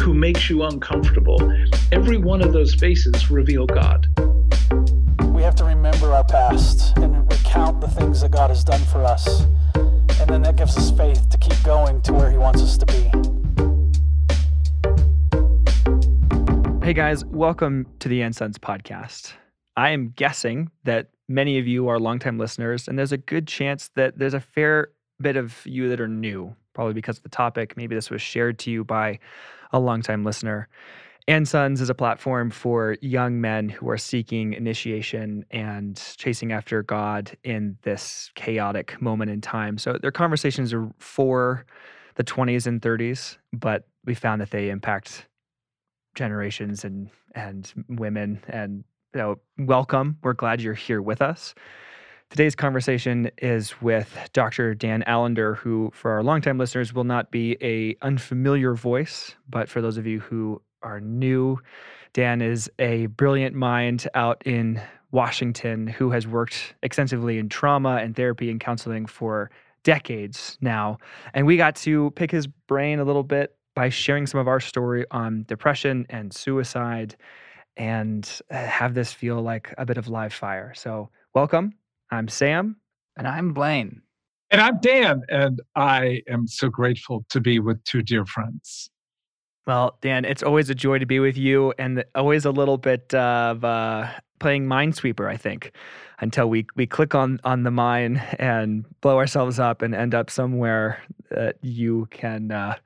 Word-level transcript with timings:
who 0.00 0.14
makes 0.14 0.48
you 0.48 0.62
uncomfortable. 0.62 1.38
Every 1.92 2.16
one 2.16 2.40
of 2.40 2.54
those 2.54 2.74
faces 2.74 3.30
reveal 3.30 3.66
God. 3.66 4.06
We 5.26 5.42
have 5.42 5.54
to 5.56 5.64
remember 5.64 6.14
our 6.14 6.24
past 6.24 6.96
and 6.96 7.30
recount 7.30 7.82
the 7.82 7.88
things 7.88 8.22
that 8.22 8.30
God 8.30 8.48
has 8.48 8.64
done 8.64 8.80
for 8.86 9.04
us. 9.04 9.42
And 9.74 10.28
then 10.28 10.40
that 10.42 10.56
gives 10.56 10.76
us 10.78 10.90
faith 10.90 11.28
to 11.28 11.36
keep 11.36 11.62
going 11.62 12.00
to 12.02 12.14
where 12.14 12.30
He 12.30 12.38
wants 12.38 12.62
us 12.62 12.78
to 12.78 12.86
be. 12.86 13.10
Hey 16.82 16.94
guys, 16.94 17.22
welcome 17.26 17.86
to 17.98 18.08
the 18.08 18.22
And 18.22 18.34
Sons 18.34 18.58
podcast. 18.58 19.34
I 19.76 19.90
am 19.90 20.14
guessing 20.16 20.70
that 20.84 21.10
many 21.28 21.58
of 21.58 21.66
you 21.66 21.88
are 21.88 21.98
longtime 21.98 22.38
listeners, 22.38 22.88
and 22.88 22.98
there's 22.98 23.12
a 23.12 23.18
good 23.18 23.46
chance 23.46 23.90
that 23.96 24.18
there's 24.18 24.34
a 24.34 24.40
fair 24.40 24.92
bit 25.20 25.36
of 25.36 25.58
you 25.66 25.90
that 25.90 26.00
are 26.00 26.08
new, 26.08 26.56
probably 26.72 26.94
because 26.94 27.18
of 27.18 27.22
the 27.22 27.28
topic. 27.28 27.76
Maybe 27.76 27.94
this 27.94 28.08
was 28.08 28.22
shared 28.22 28.58
to 28.60 28.70
you 28.70 28.82
by 28.82 29.18
a 29.72 29.80
longtime 29.80 30.24
listener. 30.24 30.68
And 31.28 31.46
Sons 31.46 31.80
is 31.80 31.90
a 31.90 31.94
platform 31.94 32.50
for 32.50 32.96
young 33.02 33.40
men 33.40 33.68
who 33.68 33.88
are 33.88 33.98
seeking 33.98 34.52
initiation 34.52 35.44
and 35.50 35.96
chasing 36.16 36.50
after 36.50 36.82
God 36.82 37.36
in 37.44 37.76
this 37.82 38.30
chaotic 38.34 39.00
moment 39.00 39.30
in 39.30 39.40
time. 39.40 39.78
So 39.78 39.98
their 40.00 40.10
conversations 40.10 40.72
are 40.72 40.90
for 40.98 41.66
the 42.16 42.24
20s 42.24 42.66
and 42.66 42.82
30s, 42.82 43.36
but 43.52 43.86
we 44.04 44.14
found 44.14 44.40
that 44.40 44.50
they 44.50 44.70
impact 44.70 45.26
generations 46.14 46.84
and 46.84 47.10
and 47.34 47.72
women 47.88 48.42
and 48.48 48.82
you 49.14 49.20
know, 49.20 49.36
welcome. 49.58 50.18
We're 50.22 50.32
glad 50.32 50.60
you're 50.60 50.74
here 50.74 51.02
with 51.02 51.22
us. 51.22 51.54
Today's 52.30 52.54
conversation 52.54 53.28
is 53.38 53.82
with 53.82 54.16
Dr. 54.32 54.72
Dan 54.72 55.02
Allender, 55.08 55.56
who, 55.56 55.90
for 55.92 56.12
our 56.12 56.22
longtime 56.22 56.58
listeners, 56.58 56.94
will 56.94 57.02
not 57.02 57.32
be 57.32 57.56
a 57.60 57.96
unfamiliar 58.06 58.74
voice, 58.74 59.34
but 59.48 59.68
for 59.68 59.82
those 59.82 59.96
of 59.96 60.06
you 60.06 60.20
who 60.20 60.62
are 60.80 61.00
new, 61.00 61.58
Dan 62.12 62.40
is 62.40 62.70
a 62.78 63.06
brilliant 63.06 63.56
mind 63.56 64.06
out 64.14 64.40
in 64.46 64.80
Washington 65.10 65.88
who 65.88 66.12
has 66.12 66.24
worked 66.24 66.76
extensively 66.84 67.36
in 67.36 67.48
trauma 67.48 67.96
and 67.96 68.14
therapy 68.14 68.48
and 68.48 68.60
counseling 68.60 69.06
for 69.06 69.50
decades 69.82 70.56
now. 70.60 70.98
And 71.34 71.48
we 71.48 71.56
got 71.56 71.74
to 71.76 72.12
pick 72.12 72.30
his 72.30 72.46
brain 72.46 73.00
a 73.00 73.04
little 73.04 73.24
bit 73.24 73.56
by 73.74 73.88
sharing 73.88 74.28
some 74.28 74.38
of 74.38 74.46
our 74.46 74.60
story 74.60 75.04
on 75.10 75.46
depression 75.48 76.06
and 76.08 76.32
suicide 76.32 77.16
and 77.76 78.40
uh, 78.52 78.54
have 78.54 78.94
this 78.94 79.12
feel 79.12 79.42
like 79.42 79.74
a 79.78 79.84
bit 79.84 79.98
of 79.98 80.06
live 80.06 80.32
fire. 80.32 80.72
So, 80.76 81.10
welcome. 81.34 81.74
I'm 82.10 82.28
Sam. 82.28 82.76
And 83.16 83.28
I'm 83.28 83.52
Blaine. 83.52 84.02
And 84.50 84.60
I'm 84.60 84.80
Dan. 84.80 85.22
And 85.28 85.60
I 85.76 86.22
am 86.28 86.48
so 86.48 86.68
grateful 86.68 87.24
to 87.30 87.40
be 87.40 87.60
with 87.60 87.82
two 87.84 88.02
dear 88.02 88.26
friends. 88.26 88.90
Well, 89.66 89.96
Dan, 90.00 90.24
it's 90.24 90.42
always 90.42 90.70
a 90.70 90.74
joy 90.74 90.98
to 90.98 91.06
be 91.06 91.20
with 91.20 91.36
you 91.36 91.72
and 91.78 92.04
always 92.16 92.44
a 92.44 92.50
little 92.50 92.78
bit 92.78 93.14
of 93.14 93.64
uh, 93.64 94.08
playing 94.40 94.66
Minesweeper, 94.66 95.30
I 95.30 95.36
think, 95.36 95.72
until 96.18 96.48
we, 96.50 96.66
we 96.74 96.86
click 96.86 97.14
on, 97.14 97.38
on 97.44 97.62
the 97.62 97.70
mine 97.70 98.16
and 98.38 98.84
blow 99.02 99.18
ourselves 99.18 99.60
up 99.60 99.82
and 99.82 99.94
end 99.94 100.14
up 100.14 100.30
somewhere 100.30 101.00
that 101.30 101.58
you 101.62 102.08
can 102.10 102.50
uh, 102.50 102.76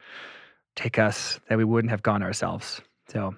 take 0.76 0.98
us 0.98 1.40
that 1.48 1.56
we 1.56 1.64
wouldn't 1.64 1.90
have 1.90 2.02
gone 2.02 2.22
ourselves. 2.22 2.82
So 3.08 3.34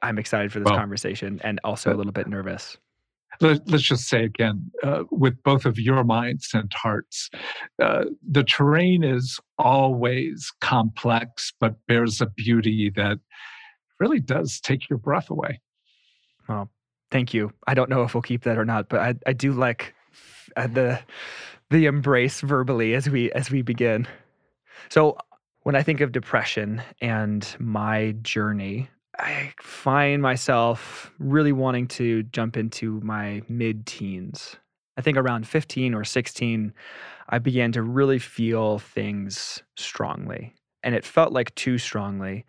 I'm 0.00 0.18
excited 0.18 0.50
for 0.52 0.60
this 0.60 0.66
well, 0.66 0.78
conversation 0.78 1.40
and 1.44 1.60
also 1.62 1.92
a 1.92 1.96
little 1.96 2.12
bit 2.12 2.28
nervous. 2.28 2.78
Let, 3.40 3.72
us 3.72 3.82
just 3.82 4.08
say 4.08 4.24
again, 4.24 4.70
uh, 4.82 5.04
with 5.10 5.42
both 5.42 5.64
of 5.64 5.78
your 5.78 6.04
minds 6.04 6.50
and 6.54 6.72
hearts, 6.72 7.30
uh, 7.82 8.04
the 8.28 8.44
terrain 8.44 9.04
is 9.04 9.38
always 9.58 10.52
complex, 10.60 11.52
but 11.60 11.74
bears 11.86 12.20
a 12.20 12.26
beauty 12.26 12.90
that 12.96 13.18
really 14.00 14.20
does 14.20 14.60
take 14.60 14.88
your 14.88 14.98
breath 14.98 15.30
away. 15.30 15.60
Well, 16.48 16.70
thank 17.10 17.34
you. 17.34 17.52
I 17.66 17.74
don't 17.74 17.90
know 17.90 18.02
if 18.02 18.14
we'll 18.14 18.22
keep 18.22 18.44
that 18.44 18.58
or 18.58 18.64
not, 18.64 18.88
but 18.88 19.00
I, 19.00 19.14
I 19.26 19.32
do 19.32 19.52
like 19.52 19.94
uh, 20.56 20.66
the 20.66 21.00
the 21.70 21.86
embrace 21.86 22.40
verbally 22.42 22.94
as 22.94 23.10
we 23.10 23.32
as 23.32 23.50
we 23.50 23.62
begin. 23.62 24.06
So 24.88 25.16
when 25.62 25.74
I 25.74 25.82
think 25.82 26.00
of 26.00 26.12
depression 26.12 26.80
and 27.00 27.46
my 27.58 28.14
journey, 28.22 28.88
I 29.18 29.52
find 29.60 30.20
myself 30.20 31.10
really 31.18 31.52
wanting 31.52 31.88
to 31.88 32.22
jump 32.24 32.56
into 32.56 33.00
my 33.00 33.42
mid 33.48 33.86
teens. 33.86 34.56
I 34.96 35.02
think 35.02 35.16
around 35.16 35.46
15 35.46 35.94
or 35.94 36.04
16, 36.04 36.72
I 37.28 37.38
began 37.38 37.72
to 37.72 37.82
really 37.82 38.18
feel 38.18 38.78
things 38.78 39.62
strongly. 39.76 40.54
And 40.82 40.94
it 40.94 41.04
felt 41.04 41.32
like 41.32 41.54
too 41.54 41.78
strongly. 41.78 42.44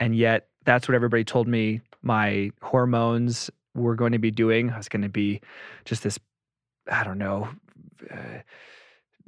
And 0.00 0.14
yet, 0.14 0.48
that's 0.64 0.86
what 0.86 0.94
everybody 0.94 1.24
told 1.24 1.48
me 1.48 1.80
my 2.02 2.50
hormones 2.62 3.50
were 3.74 3.94
going 3.94 4.12
to 4.12 4.18
be 4.18 4.30
doing. 4.30 4.70
I 4.70 4.76
was 4.76 4.88
going 4.88 5.02
to 5.02 5.08
be 5.08 5.40
just 5.84 6.02
this, 6.02 6.18
I 6.90 7.04
don't 7.04 7.18
know, 7.18 7.48
uh, 8.10 8.42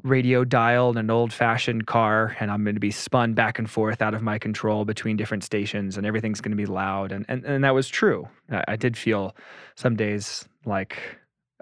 radio 0.03 0.45
dial 0.45 0.91
in 0.91 0.97
an 0.97 1.11
old 1.11 1.33
fashioned 1.33 1.87
car 1.87 2.37
and 2.41 2.51
I'm 2.51 2.65
going 2.65 2.75
to 2.75 2.81
be 2.81 2.91
spun 2.91 3.35
back 3.35 3.59
and 3.59 3.71
forth 3.71 4.03
out 4.03 4.15
of 4.15 4.23
my 4.23 4.39
control 4.39 4.85
between 4.85 5.17
different 5.17 5.45
stations 5.45 5.97
and 5.97 6.07
everything's 6.07 6.41
going 6.41 6.53
to 6.53 6.57
be 6.57 6.67
loud. 6.67 7.13
And, 7.13 7.25
and, 7.29 7.45
and 7.45 7.65
that 7.65 7.75
was 7.75 7.89
true. 7.89 8.29
I, 8.51 8.65
I 8.69 8.77
did 8.77 8.97
feel 8.97 9.37
some 9.77 9.97
days 9.97 10.49
like 10.65 10.99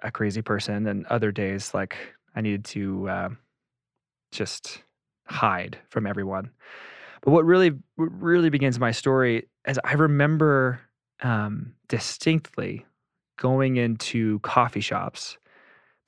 a 0.02 0.10
crazy 0.10 0.42
person 0.42 0.86
and 0.86 1.06
other 1.06 1.32
days 1.32 1.74
like 1.74 1.96
I 2.34 2.40
needed 2.40 2.64
to 2.66 3.08
uh, 3.08 3.28
just 4.30 4.82
hide 5.26 5.78
from 5.90 6.06
everyone. 6.06 6.50
But 7.22 7.32
what 7.32 7.44
really, 7.44 7.72
what 7.96 8.10
really 8.20 8.50
begins 8.50 8.78
my 8.78 8.92
story 8.92 9.48
is 9.66 9.78
I 9.84 9.94
remember 9.94 10.80
um, 11.22 11.74
distinctly 11.88 12.86
going 13.38 13.76
into 13.76 14.38
coffee 14.40 14.80
shops 14.80 15.38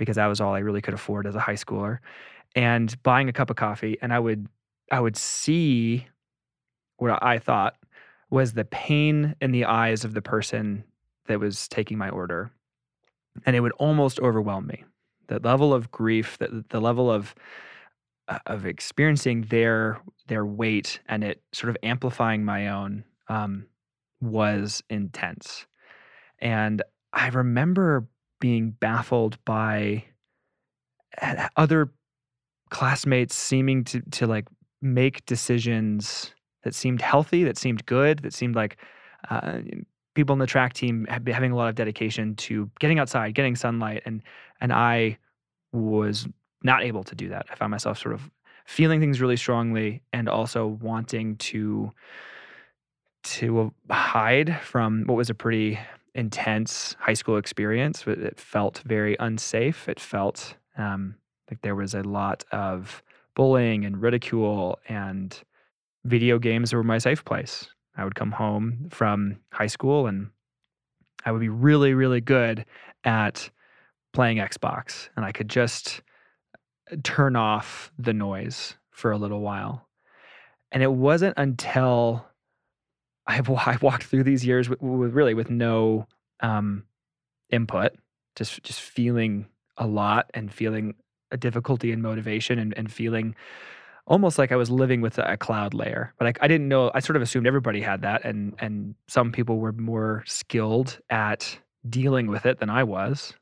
because 0.00 0.16
that 0.16 0.28
was 0.28 0.40
all 0.40 0.54
I 0.54 0.60
really 0.60 0.80
could 0.80 0.94
afford 0.94 1.26
as 1.26 1.34
a 1.34 1.40
high 1.40 1.56
schooler 1.56 1.98
and 2.56 3.00
buying 3.02 3.28
a 3.28 3.34
cup 3.34 3.50
of 3.50 3.56
coffee 3.56 3.98
and 4.00 4.14
I 4.14 4.18
would 4.18 4.48
I 4.90 4.98
would 4.98 5.14
see 5.14 6.06
what 6.96 7.22
I 7.22 7.38
thought 7.38 7.76
was 8.30 8.54
the 8.54 8.64
pain 8.64 9.36
in 9.42 9.52
the 9.52 9.66
eyes 9.66 10.02
of 10.04 10.14
the 10.14 10.22
person 10.22 10.84
that 11.26 11.38
was 11.38 11.68
taking 11.68 11.98
my 11.98 12.08
order 12.08 12.50
and 13.44 13.54
it 13.54 13.60
would 13.60 13.72
almost 13.72 14.18
overwhelm 14.20 14.66
me. 14.66 14.84
The 15.28 15.38
level 15.38 15.74
of 15.74 15.90
grief 15.90 16.38
the, 16.38 16.64
the 16.70 16.80
level 16.80 17.10
of 17.10 17.34
uh, 18.26 18.38
of 18.46 18.64
experiencing 18.64 19.42
their 19.42 20.00
their 20.28 20.46
weight 20.46 21.00
and 21.10 21.22
it 21.22 21.42
sort 21.52 21.68
of 21.68 21.76
amplifying 21.82 22.42
my 22.42 22.68
own 22.68 23.04
um, 23.28 23.66
was 24.22 24.82
intense. 24.88 25.66
And 26.38 26.80
i 27.12 27.28
remember 27.28 28.08
being 28.40 28.70
baffled 28.70 29.42
by 29.44 30.04
other 31.56 31.92
classmates 32.70 33.34
seeming 33.34 33.84
to 33.84 34.00
to 34.10 34.26
like 34.26 34.46
make 34.80 35.24
decisions 35.26 36.34
that 36.62 36.74
seemed 36.74 37.00
healthy, 37.00 37.44
that 37.44 37.58
seemed 37.58 37.84
good, 37.86 38.20
that 38.20 38.34
seemed 38.34 38.54
like 38.54 38.78
uh, 39.30 39.58
people 40.14 40.32
in 40.32 40.38
the 40.38 40.46
track 40.46 40.72
team 40.72 41.06
having 41.08 41.52
a 41.52 41.56
lot 41.56 41.68
of 41.68 41.74
dedication 41.74 42.34
to 42.36 42.70
getting 42.78 42.98
outside, 42.98 43.34
getting 43.34 43.56
sunlight, 43.56 44.02
and 44.04 44.22
and 44.60 44.72
I 44.72 45.18
was 45.72 46.26
not 46.62 46.82
able 46.82 47.04
to 47.04 47.14
do 47.14 47.28
that. 47.28 47.46
I 47.50 47.54
found 47.54 47.70
myself 47.70 47.98
sort 47.98 48.14
of 48.14 48.30
feeling 48.66 49.00
things 49.00 49.20
really 49.20 49.36
strongly 49.36 50.02
and 50.12 50.28
also 50.28 50.66
wanting 50.66 51.36
to 51.36 51.90
to 53.22 53.72
hide 53.90 54.58
from 54.62 55.04
what 55.06 55.16
was 55.16 55.30
a 55.30 55.34
pretty 55.34 55.78
intense 56.14 56.96
high 56.98 57.14
school 57.14 57.36
experience. 57.36 58.06
It 58.06 58.38
felt 58.38 58.82
very 58.84 59.16
unsafe. 59.18 59.88
It 59.88 60.00
felt 60.00 60.54
um, 60.76 61.16
like 61.50 61.62
there 61.62 61.76
was 61.76 61.94
a 61.94 62.02
lot 62.02 62.44
of 62.52 63.02
bullying 63.34 63.84
and 63.84 64.00
ridicule, 64.00 64.78
and 64.88 65.38
video 66.04 66.38
games 66.38 66.72
were 66.72 66.82
my 66.82 66.98
safe 66.98 67.24
place. 67.24 67.68
I 67.96 68.04
would 68.04 68.14
come 68.14 68.32
home 68.32 68.88
from 68.90 69.36
high 69.52 69.66
school 69.66 70.06
and 70.06 70.30
I 71.24 71.32
would 71.32 71.40
be 71.40 71.48
really, 71.48 71.94
really 71.94 72.20
good 72.20 72.64
at 73.04 73.50
playing 74.12 74.38
Xbox, 74.38 75.08
and 75.16 75.24
I 75.24 75.32
could 75.32 75.48
just 75.48 76.02
uh, 76.90 76.96
turn 77.02 77.36
off 77.36 77.92
the 77.98 78.12
noise 78.12 78.76
for 78.90 79.10
a 79.12 79.18
little 79.18 79.40
while. 79.40 79.86
And 80.72 80.82
it 80.82 80.92
wasn't 80.92 81.34
until 81.36 82.26
I've 83.30 83.48
I 83.50 83.78
walked 83.80 84.04
through 84.04 84.24
these 84.24 84.44
years 84.44 84.68
with, 84.68 84.80
with 84.82 85.12
really 85.12 85.34
with 85.34 85.50
no 85.50 86.06
um, 86.40 86.84
input, 87.50 87.92
just 88.36 88.62
just 88.62 88.80
feeling 88.80 89.46
a 89.76 89.86
lot 89.86 90.30
and 90.34 90.52
feeling 90.52 90.94
a 91.30 91.36
difficulty 91.36 91.92
in 91.92 92.02
motivation 92.02 92.58
and, 92.58 92.76
and 92.76 92.92
feeling 92.92 93.34
almost 94.06 94.38
like 94.38 94.50
I 94.50 94.56
was 94.56 94.70
living 94.70 95.00
with 95.00 95.18
a 95.18 95.36
cloud 95.36 95.72
layer. 95.72 96.12
But 96.18 96.26
I, 96.26 96.44
I 96.44 96.48
didn't 96.48 96.68
know. 96.68 96.90
I 96.94 97.00
sort 97.00 97.16
of 97.16 97.22
assumed 97.22 97.46
everybody 97.46 97.80
had 97.80 98.02
that, 98.02 98.24
and 98.24 98.54
and 98.58 98.94
some 99.08 99.32
people 99.32 99.58
were 99.58 99.72
more 99.72 100.24
skilled 100.26 100.98
at 101.08 101.58
dealing 101.88 102.26
with 102.26 102.46
it 102.46 102.58
than 102.58 102.68
I 102.68 102.84
was. 102.84 103.32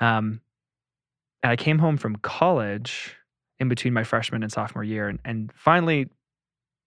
Um, 0.00 0.40
and 1.42 1.52
I 1.52 1.56
came 1.56 1.78
home 1.78 1.96
from 1.96 2.16
college 2.16 3.16
in 3.58 3.68
between 3.68 3.92
my 3.92 4.04
freshman 4.04 4.42
and 4.42 4.50
sophomore 4.50 4.84
year, 4.84 5.08
and 5.08 5.18
and 5.24 5.52
finally 5.54 6.08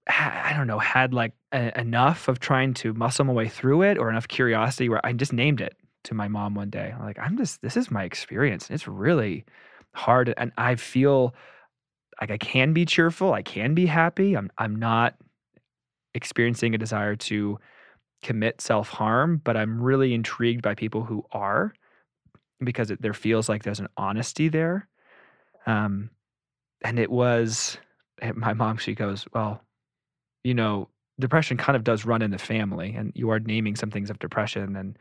I 0.08 0.54
don't 0.56 0.68
know, 0.68 0.80
had 0.80 1.14
like 1.14 1.34
a, 1.54 1.80
enough 1.80 2.28
of 2.28 2.40
trying 2.40 2.74
to 2.76 2.94
muscle 2.94 3.26
my 3.26 3.34
way 3.34 3.48
through 3.48 3.84
it 3.84 3.98
or 3.98 4.10
enough 4.10 4.28
curiosity 4.28 4.90
where 4.90 5.06
I 5.06 5.14
just 5.14 5.34
named 5.34 5.62
it 5.62 5.78
to 6.06 6.14
my 6.14 6.28
mom 6.28 6.56
one 6.56 6.70
day. 6.70 6.94
I'm 6.94 7.06
like, 7.06 7.20
I'm 7.20 7.38
just, 7.38 7.62
this 7.62 7.78
is 7.78 7.90
my 7.90 8.04
experience. 8.04 8.68
And 8.68 8.76
it's 8.76 8.88
really 8.88 9.46
hard. 9.94 10.34
And 10.36 10.52
I 10.58 10.76
feel 10.76 11.34
like 12.20 12.32
I 12.32 12.38
can 12.38 12.74
be 12.74 12.86
cheerful. 12.86 13.34
I 13.34 13.42
can 13.42 13.74
be 13.74 13.86
happy. 13.86 14.36
I'm, 14.36 14.52
I'm 14.58 14.76
not 14.76 15.16
experiencing 16.14 16.76
a 16.76 16.78
desire 16.78 17.16
to 17.16 17.60
commit 18.22 18.62
self 18.62 18.90
harm, 18.90 19.42
but 19.44 19.56
I'm 19.56 19.82
really 19.82 20.14
intrigued 20.14 20.62
by 20.62 20.76
people 20.76 21.04
who 21.04 21.26
are 21.32 21.74
because 22.64 22.92
it, 22.92 23.02
there 23.02 23.14
feels 23.14 23.48
like 23.48 23.64
there's 23.64 23.80
an 23.80 23.90
honesty 23.98 24.50
there. 24.50 24.88
Um, 25.66 26.10
and 26.84 27.00
it 27.00 27.10
was, 27.10 27.78
my 28.36 28.54
mom, 28.54 28.78
she 28.78 28.96
goes, 28.96 29.26
Well, 29.34 29.62
you 30.44 30.54
know, 30.54 30.90
depression 31.20 31.58
kind 31.58 31.76
of 31.76 31.84
does 31.84 32.06
run 32.06 32.22
in 32.22 32.32
the 32.32 32.38
family, 32.38 32.94
and 32.96 33.12
you 33.16 33.30
are 33.30 33.40
naming 33.40 33.76
some 33.76 33.92
things 33.92 34.10
of 34.10 34.20
depression, 34.20 34.76
and 34.76 34.98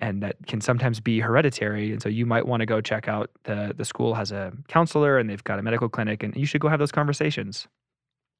and 0.00 0.22
that 0.22 0.36
can 0.46 0.60
sometimes 0.60 1.00
be 1.00 1.20
hereditary. 1.20 1.92
And 1.92 2.02
so 2.02 2.08
you 2.08 2.26
might 2.26 2.46
want 2.46 2.60
to 2.60 2.66
go 2.66 2.80
check 2.80 3.08
out 3.08 3.30
the 3.44 3.74
the 3.76 3.84
school 3.84 4.14
has 4.14 4.32
a 4.32 4.52
counselor, 4.68 5.18
and 5.18 5.28
they've 5.28 5.44
got 5.44 5.58
a 5.58 5.62
medical 5.62 5.88
clinic, 5.88 6.22
and 6.22 6.34
you 6.36 6.46
should 6.46 6.60
go 6.60 6.68
have 6.68 6.78
those 6.78 6.92
conversations. 6.92 7.66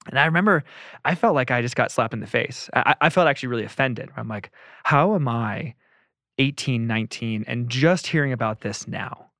And 0.06 0.18
I 0.18 0.26
remember 0.26 0.64
I 1.04 1.14
felt 1.14 1.34
like 1.34 1.50
I 1.50 1.62
just 1.62 1.76
got 1.76 1.90
slapped 1.90 2.14
in 2.14 2.20
the 2.20 2.26
face. 2.26 2.68
I, 2.74 2.94
I 3.00 3.10
felt 3.10 3.28
actually 3.28 3.48
really 3.48 3.64
offended. 3.64 4.10
I'm 4.16 4.28
like, 4.28 4.50
how 4.84 5.14
am 5.14 5.28
I 5.28 5.74
18, 6.38 6.86
19, 6.86 7.44
and 7.46 7.68
just 7.68 8.08
hearing 8.08 8.32
about 8.32 8.60
this 8.60 8.86
now? 8.86 9.30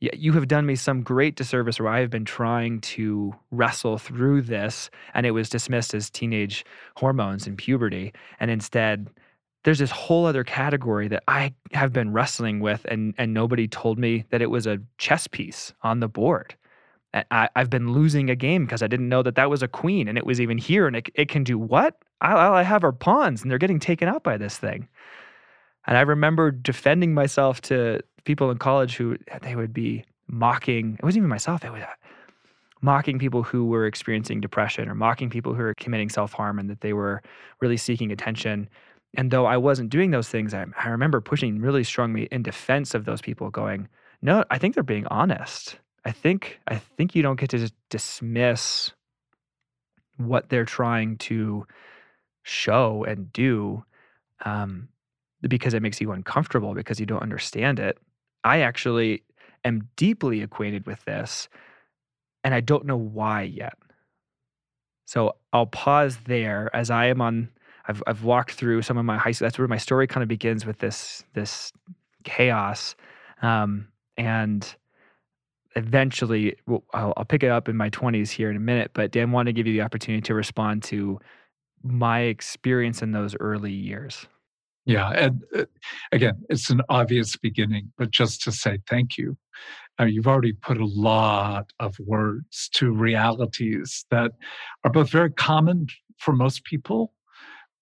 You 0.00 0.32
have 0.32 0.48
done 0.48 0.64
me 0.64 0.76
some 0.76 1.02
great 1.02 1.36
disservice 1.36 1.78
where 1.78 1.92
I 1.92 2.00
have 2.00 2.10
been 2.10 2.24
trying 2.24 2.80
to 2.80 3.34
wrestle 3.50 3.98
through 3.98 4.42
this 4.42 4.90
and 5.12 5.26
it 5.26 5.32
was 5.32 5.50
dismissed 5.50 5.92
as 5.94 6.08
teenage 6.08 6.64
hormones 6.96 7.46
and 7.46 7.56
puberty. 7.58 8.12
And 8.40 8.50
instead, 8.50 9.10
there's 9.64 9.78
this 9.78 9.90
whole 9.90 10.24
other 10.24 10.42
category 10.42 11.08
that 11.08 11.22
I 11.28 11.52
have 11.72 11.92
been 11.92 12.12
wrestling 12.12 12.60
with, 12.60 12.86
and, 12.88 13.14
and 13.18 13.34
nobody 13.34 13.68
told 13.68 13.98
me 13.98 14.24
that 14.30 14.40
it 14.40 14.50
was 14.50 14.66
a 14.66 14.80
chess 14.96 15.26
piece 15.26 15.74
on 15.82 16.00
the 16.00 16.08
board. 16.08 16.54
I, 17.12 17.48
have 17.56 17.68
been 17.68 17.92
losing 17.92 18.30
a 18.30 18.36
game 18.36 18.64
because 18.64 18.82
I 18.82 18.86
didn't 18.86 19.08
know 19.08 19.22
that 19.24 19.34
that 19.34 19.50
was 19.50 19.62
a 19.62 19.68
queen 19.68 20.06
and 20.06 20.16
it 20.16 20.24
was 20.24 20.40
even 20.40 20.58
here 20.58 20.86
and 20.86 20.94
it, 20.94 21.08
it 21.14 21.28
can 21.28 21.42
do 21.42 21.58
what? 21.58 21.96
All 22.22 22.54
I 22.54 22.62
have 22.62 22.84
are 22.84 22.92
pawns 22.92 23.42
and 23.42 23.50
they're 23.50 23.58
getting 23.58 23.80
taken 23.80 24.08
out 24.08 24.22
by 24.22 24.36
this 24.36 24.56
thing. 24.56 24.88
And 25.86 25.96
I 25.96 26.02
remember 26.02 26.52
defending 26.52 27.14
myself 27.14 27.60
to 27.62 28.00
people 28.24 28.50
in 28.50 28.58
college 28.58 28.96
who 28.96 29.16
they 29.42 29.56
would 29.56 29.72
be 29.72 30.04
mocking. 30.26 30.94
It 30.94 31.04
wasn't 31.04 31.22
even 31.22 31.28
myself. 31.28 31.64
It 31.64 31.72
was 31.72 31.82
uh, 31.82 31.86
mocking 32.82 33.18
people 33.18 33.42
who 33.42 33.66
were 33.66 33.86
experiencing 33.86 34.40
depression 34.40 34.88
or 34.88 34.94
mocking 34.94 35.30
people 35.30 35.54
who 35.54 35.62
were 35.62 35.74
committing 35.74 36.08
self 36.08 36.32
harm 36.32 36.58
and 36.58 36.70
that 36.70 36.80
they 36.80 36.92
were 36.92 37.22
really 37.60 37.76
seeking 37.76 38.12
attention. 38.12 38.68
And 39.14 39.30
though 39.30 39.46
I 39.46 39.56
wasn't 39.56 39.90
doing 39.90 40.12
those 40.12 40.28
things, 40.28 40.54
I, 40.54 40.66
I 40.78 40.88
remember 40.88 41.20
pushing 41.20 41.60
really 41.60 41.84
strongly 41.84 42.28
in 42.30 42.42
defense 42.42 42.94
of 42.94 43.04
those 43.04 43.20
people, 43.20 43.50
going, 43.50 43.88
"No, 44.22 44.44
I 44.50 44.58
think 44.58 44.74
they're 44.74 44.84
being 44.84 45.06
honest. 45.08 45.78
I 46.04 46.12
think 46.12 46.60
I 46.68 46.76
think 46.76 47.14
you 47.14 47.22
don't 47.22 47.38
get 47.38 47.50
to 47.50 47.58
just 47.58 47.74
dismiss 47.90 48.92
what 50.16 50.48
they're 50.48 50.64
trying 50.64 51.16
to 51.16 51.66
show 52.42 53.04
and 53.04 53.32
do 53.32 53.84
um, 54.44 54.88
because 55.42 55.74
it 55.74 55.82
makes 55.82 56.00
you 56.00 56.12
uncomfortable 56.12 56.74
because 56.74 57.00
you 57.00 57.06
don't 57.06 57.22
understand 57.22 57.78
it. 57.78 57.98
I 58.44 58.60
actually 58.60 59.22
am 59.64 59.88
deeply 59.96 60.42
acquainted 60.42 60.86
with 60.86 61.04
this, 61.04 61.48
and 62.44 62.54
I 62.54 62.60
don't 62.60 62.86
know 62.86 62.96
why 62.96 63.42
yet. 63.42 63.74
So 65.04 65.36
I'll 65.52 65.66
pause 65.66 66.18
there 66.26 66.74
as 66.74 66.90
I 66.90 67.06
am 67.06 67.20
on. 67.20 67.48
I've 67.88 68.02
I've 68.06 68.24
walked 68.24 68.52
through 68.52 68.82
some 68.82 68.98
of 68.98 69.04
my 69.04 69.18
high 69.18 69.32
school. 69.32 69.46
That's 69.46 69.58
where 69.58 69.68
my 69.68 69.78
story 69.78 70.06
kind 70.06 70.22
of 70.22 70.28
begins 70.28 70.64
with 70.64 70.78
this 70.78 71.24
this 71.34 71.72
chaos, 72.24 72.94
um, 73.42 73.88
and 74.16 74.74
eventually 75.76 76.56
I'll, 76.92 77.12
I'll 77.16 77.24
pick 77.24 77.42
it 77.42 77.50
up 77.50 77.68
in 77.68 77.76
my 77.76 77.90
20s 77.90 78.30
here 78.30 78.50
in 78.50 78.56
a 78.56 78.60
minute. 78.60 78.90
But 78.94 79.10
Dan, 79.10 79.32
want 79.32 79.46
to 79.46 79.52
give 79.52 79.66
you 79.66 79.72
the 79.72 79.82
opportunity 79.82 80.22
to 80.22 80.34
respond 80.34 80.82
to 80.84 81.20
my 81.82 82.20
experience 82.20 83.02
in 83.02 83.12
those 83.12 83.34
early 83.40 83.72
years. 83.72 84.26
Yeah. 84.86 85.10
And 85.10 85.42
uh, 85.54 85.64
again, 86.12 86.42
it's 86.48 86.70
an 86.70 86.82
obvious 86.88 87.36
beginning, 87.36 87.92
but 87.98 88.10
just 88.10 88.42
to 88.42 88.52
say 88.52 88.78
thank 88.88 89.18
you. 89.18 89.36
Uh, 90.00 90.04
you've 90.04 90.26
already 90.26 90.54
put 90.54 90.78
a 90.78 90.86
lot 90.86 91.72
of 91.78 91.94
words 91.98 92.70
to 92.72 92.90
realities 92.90 94.06
that 94.10 94.32
are 94.84 94.90
both 94.90 95.10
very 95.10 95.30
common 95.30 95.86
for 96.18 96.32
most 96.32 96.64
people, 96.64 97.12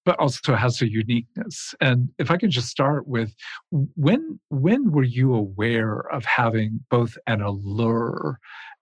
but 0.05 0.19
also 0.19 0.55
has 0.57 0.83
a 0.83 0.91
uniqueness. 0.91 1.75
And 1.81 2.09
if 2.19 2.31
I 2.31 2.37
can 2.37 2.51
just 2.51 2.69
start 2.69 3.07
with 3.07 3.35
when 3.71 4.41
when 4.49 4.91
were 4.91 5.05
you 5.05 5.35
aware 5.35 6.01
of 6.13 6.25
having 6.25 6.81
both 6.91 7.17
an 7.29 7.41
allure 7.41 8.41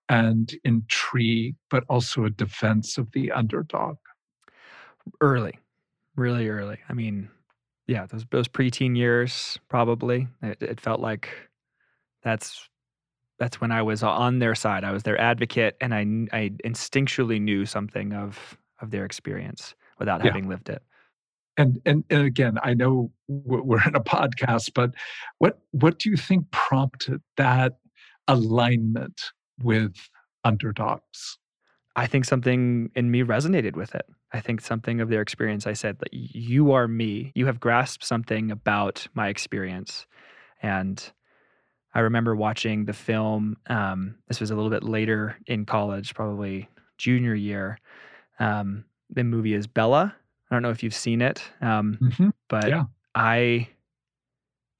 and 0.08 0.54
intrigue, 0.64 1.56
but 1.68 1.84
also 1.88 2.24
a 2.24 2.30
defense 2.30 2.96
of 2.96 3.10
the 3.12 3.32
underdog? 3.32 3.96
Early, 5.20 5.58
really 6.16 6.48
early. 6.48 6.78
I 6.88 6.94
mean, 6.94 7.28
yeah, 7.86 8.06
those 8.06 8.24
those 8.30 8.48
preteen 8.48 8.96
years 8.96 9.58
probably. 9.68 10.28
It, 10.42 10.62
it 10.62 10.80
felt 10.80 11.00
like 11.00 11.28
that's 12.22 12.68
that's 13.38 13.60
when 13.60 13.70
I 13.70 13.82
was 13.82 14.02
on 14.02 14.38
their 14.38 14.54
side. 14.54 14.84
I 14.84 14.92
was 14.92 15.02
their 15.02 15.20
advocate, 15.20 15.76
and 15.80 15.94
I 15.94 16.36
I 16.36 16.50
instinctually 16.64 17.40
knew 17.40 17.66
something 17.66 18.12
of 18.12 18.58
of 18.80 18.90
their 18.90 19.04
experience 19.04 19.74
without 19.98 20.20
yeah. 20.20 20.30
having 20.30 20.48
lived 20.48 20.68
it. 20.68 20.82
And, 21.58 21.80
and 21.86 22.04
and 22.10 22.22
again, 22.22 22.58
I 22.62 22.74
know 22.74 23.10
we're 23.28 23.86
in 23.86 23.94
a 23.94 24.00
podcast, 24.00 24.72
but 24.74 24.92
what 25.38 25.60
what 25.70 25.98
do 25.98 26.10
you 26.10 26.16
think 26.16 26.50
prompted 26.50 27.22
that 27.36 27.78
alignment 28.28 29.20
with 29.62 29.94
underdogs? 30.44 31.38
I 31.94 32.06
think 32.06 32.26
something 32.26 32.90
in 32.94 33.10
me 33.10 33.22
resonated 33.22 33.74
with 33.74 33.94
it. 33.94 34.06
I 34.32 34.40
think 34.40 34.60
something 34.60 35.00
of 35.00 35.08
their 35.08 35.22
experience. 35.22 35.66
I 35.66 35.72
said, 35.72 35.98
that 36.00 36.12
"You 36.12 36.72
are 36.72 36.88
me. 36.88 37.32
You 37.34 37.46
have 37.46 37.60
grasped 37.60 38.04
something 38.04 38.50
about 38.50 39.06
my 39.14 39.28
experience." 39.28 40.06
And 40.62 41.02
I 41.94 42.00
remember 42.00 42.34
watching 42.34 42.84
the 42.84 42.92
film. 42.92 43.56
Um, 43.68 44.16
this 44.28 44.40
was 44.40 44.50
a 44.50 44.54
little 44.54 44.70
bit 44.70 44.82
later 44.82 45.36
in 45.46 45.64
college, 45.64 46.14
probably 46.14 46.68
junior 46.98 47.34
year. 47.34 47.78
Um, 48.38 48.84
the 49.10 49.24
movie 49.24 49.54
is 49.54 49.66
Bella. 49.66 50.14
I 50.50 50.54
don't 50.54 50.62
know 50.62 50.70
if 50.70 50.82
you've 50.82 50.94
seen 50.94 51.22
it, 51.22 51.42
um, 51.60 51.98
mm-hmm. 52.00 52.28
but 52.48 52.68
yeah. 52.68 52.84
I 53.14 53.68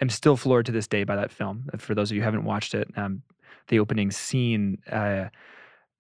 am 0.01 0.09
still 0.09 0.37
floored 0.37 0.67
to 0.67 0.73
this 0.73 0.87
day 0.87 1.05
by 1.05 1.17
that 1.17 1.33
film. 1.33 1.69
For 1.79 1.95
those 1.95 2.11
of 2.11 2.17
you 2.17 2.21
who 2.21 2.25
haven't 2.25 2.45
watched 2.45 2.75
it, 2.75 2.89
um, 2.97 3.23
the 3.69 3.79
opening 3.79 4.11
scene. 4.11 4.79
Uh, 4.91 5.27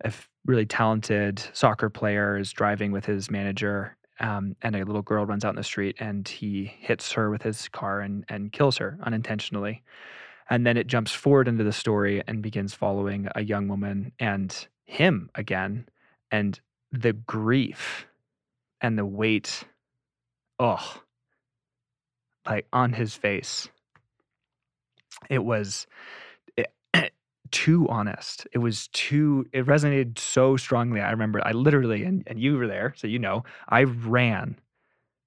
a 0.05 0.13
really 0.47 0.67
talented 0.67 1.43
soccer 1.53 1.91
player 1.91 2.39
is 2.39 2.53
driving 2.53 2.93
with 2.93 3.05
his 3.05 3.31
manager 3.31 3.97
um, 4.21 4.57
and 4.63 4.75
a 4.75 4.85
little 4.85 5.03
girl 5.03 5.27
runs 5.27 5.45
out 5.45 5.51
in 5.51 5.57
the 5.57 5.65
street 5.65 5.97
and 5.99 6.27
he 6.27 6.73
hits 6.79 7.13
her 7.13 7.31
with 7.31 7.43
his 7.43 7.69
car 7.69 8.01
and, 8.01 8.25
and 8.29 8.53
kills 8.53 8.79
her 8.79 8.99
unintentionally. 9.03 9.83
And 10.49 10.67
then 10.67 10.77
it 10.77 10.87
jumps 10.87 11.13
forward 11.13 11.49
into 11.49 11.65
the 11.65 11.73
story 11.73 12.23
and 12.27 12.41
begins 12.41 12.73
following 12.73 13.29
a 13.35 13.43
young 13.43 13.69
woman 13.69 14.13
and 14.19 14.67
him 14.85 15.29
again 15.35 15.89
and 16.31 16.59
the 16.93 17.13
grief 17.13 18.07
and 18.81 18.97
the 18.97 19.05
weight 19.05 19.65
oh 20.59 21.03
like 22.47 22.67
on 22.73 22.93
his 22.93 23.15
face. 23.15 23.69
It 25.29 25.45
was 25.45 25.87
too 27.51 27.89
honest. 27.89 28.47
It 28.53 28.59
was 28.59 28.89
too, 28.89 29.47
it 29.53 29.67
resonated 29.67 30.19
so 30.19 30.57
strongly. 30.57 31.01
I 31.01 31.11
remember 31.11 31.41
I 31.45 31.53
literally, 31.53 32.05
and, 32.05 32.23
and 32.27 32.41
you 32.41 32.57
were 32.57 32.67
there, 32.67 32.95
so 32.97 33.07
you 33.07 33.19
know, 33.19 33.45
I 33.69 33.85
ran, 33.85 34.59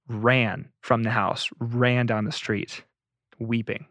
ran 0.07 0.69
from 0.81 1.03
the 1.03 1.09
house, 1.09 1.49
ran 1.59 2.05
down 2.05 2.25
the 2.25 2.31
street 2.31 2.83
weeping 3.39 3.85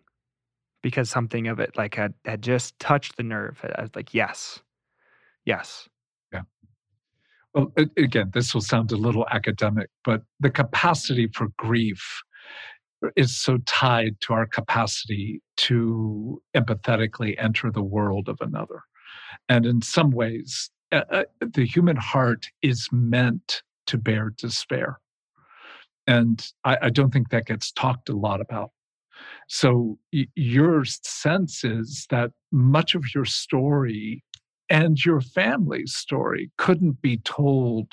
because 0.83 1.11
something 1.11 1.49
of 1.49 1.59
it 1.59 1.77
like 1.77 1.95
had, 1.95 2.15
had 2.25 2.43
just 2.43 2.79
touched 2.79 3.17
the 3.17 3.23
nerve. 3.23 3.59
I 3.77 3.83
was 3.83 3.91
like, 3.95 4.15
yes, 4.15 4.61
yes. 5.45 5.89
Yeah. 6.33 6.43
Well, 7.55 7.73
again, 7.97 8.31
this 8.33 8.55
will 8.55 8.61
sound 8.61 8.93
a 8.93 8.97
little 8.97 9.27
academic, 9.31 9.89
but 10.05 10.23
the 10.41 10.51
capacity 10.51 11.29
for 11.29 11.49
grief 11.57 12.23
is 13.17 13.41
so 13.41 13.59
tied 13.67 14.17
to 14.21 14.33
our 14.33 14.47
capacity 14.47 15.41
to 15.57 16.43
empathetically 16.57 17.35
enter 17.39 17.71
the 17.71 17.83
world 17.83 18.29
of 18.29 18.39
another. 18.41 18.83
And 19.49 19.67
in 19.67 19.83
some 19.83 20.11
ways, 20.11 20.71
uh, 20.93 21.03
uh, 21.11 21.25
the 21.41 21.67
human 21.67 21.97
heart 21.97 22.47
is 22.63 22.89
meant 22.93 23.63
to 23.87 23.99
bear 23.99 24.31
despair. 24.37 24.99
And 26.07 26.47
I, 26.65 26.79
I 26.83 26.91
don't 26.91 27.13
think 27.13 27.31
that 27.31 27.47
gets 27.47 27.71
talked 27.73 28.09
a 28.09 28.17
lot 28.17 28.41
about. 28.41 28.71
So, 29.49 29.99
y- 30.13 30.27
your 30.35 30.85
sense 30.85 31.65
is 31.65 32.07
that 32.11 32.31
much 32.53 32.95
of 32.95 33.05
your 33.15 33.25
story 33.25 34.23
and 34.71 35.05
your 35.05 35.21
family's 35.21 35.95
story 35.95 36.51
couldn't 36.59 37.01
be 37.01 37.19
told 37.19 37.93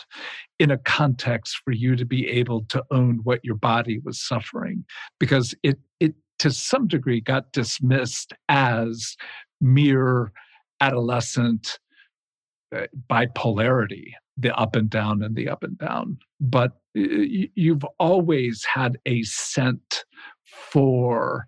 in 0.59 0.71
a 0.71 0.77
context 0.77 1.61
for 1.63 1.71
you 1.71 1.95
to 1.95 2.05
be 2.05 2.27
able 2.27 2.63
to 2.65 2.83
own 2.91 3.19
what 3.23 3.43
your 3.43 3.55
body 3.55 3.99
was 3.99 4.21
suffering 4.21 4.85
because 5.19 5.53
it 5.63 5.79
it 5.99 6.13
to 6.39 6.51
some 6.51 6.87
degree 6.87 7.21
got 7.21 7.51
dismissed 7.53 8.33
as 8.49 9.15
mere 9.61 10.31
adolescent 10.81 11.79
uh, 12.75 12.85
bipolarity 13.09 14.11
the 14.37 14.55
up 14.57 14.75
and 14.75 14.89
down 14.89 15.23
and 15.23 15.35
the 15.35 15.49
up 15.49 15.63
and 15.63 15.77
down. 15.77 16.17
But 16.39 16.73
you've 16.93 17.85
always 17.99 18.65
had 18.65 18.97
a 19.05 19.23
scent 19.23 20.05
for 20.43 21.45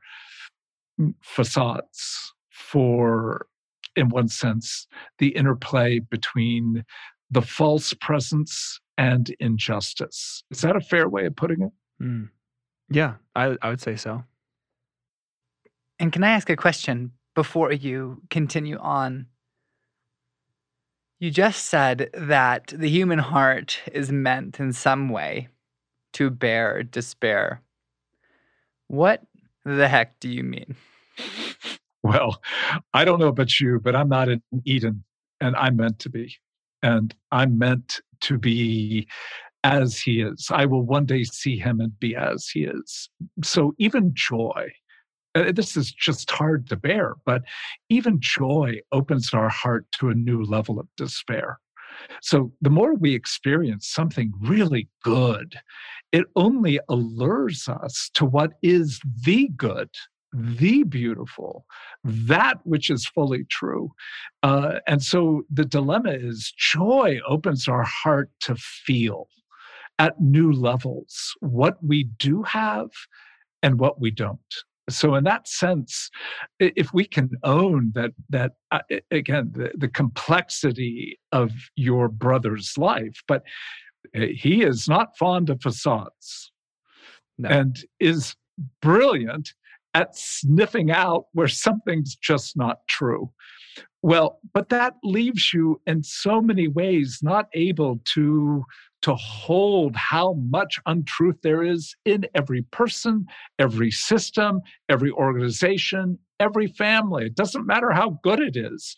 mm, 0.99 1.13
facades 1.21 2.33
for 2.49 3.47
in 3.97 4.09
one 4.09 4.29
sense, 4.29 4.87
the 5.17 5.29
interplay 5.29 5.99
between 5.99 6.85
the 7.31 7.41
false 7.41 7.93
presence 7.93 8.79
and 8.97 9.35
injustice. 9.39 10.43
Is 10.51 10.61
that 10.61 10.75
a 10.75 10.81
fair 10.81 11.09
way 11.09 11.25
of 11.25 11.35
putting 11.35 11.61
it? 11.63 11.71
Mm. 12.01 12.29
Yeah, 12.89 13.15
I, 13.35 13.57
I 13.61 13.69
would 13.69 13.81
say 13.81 13.95
so. 13.95 14.23
And 15.99 16.13
can 16.13 16.23
I 16.23 16.29
ask 16.29 16.49
a 16.49 16.55
question 16.55 17.11
before 17.35 17.71
you 17.71 18.21
continue 18.29 18.77
on? 18.77 19.25
You 21.19 21.31
just 21.31 21.65
said 21.65 22.11
that 22.13 22.67
the 22.75 22.89
human 22.89 23.19
heart 23.19 23.81
is 23.91 24.11
meant 24.11 24.59
in 24.59 24.71
some 24.71 25.09
way 25.09 25.49
to 26.13 26.29
bear 26.29 26.83
despair. 26.83 27.61
What 28.87 29.23
the 29.65 29.87
heck 29.87 30.19
do 30.19 30.29
you 30.29 30.43
mean? 30.43 30.75
Well, 32.07 32.41
I 32.93 33.03
don't 33.03 33.19
know 33.19 33.27
about 33.27 33.59
you, 33.59 33.81
but 33.83 33.93
I'm 33.93 34.07
not 34.07 34.29
in 34.29 34.41
Eden 34.63 35.03
and 35.41 35.57
I'm 35.57 35.75
meant 35.75 35.99
to 35.99 36.09
be. 36.09 36.37
And 36.81 37.13
I'm 37.33 37.57
meant 37.57 37.99
to 38.21 38.37
be 38.37 39.09
as 39.65 39.99
he 39.99 40.21
is. 40.21 40.47
I 40.49 40.67
will 40.67 40.83
one 40.83 41.05
day 41.05 41.25
see 41.25 41.57
him 41.57 41.81
and 41.81 41.99
be 41.99 42.15
as 42.15 42.47
he 42.47 42.63
is. 42.63 43.09
So 43.43 43.73
even 43.77 44.11
joy, 44.13 44.71
uh, 45.35 45.51
this 45.51 45.75
is 45.75 45.91
just 45.91 46.31
hard 46.31 46.69
to 46.69 46.77
bear, 46.77 47.15
but 47.25 47.41
even 47.89 48.19
joy 48.21 48.79
opens 48.93 49.33
our 49.33 49.49
heart 49.49 49.85
to 49.99 50.07
a 50.09 50.15
new 50.15 50.43
level 50.43 50.79
of 50.79 50.87
despair. 50.95 51.59
So 52.21 52.53
the 52.61 52.69
more 52.69 52.95
we 52.95 53.15
experience 53.15 53.89
something 53.89 54.31
really 54.39 54.87
good, 55.03 55.55
it 56.13 56.25
only 56.37 56.79
allures 56.87 57.67
us 57.67 58.09
to 58.13 58.23
what 58.23 58.53
is 58.61 59.01
the 59.25 59.49
good 59.57 59.89
the 60.33 60.83
beautiful, 60.83 61.65
that 62.03 62.59
which 62.63 62.89
is 62.89 63.05
fully 63.05 63.45
true. 63.45 63.91
Uh, 64.43 64.79
and 64.87 65.01
so 65.01 65.43
the 65.51 65.65
dilemma 65.65 66.11
is 66.11 66.53
joy 66.57 67.19
opens 67.27 67.67
our 67.67 67.83
heart 67.83 68.29
to 68.41 68.55
feel 68.55 69.27
at 69.99 70.19
new 70.19 70.51
levels 70.51 71.33
what 71.39 71.77
we 71.83 72.03
do 72.03 72.43
have 72.43 72.89
and 73.63 73.79
what 73.79 73.99
we 73.99 74.11
don't. 74.11 74.39
So, 74.89 75.15
in 75.15 75.25
that 75.25 75.49
sense, 75.49 76.09
if 76.59 76.93
we 76.93 77.03
can 77.05 77.31
own 77.43 77.91
that, 77.95 78.11
that 78.29 78.53
uh, 78.71 78.79
again, 79.11 79.51
the, 79.53 79.71
the 79.75 79.89
complexity 79.89 81.19
of 81.33 81.51
your 81.75 82.07
brother's 82.07 82.77
life, 82.77 83.21
but 83.27 83.43
uh, 84.15 84.27
he 84.33 84.63
is 84.63 84.87
not 84.87 85.17
fond 85.17 85.49
of 85.49 85.61
facades 85.61 86.53
no. 87.37 87.49
and 87.49 87.77
is 87.99 88.35
brilliant 88.81 89.53
at 89.93 90.15
sniffing 90.15 90.91
out 90.91 91.25
where 91.33 91.47
something's 91.47 92.15
just 92.15 92.57
not 92.57 92.79
true. 92.87 93.31
Well, 94.01 94.39
but 94.53 94.69
that 94.69 94.93
leaves 95.03 95.53
you 95.53 95.81
in 95.87 96.03
so 96.03 96.41
many 96.41 96.67
ways 96.67 97.19
not 97.21 97.47
able 97.53 97.99
to 98.13 98.63
to 99.03 99.13
hold 99.15 99.95
how 99.95 100.33
much 100.49 100.79
untruth 100.87 101.39
there 101.43 101.61
is 101.61 101.95
in 102.05 102.25
every 102.33 102.63
person, 102.63 103.25
every 103.59 103.91
system, 103.91 104.59
every 104.89 105.11
organization, 105.11 106.17
every 106.39 106.67
family. 106.67 107.25
It 107.25 107.35
doesn't 107.35 107.67
matter 107.67 107.91
how 107.91 108.19
good 108.23 108.39
it 108.39 108.55
is. 108.55 108.95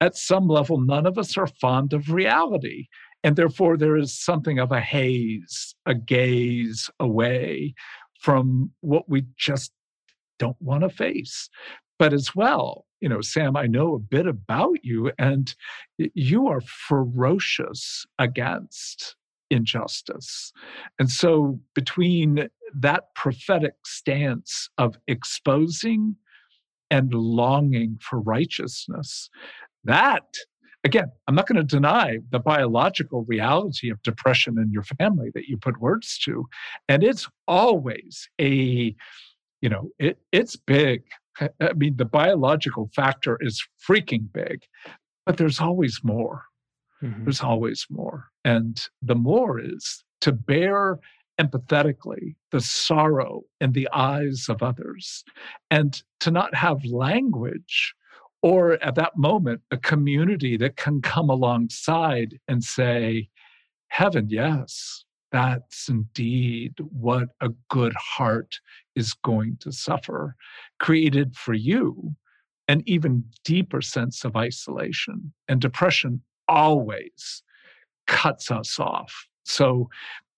At 0.00 0.16
some 0.16 0.48
level, 0.48 0.80
none 0.80 1.06
of 1.06 1.18
us 1.18 1.36
are 1.36 1.46
fond 1.46 1.92
of 1.92 2.10
reality. 2.10 2.88
And 3.24 3.36
therefore, 3.36 3.76
there 3.76 3.96
is 3.96 4.18
something 4.18 4.58
of 4.58 4.70
a 4.70 4.80
haze, 4.80 5.74
a 5.86 5.94
gaze 5.94 6.88
away 7.00 7.74
from 8.20 8.70
what 8.80 9.08
we 9.08 9.24
just 9.36 9.72
don't 10.38 10.60
want 10.60 10.82
to 10.82 10.90
face. 10.90 11.48
But 11.98 12.12
as 12.12 12.34
well, 12.34 12.86
you 13.00 13.08
know, 13.08 13.20
Sam, 13.20 13.56
I 13.56 13.66
know 13.66 13.94
a 13.94 13.98
bit 13.98 14.26
about 14.26 14.84
you, 14.84 15.12
and 15.18 15.54
you 15.98 16.48
are 16.48 16.60
ferocious 16.60 18.06
against 18.18 19.16
injustice. 19.50 20.52
And 20.98 21.10
so, 21.10 21.60
between 21.74 22.48
that 22.74 23.14
prophetic 23.14 23.74
stance 23.84 24.68
of 24.78 24.98
exposing 25.06 26.16
and 26.90 27.12
longing 27.12 27.98
for 28.00 28.20
righteousness, 28.20 29.30
that 29.84 30.24
again, 30.84 31.10
I'm 31.26 31.34
not 31.34 31.46
going 31.46 31.56
to 31.56 31.64
deny 31.64 32.18
the 32.30 32.38
biological 32.38 33.24
reality 33.24 33.90
of 33.90 34.02
depression 34.02 34.58
in 34.58 34.70
your 34.72 34.84
family 34.84 35.30
that 35.34 35.48
you 35.48 35.56
put 35.56 35.80
words 35.80 36.18
to. 36.24 36.46
And 36.88 37.02
it's 37.02 37.28
always 37.46 38.28
a 38.40 38.94
you 39.60 39.68
know, 39.68 39.90
it, 39.98 40.18
it's 40.32 40.56
big. 40.56 41.02
I 41.40 41.72
mean, 41.74 41.96
the 41.96 42.04
biological 42.04 42.90
factor 42.94 43.38
is 43.40 43.64
freaking 43.88 44.32
big, 44.32 44.62
but 45.24 45.36
there's 45.36 45.60
always 45.60 46.00
more. 46.02 46.44
Mm-hmm. 47.02 47.24
There's 47.24 47.42
always 47.42 47.86
more. 47.90 48.28
And 48.44 48.80
the 49.02 49.14
more 49.14 49.60
is 49.60 50.02
to 50.22 50.32
bear 50.32 50.98
empathetically 51.40 52.34
the 52.50 52.60
sorrow 52.60 53.42
in 53.60 53.72
the 53.72 53.88
eyes 53.92 54.46
of 54.48 54.62
others 54.62 55.24
and 55.70 56.02
to 56.20 56.32
not 56.32 56.54
have 56.54 56.84
language 56.84 57.94
or 58.42 58.82
at 58.84 58.96
that 58.96 59.16
moment 59.16 59.60
a 59.70 59.76
community 59.76 60.56
that 60.56 60.76
can 60.76 61.00
come 61.00 61.30
alongside 61.30 62.38
and 62.48 62.62
say, 62.62 63.28
Heaven, 63.88 64.26
yes, 64.28 65.04
that's 65.32 65.88
indeed 65.88 66.74
what 66.90 67.28
a 67.40 67.50
good 67.68 67.94
heart 67.94 68.60
is 68.98 69.14
going 69.24 69.56
to 69.60 69.72
suffer, 69.72 70.34
created 70.78 71.36
for 71.36 71.54
you 71.54 72.14
an 72.68 72.82
even 72.86 73.24
deeper 73.44 73.80
sense 73.80 74.24
of 74.24 74.36
isolation. 74.36 75.32
And 75.48 75.60
depression 75.60 76.20
always 76.48 77.42
cuts 78.06 78.50
us 78.50 78.78
off. 78.78 79.26
So, 79.44 79.88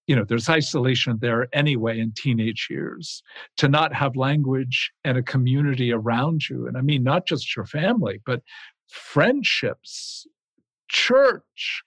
you 0.06 0.16
know, 0.16 0.24
there's 0.24 0.48
isolation 0.48 1.18
there 1.20 1.48
anyway 1.52 1.98
in 1.98 2.12
teenage 2.12 2.68
years. 2.70 3.22
To 3.58 3.68
not 3.68 3.94
have 3.94 4.16
language 4.16 4.92
and 5.04 5.18
a 5.18 5.22
community 5.22 5.92
around 5.92 6.48
you, 6.48 6.66
and 6.66 6.76
I 6.76 6.80
mean, 6.82 7.02
not 7.02 7.26
just 7.26 7.56
your 7.56 7.66
family, 7.66 8.20
but 8.24 8.42
friendships, 8.88 10.26
church, 10.88 11.82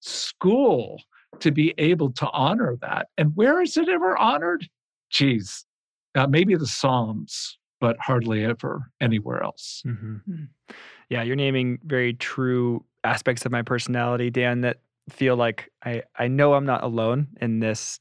school, 0.00 1.00
to 1.40 1.50
be 1.50 1.74
able 1.78 2.12
to 2.12 2.28
honor 2.30 2.76
that. 2.82 3.08
And 3.16 3.32
where 3.34 3.60
is 3.62 3.76
it 3.76 3.88
ever 3.88 4.16
honored? 4.18 4.68
Geez, 5.10 5.64
uh, 6.14 6.26
maybe 6.26 6.54
the 6.54 6.66
Psalms, 6.66 7.58
but 7.80 7.96
hardly 8.00 8.44
ever 8.44 8.90
anywhere 9.00 9.42
else. 9.42 9.82
Mm-hmm. 9.86 10.16
Hmm. 10.16 10.44
Yeah, 11.10 11.22
you're 11.22 11.36
naming 11.36 11.78
very 11.84 12.14
true 12.14 12.84
aspects 13.04 13.44
of 13.44 13.52
my 13.52 13.62
personality, 13.62 14.30
Dan, 14.30 14.62
that 14.62 14.78
feel 15.10 15.36
like 15.36 15.70
I, 15.84 16.02
I 16.18 16.28
know 16.28 16.54
I'm 16.54 16.64
not 16.64 16.82
alone 16.82 17.28
in 17.40 17.60
this 17.60 17.98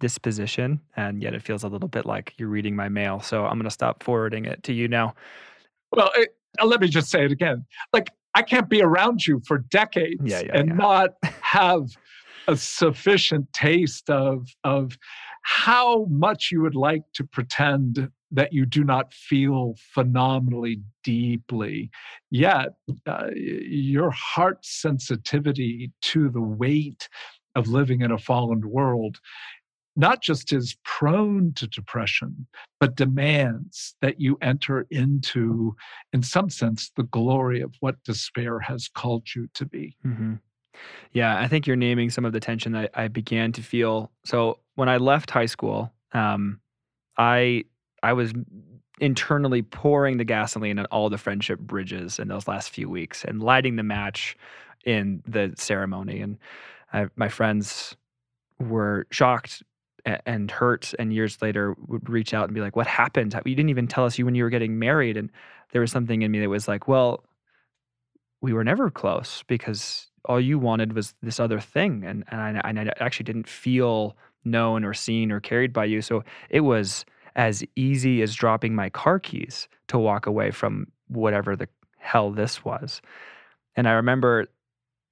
disposition, 0.00 0.80
and 0.96 1.22
yet 1.22 1.34
it 1.34 1.42
feels 1.42 1.62
a 1.62 1.68
little 1.68 1.88
bit 1.88 2.06
like 2.06 2.34
you're 2.36 2.48
reading 2.48 2.74
my 2.74 2.88
mail. 2.88 3.20
So 3.20 3.44
I'm 3.44 3.54
going 3.54 3.64
to 3.64 3.70
stop 3.70 4.02
forwarding 4.02 4.46
it 4.46 4.62
to 4.64 4.72
you 4.72 4.88
now. 4.88 5.14
Well, 5.92 6.10
it, 6.16 6.34
uh, 6.60 6.66
let 6.66 6.80
me 6.80 6.88
just 6.88 7.10
say 7.10 7.24
it 7.24 7.32
again. 7.32 7.64
Like, 7.92 8.10
I 8.34 8.42
can't 8.42 8.68
be 8.68 8.82
around 8.82 9.26
you 9.26 9.40
for 9.46 9.58
decades 9.58 10.22
yeah, 10.24 10.40
yeah, 10.40 10.58
and 10.58 10.68
yeah. 10.68 10.74
not 10.74 11.10
have 11.40 11.96
a 12.50 12.56
sufficient 12.56 13.52
taste 13.52 14.10
of 14.10 14.48
of 14.64 14.98
how 15.42 16.04
much 16.10 16.50
you 16.50 16.60
would 16.60 16.74
like 16.74 17.02
to 17.14 17.24
pretend 17.24 18.10
that 18.32 18.52
you 18.52 18.66
do 18.66 18.84
not 18.84 19.12
feel 19.14 19.74
phenomenally 19.94 20.80
deeply. 21.02 21.90
Yet, 22.30 22.74
uh, 23.06 23.28
your 23.34 24.10
heart 24.10 24.58
sensitivity 24.62 25.92
to 26.02 26.28
the 26.28 26.42
weight 26.42 27.08
of 27.54 27.68
living 27.68 28.02
in 28.02 28.10
a 28.10 28.18
fallen 28.18 28.68
world 28.68 29.18
not 29.96 30.22
just 30.22 30.52
is 30.52 30.76
prone 30.84 31.52
to 31.54 31.66
depression, 31.66 32.46
but 32.78 32.94
demands 32.94 33.96
that 34.00 34.20
you 34.20 34.38
enter 34.40 34.86
into, 34.90 35.74
in 36.12 36.22
some 36.22 36.48
sense, 36.48 36.90
the 36.96 37.02
glory 37.02 37.60
of 37.60 37.74
what 37.80 38.02
despair 38.04 38.60
has 38.60 38.88
called 38.88 39.26
you 39.34 39.48
to 39.54 39.66
be. 39.66 39.96
Mm-hmm. 40.06 40.34
Yeah, 41.12 41.38
I 41.38 41.48
think 41.48 41.66
you're 41.66 41.76
naming 41.76 42.10
some 42.10 42.24
of 42.24 42.32
the 42.32 42.40
tension 42.40 42.72
that 42.72 42.90
I 42.94 43.08
began 43.08 43.52
to 43.52 43.62
feel. 43.62 44.10
So 44.24 44.58
when 44.76 44.88
I 44.88 44.96
left 44.98 45.30
high 45.30 45.46
school, 45.46 45.92
um, 46.12 46.60
I 47.18 47.64
I 48.02 48.12
was 48.12 48.32
internally 49.00 49.62
pouring 49.62 50.18
the 50.18 50.24
gasoline 50.24 50.78
on 50.78 50.86
all 50.86 51.08
the 51.08 51.18
friendship 51.18 51.58
bridges 51.58 52.18
in 52.18 52.28
those 52.28 52.46
last 52.46 52.70
few 52.70 52.88
weeks 52.88 53.24
and 53.24 53.42
lighting 53.42 53.76
the 53.76 53.82
match 53.82 54.36
in 54.84 55.22
the 55.26 55.54
ceremony. 55.56 56.20
And 56.20 56.38
I, 56.92 57.06
my 57.16 57.28
friends 57.28 57.96
were 58.58 59.06
shocked 59.10 59.62
and 60.04 60.50
hurt 60.50 60.94
and 60.98 61.12
years 61.12 61.40
later 61.42 61.76
would 61.86 62.08
reach 62.08 62.32
out 62.32 62.44
and 62.44 62.54
be 62.54 62.60
like 62.60 62.74
what 62.74 62.86
happened 62.86 63.38
you 63.44 63.54
didn't 63.54 63.68
even 63.68 63.86
tell 63.86 64.06
us 64.06 64.18
you 64.18 64.24
when 64.24 64.34
you 64.34 64.42
were 64.42 64.50
getting 64.50 64.78
married 64.78 65.16
and 65.16 65.30
there 65.72 65.80
was 65.82 65.92
something 65.92 66.22
in 66.22 66.30
me 66.30 66.40
that 66.40 66.48
was 66.48 66.66
like 66.66 66.88
well 66.88 67.22
we 68.40 68.54
were 68.54 68.64
never 68.64 68.90
close 68.90 69.44
because 69.46 70.09
all 70.26 70.40
you 70.40 70.58
wanted 70.58 70.92
was 70.92 71.14
this 71.22 71.40
other 71.40 71.60
thing 71.60 72.04
and, 72.04 72.24
and 72.30 72.40
I, 72.40 72.60
and 72.64 72.80
I 72.80 72.92
actually 73.00 73.24
didn't 73.24 73.48
feel 73.48 74.16
known 74.44 74.84
or 74.84 74.94
seen 74.94 75.32
or 75.32 75.40
carried 75.40 75.72
by 75.72 75.84
you 75.84 76.02
so 76.02 76.24
it 76.48 76.60
was 76.60 77.04
as 77.36 77.64
easy 77.76 78.22
as 78.22 78.34
dropping 78.34 78.74
my 78.74 78.90
car 78.90 79.18
keys 79.18 79.68
to 79.88 79.98
walk 79.98 80.26
away 80.26 80.50
from 80.50 80.86
whatever 81.08 81.56
the 81.56 81.68
hell 81.98 82.30
this 82.30 82.64
was. 82.64 83.00
And 83.76 83.88
I 83.88 83.92
remember 83.92 84.46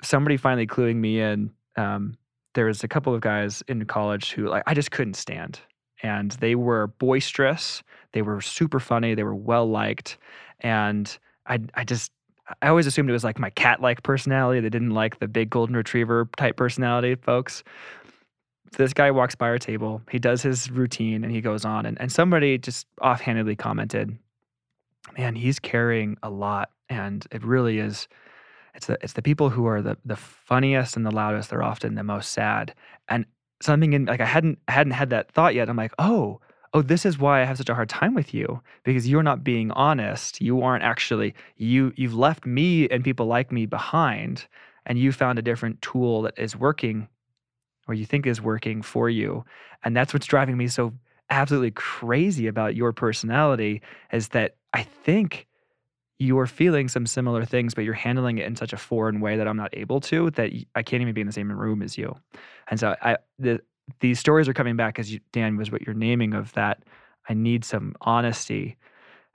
somebody 0.03 0.37
finally 0.37 0.67
cluing 0.67 0.97
me 0.97 1.21
in. 1.21 1.51
Um, 1.77 2.17
there 2.55 2.67
was 2.67 2.83
a 2.83 2.89
couple 2.89 3.15
of 3.15 3.21
guys 3.21 3.63
in 3.69 3.85
college 3.85 4.33
who 4.33 4.49
like 4.49 4.65
I 4.67 4.75
just 4.75 4.91
couldn't 4.91 5.15
stand, 5.15 5.61
and 6.03 6.33
they 6.33 6.55
were 6.55 6.89
boisterous. 6.99 7.83
They 8.13 8.23
were 8.23 8.41
super 8.41 8.81
funny. 8.81 9.15
They 9.15 9.23
were 9.23 9.35
well 9.35 9.69
liked, 9.69 10.19
and 10.61 11.17
I 11.47 11.61
I 11.75 11.85
just 11.85 12.11
I 12.63 12.69
always 12.69 12.87
assumed 12.87 13.11
it 13.11 13.13
was 13.13 13.25
like 13.25 13.39
my 13.39 13.51
cat 13.51 13.81
like 13.81 14.03
personality. 14.03 14.61
They 14.61 14.71
didn't 14.71 14.91
like 14.91 15.19
the 15.19 15.29
big 15.29 15.51
golden 15.51 15.77
retriever 15.77 16.29
type 16.37 16.57
personality 16.57 17.15
folks 17.17 17.63
this 18.77 18.93
guy 18.93 19.11
walks 19.11 19.35
by 19.35 19.49
our 19.49 19.59
table, 19.59 20.03
he 20.11 20.19
does 20.19 20.43
his 20.43 20.71
routine 20.71 21.25
and 21.25 21.33
he 21.33 21.41
goes 21.41 21.65
on. 21.65 21.87
And, 21.87 22.01
and 22.01 22.11
somebody 22.13 22.59
just 22.59 22.87
offhandedly 23.01 23.57
commented, 23.57 24.19
Man, 25.17 25.35
he's 25.35 25.59
carrying 25.59 26.19
a 26.23 26.29
lot. 26.29 26.71
And 26.91 27.27
it 27.31 27.43
really 27.43 27.79
is 27.79 28.09
it's 28.75 28.87
the 28.87 28.99
it's 29.03 29.15
the 29.15 29.23
people 29.23 29.51
who 29.51 29.67
are 29.67 29.81
the 29.81 29.97
the 30.05 30.17
funniest 30.17 30.97
and 30.97 31.07
the 31.07 31.11
loudest, 31.11 31.51
they're 31.51 31.63
often 31.63 31.95
the 31.95 32.05
most 32.05 32.33
sad. 32.33 32.75
And 33.09 33.25
something 33.63 33.93
in 33.93 34.05
like 34.05 34.21
I 34.21 34.27
hadn't 34.27 34.59
hadn't 34.69 34.93
had 34.93 35.11
that 35.11 35.31
thought 35.33 35.55
yet. 35.55 35.69
I'm 35.69 35.77
like, 35.77 35.95
oh, 35.99 36.41
oh, 36.75 36.83
this 36.83 37.07
is 37.07 37.19
why 37.19 37.41
I 37.43 37.45
have 37.45 37.59
such 37.59 37.69
a 37.69 37.75
hard 37.75 37.89
time 37.89 38.15
with 38.15 38.35
you 38.35 38.61
because 38.85 39.09
you're 39.09 39.23
not 39.23 39.45
being 39.45 39.71
honest. 39.73 40.41
You 40.41 40.63
aren't 40.63 40.85
actually 40.85 41.35
you 41.57 41.93
you've 41.97 42.15
left 42.15 42.47
me 42.47 42.89
and 42.89 43.05
people 43.05 43.27
like 43.27 43.53
me 43.53 43.67
behind 43.67 44.47
and 44.87 44.99
you 44.99 45.13
found 45.13 45.39
a 45.39 45.43
different 45.43 45.81
tool 45.83 46.23
that 46.23 46.39
is 46.39 46.57
working 46.57 47.09
or 47.87 47.95
you 47.95 48.05
think 48.05 48.27
is 48.27 48.41
working 48.41 48.83
for 48.83 49.09
you. 49.09 49.45
And 49.83 49.97
that's 49.97 50.13
what's 50.13 50.27
driving 50.27 50.57
me 50.57 50.69
so 50.69 50.93
absolutely 51.31 51.71
crazy 51.73 52.47
about 52.47 52.75
your 52.75 52.93
personality 52.93 53.83
is 54.13 54.29
that 54.29 54.57
I 54.73 54.83
think 54.83 55.47
you're 56.19 56.47
feeling 56.47 56.89
some 56.89 57.07
similar 57.07 57.45
things, 57.45 57.75
but 57.75 57.85
you're 57.85 57.95
handling 57.95 58.39
it 58.39 58.47
in 58.47 58.57
such 58.57 58.73
a 58.73 58.77
foreign 58.77 59.21
way 59.21 59.37
that 59.37 59.47
I'm 59.47 59.57
not 59.57 59.71
able 59.73 60.01
to, 60.01 60.31
that 60.33 60.51
I 60.75 60.83
can't 60.83 61.01
even 61.01 61.15
be 61.15 61.21
in 61.21 61.27
the 61.27 61.33
same 61.33 61.51
room 61.51 61.81
as 61.81 61.97
you. 61.97 62.17
And 62.71 62.81
so 62.81 62.97
I, 63.01 63.19
the, 63.39 63.61
these 64.01 64.19
stories 64.19 64.49
are 64.49 64.55
coming 64.55 64.77
back 64.77 64.99
as 64.99 65.13
you, 65.13 65.21
Dan 65.33 65.57
was 65.57 65.71
what 65.71 65.83
you're 65.83 65.95
naming 65.95 66.35
of 66.35 66.53
that. 66.53 66.83
I 67.29 67.35
need 67.35 67.65
some 67.65 67.95
honesty. 68.01 68.77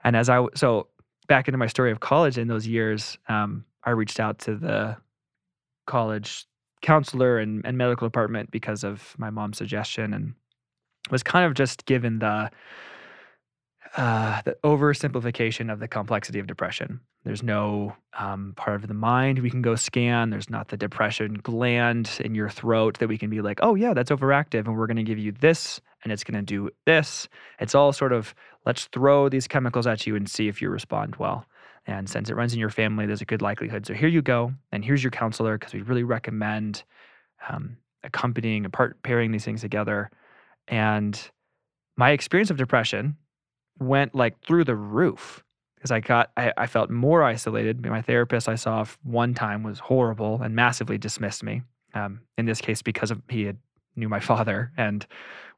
And 0.02 0.16
as 0.16 0.28
I, 0.28 0.44
so 0.54 0.88
back 1.28 1.48
into 1.48 1.58
my 1.58 1.66
story 1.66 1.90
of 1.90 2.00
college 2.00 2.38
in 2.38 2.48
those 2.48 2.66
years, 2.66 3.18
um, 3.28 3.64
I 3.84 3.90
reached 3.90 4.20
out 4.20 4.38
to 4.40 4.56
the 4.56 4.96
college 5.86 6.46
counselor 6.82 7.38
and, 7.38 7.64
and 7.64 7.78
medical 7.78 8.06
department 8.06 8.50
because 8.50 8.84
of 8.84 9.14
my 9.18 9.30
mom's 9.30 9.58
suggestion 9.58 10.12
and 10.12 10.34
was 11.10 11.22
kind 11.22 11.46
of 11.46 11.54
just 11.54 11.86
given 11.86 12.18
the 12.18 12.50
uh, 13.96 14.42
the 14.44 14.56
oversimplification 14.64 15.72
of 15.72 15.78
the 15.78 15.86
complexity 15.86 16.40
of 16.40 16.46
depression. 16.46 17.00
There's 17.24 17.42
no 17.42 17.96
um, 18.18 18.52
part 18.56 18.76
of 18.76 18.86
the 18.86 18.94
mind 18.94 19.38
we 19.38 19.50
can 19.50 19.62
go 19.62 19.76
scan. 19.76 20.30
There's 20.30 20.50
not 20.50 20.68
the 20.68 20.76
depression 20.76 21.34
gland 21.42 22.20
in 22.22 22.34
your 22.34 22.50
throat 22.50 22.98
that 22.98 23.08
we 23.08 23.16
can 23.16 23.30
be 23.30 23.40
like, 23.40 23.60
oh, 23.62 23.74
yeah, 23.74 23.94
that's 23.94 24.10
overactive. 24.10 24.66
And 24.66 24.76
we're 24.76 24.86
going 24.86 24.98
to 24.98 25.02
give 25.02 25.18
you 25.18 25.32
this 25.32 25.80
and 26.02 26.12
it's 26.12 26.22
going 26.22 26.38
to 26.38 26.42
do 26.42 26.68
this. 26.84 27.28
It's 27.58 27.74
all 27.74 27.92
sort 27.92 28.12
of 28.12 28.34
let's 28.66 28.84
throw 28.86 29.28
these 29.30 29.48
chemicals 29.48 29.86
at 29.86 30.06
you 30.06 30.16
and 30.16 30.28
see 30.28 30.48
if 30.48 30.60
you 30.60 30.68
respond 30.68 31.16
well. 31.16 31.46
And 31.86 32.08
since 32.08 32.30
it 32.30 32.34
runs 32.34 32.52
in 32.52 32.60
your 32.60 32.70
family, 32.70 33.06
there's 33.06 33.22
a 33.22 33.26
good 33.26 33.42
likelihood. 33.42 33.86
So 33.86 33.94
here 33.94 34.08
you 34.08 34.22
go, 34.22 34.54
and 34.72 34.84
here's 34.84 35.02
your 35.02 35.10
counselor 35.10 35.58
because 35.58 35.74
we 35.74 35.82
really 35.82 36.02
recommend 36.02 36.82
um, 37.48 37.76
accompanying 38.02 38.64
and 38.64 38.74
pairing 39.02 39.32
these 39.32 39.44
things 39.44 39.60
together. 39.60 40.10
And 40.66 41.18
my 41.96 42.10
experience 42.10 42.50
of 42.50 42.56
depression 42.56 43.16
went 43.78 44.14
like 44.14 44.40
through 44.46 44.64
the 44.64 44.76
roof 44.76 45.43
because 45.84 45.92
I 45.92 46.00
got 46.00 46.30
I, 46.38 46.50
I, 46.56 46.66
felt 46.66 46.88
more 46.88 47.22
isolated. 47.22 47.84
My 47.84 48.00
therapist 48.00 48.48
I 48.48 48.54
saw 48.54 48.86
one 49.02 49.34
time 49.34 49.62
was 49.62 49.78
horrible 49.78 50.40
and 50.40 50.56
massively 50.56 50.96
dismissed 50.96 51.42
me. 51.42 51.60
Um, 51.92 52.22
in 52.38 52.46
this 52.46 52.62
case, 52.62 52.80
because 52.80 53.10
of 53.10 53.20
he 53.28 53.44
had 53.44 53.58
knew 53.94 54.08
my 54.08 54.20
father 54.32 54.72
and 54.78 55.06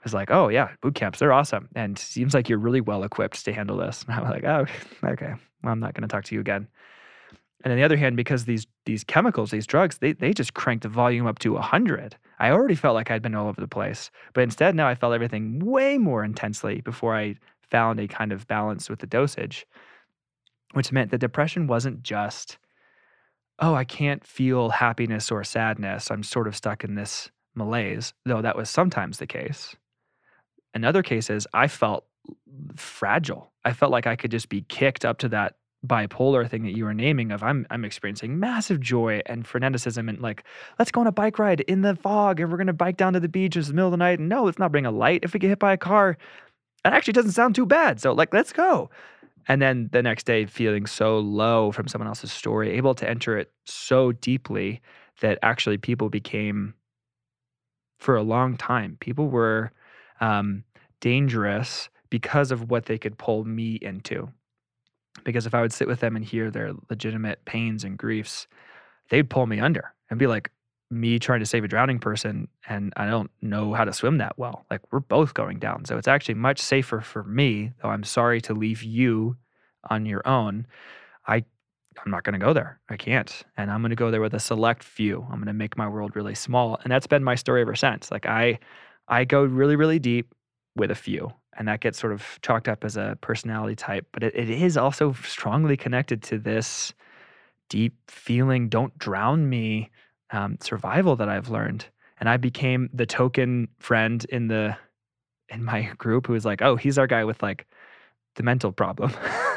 was 0.03 0.13
like, 0.13 0.33
"Oh 0.33 0.49
yeah, 0.49 0.71
boot 0.83 0.97
camps 0.97 1.21
they're 1.21 1.33
awesome, 1.33 1.69
and 1.77 1.97
seems 1.97 2.35
like 2.35 2.49
you're 2.49 2.59
really 2.59 2.81
well 2.81 3.05
equipped 3.05 3.45
to 3.45 3.53
handle 3.53 3.77
this." 3.77 4.03
And 4.03 4.17
I 4.17 4.21
was 4.21 4.31
like, 4.31 4.43
"Oh, 4.43 4.67
okay, 5.11 5.33
well, 5.63 5.73
I'm 5.73 5.79
not 5.79 5.95
going 5.95 6.03
to 6.03 6.09
talk 6.09 6.25
to 6.25 6.35
you 6.35 6.41
again." 6.41 6.67
And 7.63 7.71
on 7.73 7.79
the 7.79 7.85
other 7.85 7.97
hand, 7.97 8.17
because 8.17 8.47
these 8.47 8.67
these 8.85 9.05
chemicals, 9.05 9.53
these 9.53 9.67
drugs, 9.67 9.99
they 9.99 10.13
they 10.13 10.33
just 10.33 10.55
cranked 10.55 10.83
the 10.83 10.89
volume 10.89 11.29
up 11.29 11.39
to 11.39 11.57
hundred. 11.59 12.17
I 12.41 12.51
already 12.51 12.75
felt 12.75 12.97
like 12.97 13.13
I'd 13.13 13.23
been 13.23 13.37
all 13.37 13.47
over 13.47 13.61
the 13.61 13.69
place, 13.69 14.11
but 14.35 14.43
instead 14.43 14.75
now 14.75 14.89
I 14.89 14.97
felt 14.97 15.15
everything 15.15 15.61
way 15.61 15.99
more 15.99 16.25
intensely 16.25 16.81
before 16.81 17.15
I 17.15 17.37
found 17.71 18.01
a 18.01 18.09
kind 18.09 18.33
of 18.33 18.49
balance 18.49 18.91
with 18.91 18.99
the 18.99 19.07
dosage, 19.07 19.67
which 20.73 20.93
meant 20.93 21.11
that 21.11 21.19
depression 21.19 21.67
wasn't 21.67 22.03
just, 22.03 22.59
oh, 23.59 23.75
I 23.75 23.85
can't 23.85 24.25
feel 24.25 24.71
happiness 24.71 25.31
or 25.31 25.45
sadness. 25.45 26.11
I'm 26.11 26.23
sort 26.23 26.49
of 26.49 26.57
stuck 26.57 26.85
in 26.85 26.95
this 26.95 27.31
malaise, 27.55 28.13
though 28.25 28.43
that 28.43 28.57
was 28.57 28.69
sometimes 28.69 29.19
the 29.19 29.27
case. 29.27 29.75
In 30.75 30.85
other 30.85 31.03
cases, 31.03 31.47
I 31.55 31.69
felt 31.69 32.05
fragile. 32.77 33.53
I 33.65 33.73
felt 33.73 33.93
like 33.93 34.07
I 34.07 34.17
could 34.17 34.31
just 34.31 34.49
be 34.49 34.63
kicked 34.63 35.05
up 35.05 35.19
to 35.19 35.29
that 35.31 35.55
bipolar 35.87 36.49
thing 36.49 36.65
that 36.65 36.77
you 36.77 36.85
were 36.85 36.95
naming 36.95 37.31
of 37.31 37.43
I'm 37.43 37.67
I'm 37.71 37.85
experiencing 37.85 38.41
massive 38.41 38.81
joy 38.81 39.21
and 39.27 39.45
freneticism 39.45 40.09
and 40.09 40.21
like 40.21 40.45
let's 40.79 40.91
go 40.91 41.01
on 41.01 41.07
a 41.07 41.13
bike 41.13 41.39
ride 41.39 41.61
in 41.63 41.83
the 41.83 41.95
fog 41.95 42.41
and 42.41 42.51
we're 42.51 42.57
gonna 42.57 42.73
bike 42.73 42.97
down 42.97 43.13
to 43.13 43.21
the 43.21 43.29
beach 43.29 43.57
in 43.57 43.63
the 43.63 43.73
middle 43.73 43.89
of 43.89 43.93
the 43.93 43.97
night 43.99 44.19
and 44.19 44.29
no 44.29 44.45
let's 44.45 44.59
not 44.59 44.73
bring 44.73 44.87
a 44.87 44.91
light 44.91 45.21
if 45.23 45.33
we 45.33 45.39
get 45.39 45.49
hit 45.49 45.59
by 45.59 45.73
a 45.73 45.77
car 45.77 46.17
that 46.83 46.93
actually 46.93 47.13
doesn't 47.13 47.33
sound 47.33 47.55
too 47.55 47.67
bad 47.67 48.01
so 48.01 48.13
like 48.13 48.33
let's 48.35 48.53
go 48.53 48.91
and 49.49 49.63
then 49.63 49.89
the 49.93 50.03
next 50.03 50.27
day 50.27 50.47
feeling 50.47 50.87
so 50.87 51.19
low 51.19 51.73
from 51.73 51.89
someone 51.89 52.09
else's 52.09 52.33
story 52.33 52.71
able 52.73 52.95
to 52.95 53.09
enter 53.09 53.39
it 53.39 53.53
so 53.65 54.13
deeply 54.13 54.81
that 55.21 55.39
actually 55.43 55.79
people 55.79 56.09
became 56.09 56.75
for 57.99 58.17
a 58.17 58.23
long 58.23 58.57
time. 58.57 58.97
People 59.01 59.29
were 59.29 59.73
um, 60.21 60.65
dangerous 61.01 61.89
because 62.11 62.51
of 62.51 62.71
what 62.71 62.87
they 62.87 62.99
could 62.99 63.19
pull 63.19 63.45
me 63.45 63.79
into. 63.81 64.29
Because 65.25 65.47
if 65.47 65.55
I 65.55 65.63
would 65.63 65.73
sit 65.73 65.89
with 65.89 66.01
them 66.01 66.15
and 66.15 66.25
hear 66.25 66.51
their 66.51 66.73
legitimate 66.91 67.45
pains 67.45 67.85
and 67.85 67.97
griefs, 67.97 68.47
they'd 69.09 69.31
pull 69.31 69.47
me 69.47 69.61
under 69.61 69.95
and 70.11 70.19
be 70.19 70.27
like, 70.27 70.51
me 70.91 71.19
trying 71.19 71.41
to 71.41 71.47
save 71.47 71.65
a 71.65 71.69
drowning 71.69 71.99
person 71.99 72.49
and 72.69 72.93
I 72.97 73.07
don't 73.07 73.31
know 73.43 73.75
how 73.75 73.85
to 73.85 73.93
swim 73.93 74.19
that 74.19 74.39
well. 74.39 74.65
Like 74.71 74.81
we're 74.93 75.01
both 75.01 75.35
going 75.35 75.59
down. 75.59 75.85
So 75.85 75.99
it's 75.99 76.09
actually 76.09 76.35
much 76.35 76.61
safer 76.61 77.01
for 77.01 77.25
me, 77.25 77.73
though 77.83 77.89
I'm 77.89 78.05
sorry 78.05 78.41
to 78.43 78.55
leave 78.55 78.83
you 78.83 79.37
on 79.91 80.07
your 80.07 80.27
own. 80.27 80.67
I 81.27 81.45
I'm 82.05 82.11
not 82.11 82.25
going 82.25 82.39
to 82.39 82.45
go 82.45 82.53
there. 82.53 82.79
I 82.91 82.97
can't. 82.97 83.43
And 83.57 83.71
I'm 83.71 83.81
going 83.81 83.91
to 83.91 83.97
go 83.97 84.11
there 84.11 84.21
with 84.21 84.35
a 84.35 84.41
select 84.41 84.85
few. 84.85 85.23
I'm 85.23 85.37
going 85.37 85.47
to 85.47 85.55
make 85.55 85.79
my 85.79 85.89
world 85.89 86.15
really 86.15 86.35
small. 86.35 86.79
And 86.85 86.93
that's 86.93 87.07
been 87.07 87.25
my 87.25 87.37
story 87.37 87.63
ever 87.63 87.75
since. 87.75 88.11
Like 88.11 88.27
I 88.27 88.59
I 89.09 89.25
go 89.25 89.45
really 89.45 89.77
really 89.77 89.99
deep 89.99 90.35
with 90.77 90.91
a 90.91 90.95
few 90.95 91.33
and 91.59 91.67
that 91.69 91.81
gets 91.81 91.99
sort 91.99 92.13
of 92.13 92.39
chalked 92.43 92.69
up 92.69 92.85
as 92.85 92.97
a 92.97 93.17
personality 93.21 93.75
type, 93.75 94.07
but 94.13 94.23
it, 94.23 94.35
it 94.37 94.51
is 94.51 94.77
also 94.77 95.15
strongly 95.25 95.77
connected 95.77 96.23
to 96.25 96.39
this 96.39 96.93
deep 97.69 97.95
feeling 98.09 98.69
don't 98.69 98.97
drown 98.99 99.49
me 99.49 99.91
um, 100.31 100.59
survival 100.61 101.17
that 101.17 101.29
I've 101.29 101.49
learned. 101.49 101.87
And 102.19 102.29
I 102.29 102.37
became 102.39 102.89
the 102.93 103.07
token 103.07 103.69
friend 103.79 104.25
in 104.31 104.49
the 104.49 104.77
in 105.49 105.63
my 105.65 105.83
group 105.99 106.27
who 106.27 106.33
was 106.33 106.45
like, 106.45 106.63
"Oh, 106.63 106.77
he's 106.77 106.99
our 106.99 107.07
guy 107.07 107.25
with 107.25 107.43
like 107.43 107.67
the 108.37 108.43
mental 108.43 108.73
problem." 108.73 109.13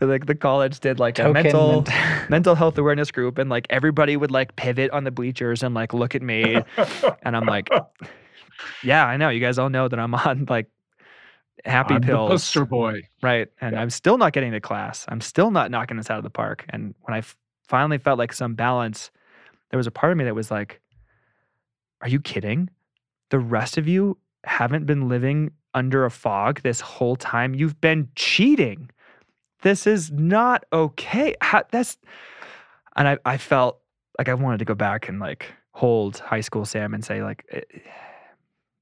like 0.00 0.26
the 0.26 0.34
college 0.34 0.80
did 0.80 0.98
like 0.98 1.18
a 1.18 1.32
mental 1.32 1.82
ment- 1.82 1.90
mental 2.30 2.54
health 2.54 2.76
awareness 2.78 3.10
group, 3.10 3.38
and 3.38 3.48
like 3.50 3.66
everybody 3.70 4.16
would 4.16 4.30
like 4.30 4.56
pivot 4.56 4.90
on 4.90 5.04
the 5.04 5.10
bleachers 5.10 5.62
and 5.62 5.74
like 5.74 5.92
look 5.94 6.14
at 6.14 6.22
me, 6.22 6.62
and 7.22 7.36
I'm 7.36 7.46
like, 7.46 7.68
"Yeah, 8.82 9.06
I 9.06 9.16
know. 9.16 9.28
You 9.30 9.40
guys 9.40 9.58
all 9.58 9.70
know 9.70 9.88
that 9.88 9.98
I'm 9.98 10.14
on 10.14 10.46
like 10.48 10.68
happy 11.64 11.94
I'm 11.94 12.02
pills." 12.02 12.30
poster 12.30 12.64
boy. 12.64 13.02
Right. 13.22 13.48
And 13.60 13.74
Yeah. 13.74 13.82
I'm 13.82 13.90
still 13.90 14.18
not 14.18 14.32
getting 14.32 14.52
to 14.52 14.60
class. 14.60 15.04
I'm 15.08 15.20
still 15.20 15.50
not 15.50 15.70
knocking 15.70 15.96
this 15.96 16.10
out 16.10 16.18
of 16.18 16.24
the 16.24 16.30
park. 16.30 16.64
And 16.68 16.94
when 17.02 17.14
I 17.14 17.18
f- 17.18 17.36
finally 17.68 17.98
felt 17.98 18.18
like 18.18 18.32
some 18.32 18.54
balance, 18.54 19.10
there 19.72 19.78
was 19.78 19.88
a 19.88 19.90
part 19.90 20.12
of 20.12 20.18
me 20.18 20.24
that 20.24 20.34
was 20.34 20.50
like, 20.50 20.80
Are 22.02 22.08
you 22.08 22.20
kidding? 22.20 22.70
The 23.30 23.40
rest 23.40 23.78
of 23.78 23.88
you 23.88 24.18
haven't 24.44 24.86
been 24.86 25.08
living 25.08 25.50
under 25.74 26.04
a 26.04 26.10
fog 26.10 26.60
this 26.62 26.80
whole 26.80 27.16
time. 27.16 27.54
You've 27.54 27.80
been 27.80 28.08
cheating. 28.14 28.90
This 29.62 29.86
is 29.86 30.12
not 30.12 30.64
okay. 30.72 31.34
How, 31.40 31.64
that's, 31.70 31.96
and 32.94 33.08
I, 33.08 33.18
I 33.24 33.38
felt 33.38 33.80
like 34.18 34.28
I 34.28 34.34
wanted 34.34 34.58
to 34.58 34.64
go 34.64 34.74
back 34.74 35.08
and 35.08 35.18
like 35.18 35.52
hold 35.72 36.18
high 36.18 36.42
school 36.42 36.64
Sam 36.64 36.92
and 36.92 37.04
say, 37.04 37.22
like, 37.22 37.46
"Eh, 37.50 37.60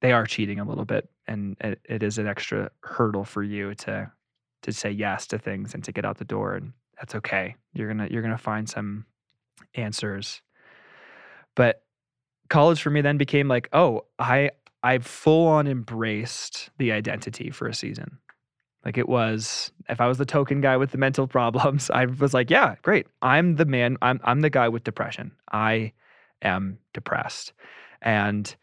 they 0.00 0.12
are 0.12 0.26
cheating 0.26 0.58
a 0.58 0.64
little 0.64 0.84
bit. 0.84 1.08
And 1.28 1.56
it, 1.60 1.80
it 1.84 2.02
is 2.02 2.18
an 2.18 2.26
extra 2.26 2.70
hurdle 2.82 3.24
for 3.24 3.42
you 3.42 3.74
to 3.76 4.10
to 4.62 4.72
say 4.72 4.90
yes 4.90 5.26
to 5.28 5.38
things 5.38 5.74
and 5.74 5.82
to 5.84 5.92
get 5.92 6.04
out 6.04 6.18
the 6.18 6.24
door 6.24 6.54
and 6.54 6.72
that's 6.98 7.14
okay 7.14 7.56
you're 7.72 7.88
gonna 7.88 8.08
you're 8.10 8.22
gonna 8.22 8.38
find 8.38 8.68
some 8.68 9.06
answers 9.74 10.42
but 11.54 11.82
college 12.48 12.82
for 12.82 12.90
me 12.90 13.00
then 13.00 13.16
became 13.16 13.48
like 13.48 13.68
oh 13.72 14.04
i 14.18 14.50
i 14.82 14.98
full 14.98 15.46
on 15.46 15.66
embraced 15.66 16.70
the 16.78 16.92
identity 16.92 17.50
for 17.50 17.66
a 17.66 17.74
season. 17.74 18.18
Like 18.84 18.96
it 18.96 19.08
was 19.08 19.72
if 19.88 20.00
i 20.00 20.06
was 20.06 20.18
the 20.18 20.26
token 20.26 20.60
guy 20.60 20.76
with 20.76 20.90
the 20.90 20.98
mental 20.98 21.26
problems 21.38 21.90
i 21.90 22.06
was 22.06 22.34
like 22.34 22.50
yeah 22.50 22.76
great. 22.82 23.06
I'm 23.22 23.56
the 23.56 23.64
man 23.64 23.96
i'm 24.02 24.20
i'm 24.24 24.40
the 24.40 24.50
guy 24.50 24.68
with 24.68 24.84
depression. 24.84 25.32
I 25.50 25.92
am 26.42 26.78
depressed. 26.92 27.52
And 28.02 28.54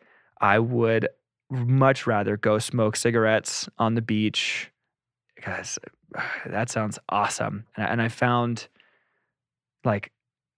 i 0.41 0.59
would 0.59 1.07
much 1.49 2.05
rather 2.05 2.35
go 2.35 2.59
smoke 2.59 2.95
cigarettes 2.95 3.69
on 3.77 3.95
the 3.95 4.01
beach. 4.01 4.71
Because 5.35 5.79
that 6.45 6.69
sounds 6.69 6.99
awesome. 7.09 7.65
And 7.75 7.85
I, 7.85 7.89
and 7.91 8.01
I 8.01 8.09
found 8.09 8.67
like 9.83 10.11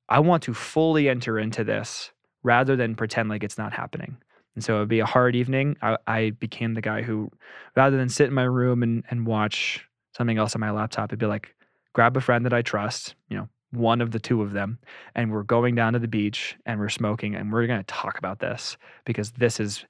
I 0.07 0.19
want 0.19 0.43
to 0.43 0.53
fully 0.53 1.07
enter 1.07 1.37
into 1.37 1.63
this 1.63 2.11
rather 2.43 2.75
than 2.75 2.95
pretend 2.95 3.29
like 3.29 3.43
it's 3.43 3.57
not 3.57 3.73
happening. 3.73 4.17
And 4.55 4.63
so 4.63 4.77
it 4.77 4.79
would 4.79 4.89
be 4.89 4.99
a 4.99 5.05
hard 5.05 5.35
evening. 5.35 5.77
I, 5.81 5.97
I 6.07 6.29
became 6.31 6.73
the 6.73 6.81
guy 6.81 7.01
who, 7.01 7.31
rather 7.75 7.97
than 7.97 8.09
sit 8.09 8.27
in 8.27 8.33
my 8.33 8.43
room 8.43 8.83
and, 8.83 9.03
and 9.09 9.25
watch 9.25 9.85
something 10.15 10.37
else 10.37 10.55
on 10.55 10.59
my 10.59 10.71
laptop, 10.71 11.09
it'd 11.09 11.19
be 11.19 11.25
like, 11.25 11.53
grab 11.93 12.17
a 12.17 12.21
friend 12.21 12.45
that 12.45 12.53
I 12.53 12.61
trust, 12.61 13.15
you 13.29 13.37
know, 13.37 13.47
one 13.71 14.01
of 14.01 14.11
the 14.11 14.19
two 14.19 14.41
of 14.41 14.51
them, 14.51 14.79
and 15.15 15.31
we're 15.31 15.43
going 15.43 15.75
down 15.75 15.93
to 15.93 15.99
the 15.99 16.07
beach 16.07 16.57
and 16.65 16.79
we're 16.79 16.89
smoking 16.89 17.35
and 17.35 17.53
we're 17.53 17.67
going 17.67 17.79
to 17.79 17.83
talk 17.85 18.17
about 18.17 18.39
this 18.39 18.77
because 19.05 19.31
this 19.31 19.59
is 19.59 19.85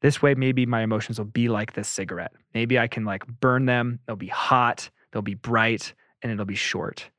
this 0.00 0.22
way 0.22 0.34
maybe 0.34 0.66
my 0.66 0.82
emotions 0.82 1.18
will 1.18 1.26
be 1.26 1.48
like 1.48 1.72
this 1.72 1.88
cigarette 1.88 2.32
maybe 2.54 2.78
i 2.78 2.86
can 2.86 3.04
like 3.04 3.26
burn 3.40 3.66
them 3.66 3.98
they'll 4.06 4.14
be 4.14 4.28
hot 4.28 4.88
they'll 5.10 5.22
be 5.22 5.34
bright 5.34 5.92
and 6.22 6.30
it'll 6.30 6.44
be 6.44 6.54
short 6.54 7.10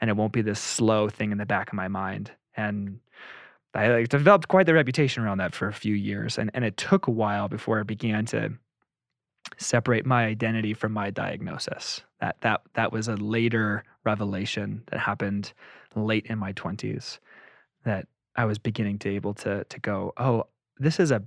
and 0.00 0.08
it 0.08 0.16
won't 0.16 0.32
be 0.32 0.42
this 0.42 0.60
slow 0.60 1.08
thing 1.08 1.32
in 1.32 1.38
the 1.38 1.46
back 1.46 1.68
of 1.68 1.74
my 1.74 1.88
mind 1.88 2.30
and 2.56 2.98
i 3.74 3.88
like 3.88 4.08
developed 4.08 4.48
quite 4.48 4.66
the 4.66 4.74
reputation 4.74 5.22
around 5.22 5.38
that 5.38 5.54
for 5.54 5.68
a 5.68 5.72
few 5.72 5.94
years 5.94 6.38
and, 6.38 6.50
and 6.54 6.64
it 6.64 6.76
took 6.76 7.06
a 7.06 7.10
while 7.10 7.48
before 7.48 7.80
i 7.80 7.82
began 7.82 8.24
to 8.24 8.50
separate 9.58 10.06
my 10.06 10.24
identity 10.24 10.72
from 10.72 10.92
my 10.92 11.10
diagnosis 11.10 12.02
that 12.20 12.36
that 12.40 12.62
that 12.74 12.92
was 12.92 13.08
a 13.08 13.16
later 13.16 13.84
revelation 14.04 14.82
that 14.90 15.00
happened 15.00 15.52
late 15.94 16.26
in 16.26 16.38
my 16.38 16.52
20s 16.52 17.18
that 17.84 18.06
i 18.36 18.44
was 18.44 18.58
beginning 18.58 18.98
to 18.98 19.08
able 19.08 19.34
to 19.34 19.64
to 19.64 19.80
go 19.80 20.12
oh 20.16 20.46
this 20.78 20.98
is 20.98 21.10
a 21.10 21.22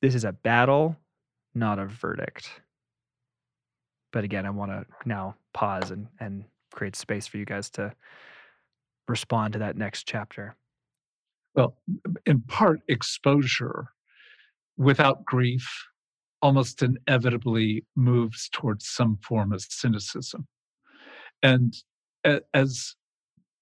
this 0.00 0.14
is 0.14 0.24
a 0.24 0.32
battle, 0.32 0.96
not 1.54 1.78
a 1.78 1.86
verdict. 1.86 2.48
But 4.12 4.24
again, 4.24 4.46
I 4.46 4.50
want 4.50 4.70
to 4.70 4.86
now 5.04 5.34
pause 5.52 5.90
and, 5.90 6.06
and 6.20 6.44
create 6.72 6.96
space 6.96 7.26
for 7.26 7.36
you 7.36 7.44
guys 7.44 7.68
to 7.70 7.92
respond 9.08 9.54
to 9.54 9.58
that 9.60 9.76
next 9.76 10.04
chapter. 10.06 10.54
Well, 11.58 11.76
in 12.24 12.42
part, 12.42 12.82
exposure 12.86 13.88
without 14.76 15.24
grief 15.24 15.68
almost 16.40 16.84
inevitably 16.84 17.84
moves 17.96 18.48
towards 18.52 18.88
some 18.88 19.16
form 19.16 19.52
of 19.52 19.62
cynicism. 19.62 20.46
And 21.42 21.74
as 22.54 22.94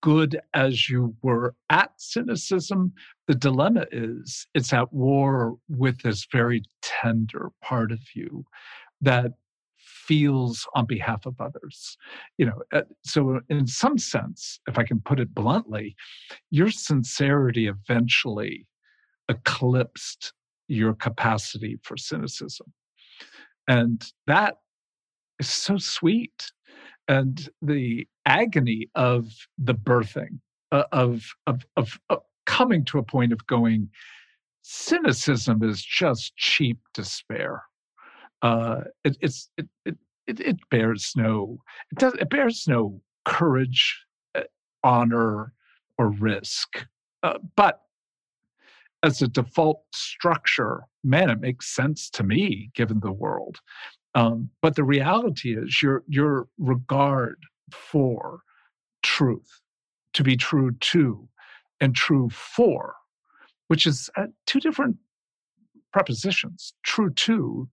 good 0.02 0.38
as 0.52 0.90
you 0.90 1.16
were 1.22 1.54
at 1.70 1.92
cynicism, 1.96 2.92
the 3.28 3.35
dilemma 3.35 3.87
is 3.90 4.46
it's 4.52 4.74
at 4.74 4.92
war 4.92 5.56
with 5.70 6.02
this 6.02 6.26
very 6.30 6.64
tender 6.82 7.50
part 7.62 7.92
of 7.92 8.00
you 8.14 8.44
that 9.00 9.32
feels 10.06 10.66
on 10.74 10.86
behalf 10.86 11.26
of 11.26 11.40
others. 11.40 11.96
You 12.38 12.46
know, 12.46 12.62
uh, 12.72 12.82
so 13.04 13.40
in 13.48 13.66
some 13.66 13.98
sense, 13.98 14.60
if 14.68 14.78
I 14.78 14.84
can 14.84 15.00
put 15.00 15.20
it 15.20 15.34
bluntly, 15.34 15.96
your 16.50 16.70
sincerity 16.70 17.66
eventually 17.68 18.66
eclipsed 19.28 20.32
your 20.68 20.94
capacity 20.94 21.78
for 21.82 21.96
cynicism. 21.96 22.72
And 23.68 24.04
that 24.26 24.56
is 25.38 25.48
so 25.48 25.76
sweet. 25.78 26.50
And 27.08 27.48
the 27.62 28.06
agony 28.24 28.88
of 28.94 29.28
the 29.58 29.74
birthing, 29.74 30.40
uh, 30.72 30.84
of, 30.92 31.24
of, 31.46 31.64
of, 31.76 31.98
of 32.10 32.20
coming 32.46 32.84
to 32.86 32.98
a 32.98 33.02
point 33.02 33.32
of 33.32 33.46
going, 33.46 33.88
cynicism 34.62 35.62
is 35.62 35.82
just 35.82 36.36
cheap 36.36 36.78
despair. 36.94 37.62
Uh, 38.46 38.85
it, 39.04 39.16
it's, 39.20 39.50
it, 39.56 39.66
it, 39.85 39.96
it, 40.26 40.56
bears 40.70 41.12
no, 41.16 41.59
it, 41.90 41.98
does, 41.98 42.14
it 42.14 42.30
bears 42.30 42.64
no 42.68 43.00
courage, 43.24 43.85
uh, 44.37 44.42
honor, 44.85 45.52
or 45.98 46.11
risk. 46.11 46.87
Uh, 47.22 47.38
but 47.56 47.80
as 49.02 49.20
a 49.22 49.28
default 49.28 49.82
structure, 49.92 50.82
man, 51.02 51.30
it 51.30 51.40
makes 51.40 51.74
sense 51.74 52.11
to 52.11 52.22
me 52.22 52.70
given 52.74 53.00
the 53.00 53.12
world. 53.12 53.59
Um, 54.14 54.50
but 54.62 54.76
the 54.76 54.85
reality 54.85 55.56
is 55.56 55.82
your 55.82 56.04
your 56.06 56.48
regard 56.56 57.38
for 57.72 58.40
truth, 59.02 59.61
to 60.12 60.22
be 60.22 60.37
true 60.37 60.70
to, 60.92 61.28
and 61.80 61.94
true 61.94 62.28
for, 62.30 62.94
which 63.68 63.87
is 63.87 64.09
uh, 64.16 64.26
two 64.46 64.61
different 64.61 64.96
prepositions. 65.92 66.74
True 66.82 67.11
to, 67.11 67.68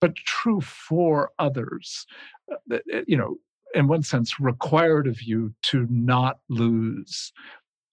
but 0.00 0.16
true 0.16 0.60
for 0.60 1.30
others. 1.38 2.06
Uh, 2.50 2.76
uh, 2.92 3.00
you 3.06 3.16
know, 3.16 3.36
in 3.74 3.86
one 3.86 4.02
sense, 4.02 4.40
required 4.40 5.06
of 5.06 5.22
you 5.22 5.54
to 5.62 5.86
not 5.90 6.40
lose 6.48 7.32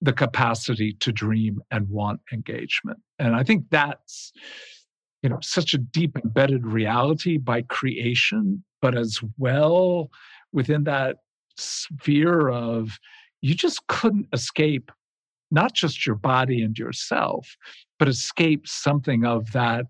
the 0.01 0.13
capacity 0.13 0.93
to 0.93 1.11
dream 1.11 1.59
and 1.71 1.89
want 1.89 2.21
engagement. 2.31 2.99
And 3.19 3.35
I 3.35 3.43
think 3.43 3.65
that's, 3.69 4.31
you 5.21 5.29
know, 5.29 5.39
such 5.41 5.73
a 5.73 5.79
deep 5.79 6.17
embedded 6.23 6.65
reality 6.65 7.37
by 7.37 7.63
creation, 7.63 8.63
but 8.81 8.95
as 8.95 9.19
well 9.37 10.09
within 10.53 10.83
that 10.85 11.17
sphere 11.57 12.49
of 12.49 12.99
you 13.41 13.55
just 13.55 13.85
couldn't 13.87 14.27
escape 14.33 14.91
not 15.51 15.73
just 15.73 16.05
your 16.05 16.15
body 16.15 16.61
and 16.61 16.77
yourself, 16.77 17.55
but 17.99 18.07
escape 18.07 18.67
something 18.67 19.25
of 19.25 19.51
that 19.53 19.85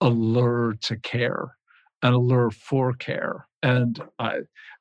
allure 0.00 0.74
to 0.82 0.96
care, 0.96 1.56
an 2.02 2.12
allure 2.12 2.50
for 2.50 2.92
care. 2.94 3.46
And 3.62 4.00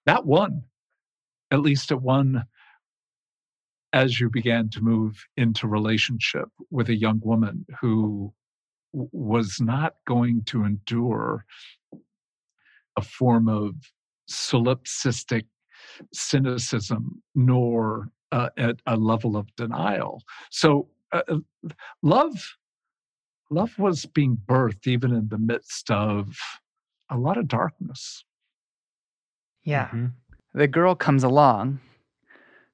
that 0.06 0.26
one, 0.26 0.64
at 1.52 1.62
least 1.62 1.92
it 1.92 2.02
won 2.02 2.46
as 3.94 4.20
you 4.20 4.30
began 4.30 4.70
to 4.70 4.82
move 4.82 5.26
into 5.36 5.68
relationship 5.68 6.48
with 6.70 6.90
a 6.90 6.96
young 6.96 7.20
woman 7.24 7.66
who 7.82 8.34
was 8.94 9.60
not 9.60 9.96
going 10.08 10.44
to 10.46 10.64
endure 10.64 11.46
a 12.98 13.02
form 13.02 13.48
of 13.48 13.76
solipsistic 14.30 15.46
cynicism 16.14 17.22
nor 17.36 18.10
uh, 18.32 18.50
at 18.58 18.76
a 18.86 18.96
level 18.96 19.36
of 19.36 19.48
denial 19.56 20.22
so 20.52 20.88
uh, 21.12 21.22
uh, 21.28 21.38
love 22.04 22.56
love 23.50 23.78
was 23.80 24.06
being 24.06 24.38
birthed 24.46 24.86
even 24.86 25.12
in 25.12 25.28
the 25.30 25.38
midst 25.38 25.90
of 25.90 26.38
a 27.10 27.18
lot 27.18 27.38
of 27.38 27.48
darkness 27.48 28.24
Yeah. 29.64 29.90
Mhm. 29.90 30.14
The 30.54 30.68
girl 30.68 30.96
comes 30.96 31.24
along 31.24 31.80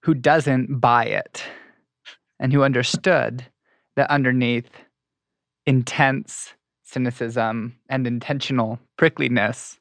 who 0.02 0.14
doesn't 0.14 0.80
buy 0.80 1.06
it 1.06 1.44
and 2.40 2.54
who 2.54 2.64
understood 2.64 3.46
that 3.96 4.10
underneath 4.10 4.70
intense 5.66 6.54
cynicism 6.84 7.76
and 7.90 8.06
intentional 8.06 8.80
prickliness 8.98 9.80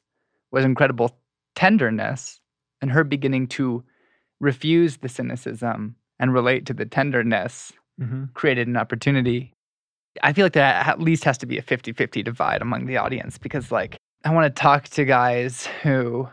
was 0.51 0.65
incredible 0.65 1.15
tenderness, 1.55 2.39
and 2.81 2.91
her 2.91 3.03
beginning 3.03 3.47
to 3.47 3.83
refuse 4.39 4.97
the 4.97 5.07
cynicism 5.09 5.95
and 6.19 6.33
relate 6.33 6.65
to 6.65 6.73
the 6.73 6.85
tenderness 6.85 7.71
Mm-hmm. 8.01 8.25
created 8.33 8.67
an 8.67 8.75
opportunity. 8.75 9.53
I 10.21 10.33
feel 10.33 10.45
like 10.45 10.53
that 10.53 10.85
at 10.85 10.99
least 10.99 11.23
has 11.23 11.37
to 11.37 11.45
be 11.45 11.57
a 11.57 11.61
50 11.61 11.93
50 11.93 12.21
divide 12.23 12.61
among 12.61 12.87
the 12.87 12.97
audience 12.97 13.37
because, 13.37 13.71
like, 13.71 13.95
I 14.25 14.33
want 14.33 14.53
to 14.53 14.61
talk 14.61 14.89
to 14.89 15.05
guys 15.05 15.67
who 15.81 16.27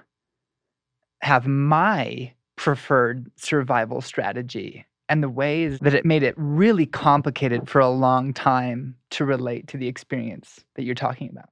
have 1.20 1.46
my 1.46 2.32
preferred 2.56 3.30
survival 3.36 4.00
strategy 4.00 4.86
and 5.08 5.22
the 5.22 5.28
ways 5.28 5.78
that 5.80 5.94
it 5.94 6.04
made 6.04 6.22
it 6.22 6.34
really 6.36 6.86
complicated 6.86 7.68
for 7.68 7.80
a 7.80 7.90
long 7.90 8.32
time 8.32 8.96
to 9.10 9.24
relate 9.24 9.68
to 9.68 9.76
the 9.76 9.88
experience 9.88 10.64
that 10.74 10.84
you're 10.84 10.94
talking 10.94 11.28
about. 11.30 11.50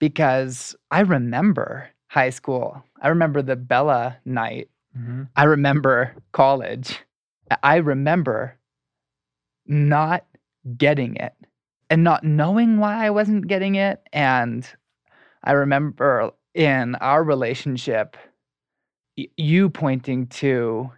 Because 0.00 0.74
I 0.90 1.00
remember 1.00 1.90
high 2.08 2.30
school, 2.30 2.82
I 3.00 3.08
remember 3.08 3.42
the 3.42 3.56
Bella 3.56 4.16
night 4.24 4.68
Mm-hmm. 4.98 5.22
I 5.36 5.44
remember 5.44 6.14
college. 6.32 7.00
I 7.62 7.76
remember 7.76 8.56
not 9.66 10.24
getting 10.76 11.16
it 11.16 11.34
and 11.90 12.04
not 12.04 12.24
knowing 12.24 12.78
why 12.78 13.06
I 13.06 13.10
wasn't 13.10 13.46
getting 13.46 13.74
it. 13.74 14.02
And 14.12 14.68
I 15.44 15.52
remember 15.52 16.30
in 16.54 16.94
our 16.96 17.24
relationship, 17.24 18.16
you 19.16 19.70
pointing 19.70 20.26
to 20.28 20.90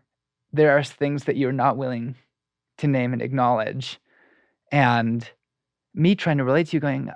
there 0.52 0.76
are 0.76 0.84
things 0.84 1.24
that 1.24 1.36
you're 1.36 1.52
not 1.52 1.76
willing 1.76 2.14
to 2.78 2.86
name 2.86 3.12
and 3.12 3.22
acknowledge. 3.22 3.98
And 4.70 5.28
me 5.94 6.14
trying 6.14 6.38
to 6.38 6.44
relate 6.44 6.68
to 6.68 6.76
you, 6.76 6.80
going, 6.80 7.10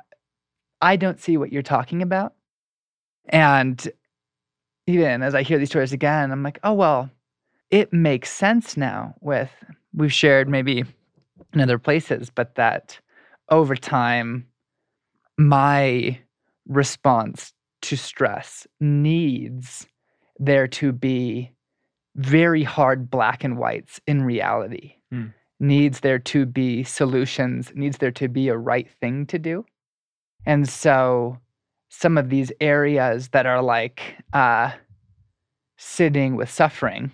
I 0.81 0.97
don't 0.97 1.21
see 1.21 1.37
what 1.37 1.53
you're 1.53 1.62
talking 1.62 2.03
about. 2.03 2.35
And 3.29 3.91
even 4.87 5.23
as 5.23 5.35
I 5.35 5.43
hear 5.43 5.59
these 5.59 5.69
stories 5.69 5.93
again, 5.93 6.33
I'm 6.33 6.43
like, 6.43 6.59
oh, 6.62 6.73
well, 6.73 7.11
it 7.71 7.93
makes 7.93 8.31
sense 8.31 8.77
now 8.77 9.14
with 9.21 9.51
we've 9.93 10.12
shared 10.12 10.49
maybe 10.49 10.85
in 11.53 11.61
other 11.61 11.79
places, 11.79 12.31
but 12.31 12.55
that 12.55 12.99
over 13.51 13.77
time, 13.77 14.47
my 15.37 16.19
response 16.68 17.52
to 17.83 17.96
stress 17.96 18.66
needs 18.81 19.87
there 20.38 20.68
to 20.68 20.92
be 20.92 21.52
very 22.16 22.62
hard 22.62 23.11
black 23.11 23.44
and 23.44 23.59
whites 23.59 24.00
in 24.07 24.22
reality, 24.22 24.94
Hmm. 25.11 25.26
needs 25.61 26.00
there 26.00 26.18
to 26.18 26.46
be 26.46 26.85
solutions, 26.85 27.72
needs 27.74 27.98
there 27.98 28.11
to 28.12 28.28
be 28.28 28.48
a 28.48 28.57
right 28.57 28.88
thing 29.00 29.26
to 29.26 29.38
do. 29.38 29.64
And 30.46 30.68
so, 30.68 31.38
some 31.88 32.18
of 32.18 32.28
these 32.28 32.52
areas 32.61 33.28
that 33.31 33.46
are 33.46 33.62
like 33.62 34.16
uh, 34.33 34.72
sitting 35.76 36.37
with 36.37 36.50
suffering, 36.50 37.11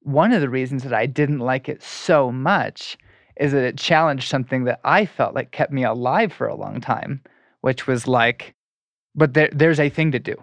one 0.00 0.32
of 0.32 0.40
the 0.40 0.48
reasons 0.48 0.82
that 0.82 0.92
I 0.94 1.06
didn't 1.06 1.38
like 1.38 1.68
it 1.68 1.82
so 1.82 2.32
much 2.32 2.98
is 3.36 3.52
that 3.52 3.64
it 3.64 3.78
challenged 3.78 4.28
something 4.28 4.64
that 4.64 4.80
I 4.84 5.06
felt 5.06 5.34
like 5.34 5.52
kept 5.52 5.72
me 5.72 5.84
alive 5.84 6.32
for 6.32 6.46
a 6.46 6.56
long 6.56 6.80
time, 6.80 7.22
which 7.60 7.86
was 7.86 8.06
like, 8.06 8.54
but 9.14 9.34
there, 9.34 9.50
there's 9.52 9.80
a 9.80 9.88
thing 9.90 10.12
to 10.12 10.18
do. 10.18 10.34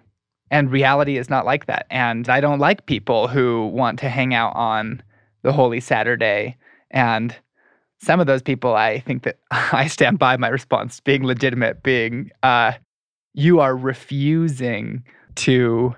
And 0.52 0.72
reality 0.72 1.18
is 1.18 1.30
not 1.30 1.46
like 1.46 1.68
that. 1.68 1.86
And 1.92 2.28
I 2.28 2.42
don't 2.42 2.60
like 2.60 2.86
people 2.88 3.28
who 3.28 3.68
want 3.68 4.00
to 4.00 4.10
hang 4.10 4.34
out 4.34 4.56
on 4.56 5.04
the 5.44 5.52
Holy 5.54 5.80
Saturday. 5.80 6.58
And 6.92 7.36
some 8.02 8.20
of 8.20 8.26
those 8.28 8.42
people, 8.42 8.76
I 8.76 9.00
think 9.00 9.24
that 9.24 9.38
I 9.52 9.88
stand 9.88 10.18
by 10.18 10.38
my 10.38 10.48
response 10.48 11.00
being 11.00 11.24
legitimate, 11.24 11.84
being, 11.84 12.32
uh, 12.42 12.74
you 13.36 13.60
are 13.60 13.76
refusing 13.76 15.04
to 15.36 15.96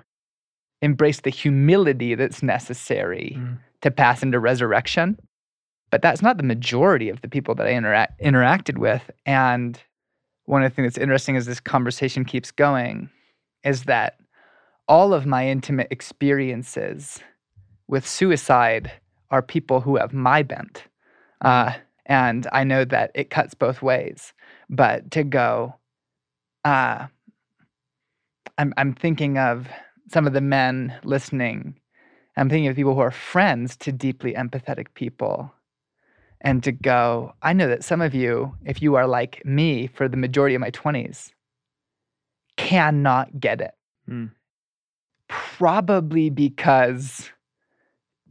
embrace 0.82 1.20
the 1.20 1.30
humility 1.30 2.14
that's 2.14 2.42
necessary 2.42 3.36
Mm. 3.38 3.58
to 3.80 3.90
pass 3.90 4.22
into 4.22 4.38
resurrection. 4.38 5.18
But 5.90 6.02
that's 6.02 6.22
not 6.22 6.36
the 6.36 6.42
majority 6.42 7.08
of 7.08 7.20
the 7.22 7.28
people 7.28 7.54
that 7.56 7.66
I 7.66 7.70
interact, 7.72 8.20
interacted 8.20 8.78
with. 8.78 9.10
And 9.26 9.80
one 10.44 10.62
of 10.62 10.70
the 10.70 10.74
things 10.74 10.94
that's 10.94 11.02
interesting 11.02 11.36
as 11.36 11.46
this 11.46 11.60
conversation 11.60 12.24
keeps 12.24 12.50
going 12.50 13.10
is 13.64 13.84
that 13.84 14.18
all 14.88 15.14
of 15.14 15.26
my 15.26 15.48
intimate 15.48 15.88
experiences 15.90 17.20
with 17.86 18.06
suicide 18.06 18.92
are 19.30 19.42
people 19.42 19.80
who 19.80 19.96
have 19.96 20.12
my 20.12 20.42
bent. 20.42 20.84
Uh, 21.40 21.72
and 22.06 22.46
I 22.52 22.64
know 22.64 22.84
that 22.84 23.10
it 23.14 23.30
cuts 23.30 23.54
both 23.54 23.82
ways. 23.82 24.32
But 24.68 25.10
to 25.12 25.24
go, 25.24 25.76
uh, 26.64 27.06
I'm, 28.58 28.74
I'm 28.76 28.92
thinking 28.94 29.38
of 29.38 29.68
some 30.10 30.26
of 30.26 30.32
the 30.32 30.40
men 30.40 30.94
listening. 31.04 31.78
I'm 32.36 32.48
thinking 32.48 32.68
of 32.68 32.76
people 32.76 32.94
who 32.94 33.00
are 33.00 33.10
friends 33.10 33.76
to 33.78 33.92
deeply 33.92 34.34
empathetic 34.34 34.88
people. 34.94 35.52
And 36.42 36.62
to 36.64 36.72
go, 36.72 37.34
I 37.42 37.52
know 37.52 37.68
that 37.68 37.84
some 37.84 38.02
of 38.02 38.14
you, 38.14 38.54
if 38.64 38.82
you 38.82 38.96
are 38.96 39.06
like 39.06 39.44
me 39.44 39.86
for 39.86 40.08
the 40.08 40.16
majority 40.16 40.54
of 40.54 40.60
my 40.60 40.72
20s, 40.72 41.30
cannot 42.56 43.40
get 43.40 43.60
it. 43.60 43.74
Hmm. 44.06 44.26
Probably 45.28 46.30
because, 46.30 47.30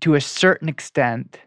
to 0.01 0.15
a 0.15 0.21
certain 0.21 0.69
extent, 0.69 1.39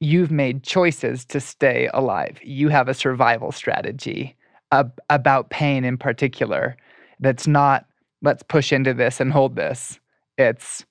you've 0.00 0.30
made 0.30 0.62
choices 0.62 1.24
to 1.24 1.40
stay 1.40 1.88
alive. 1.92 2.38
You 2.42 2.68
have 2.68 2.88
a 2.88 2.94
survival 2.94 3.50
strategy 3.50 4.36
ab- 4.70 5.00
about 5.10 5.50
pain 5.50 5.84
in 5.84 5.96
particular 5.96 6.76
that's 7.20 7.46
not 7.46 7.86
let's 8.22 8.42
push 8.42 8.72
into 8.72 8.94
this 8.94 9.20
and 9.20 9.32
hold 9.32 9.56
this. 9.56 9.98
It's 10.36 10.84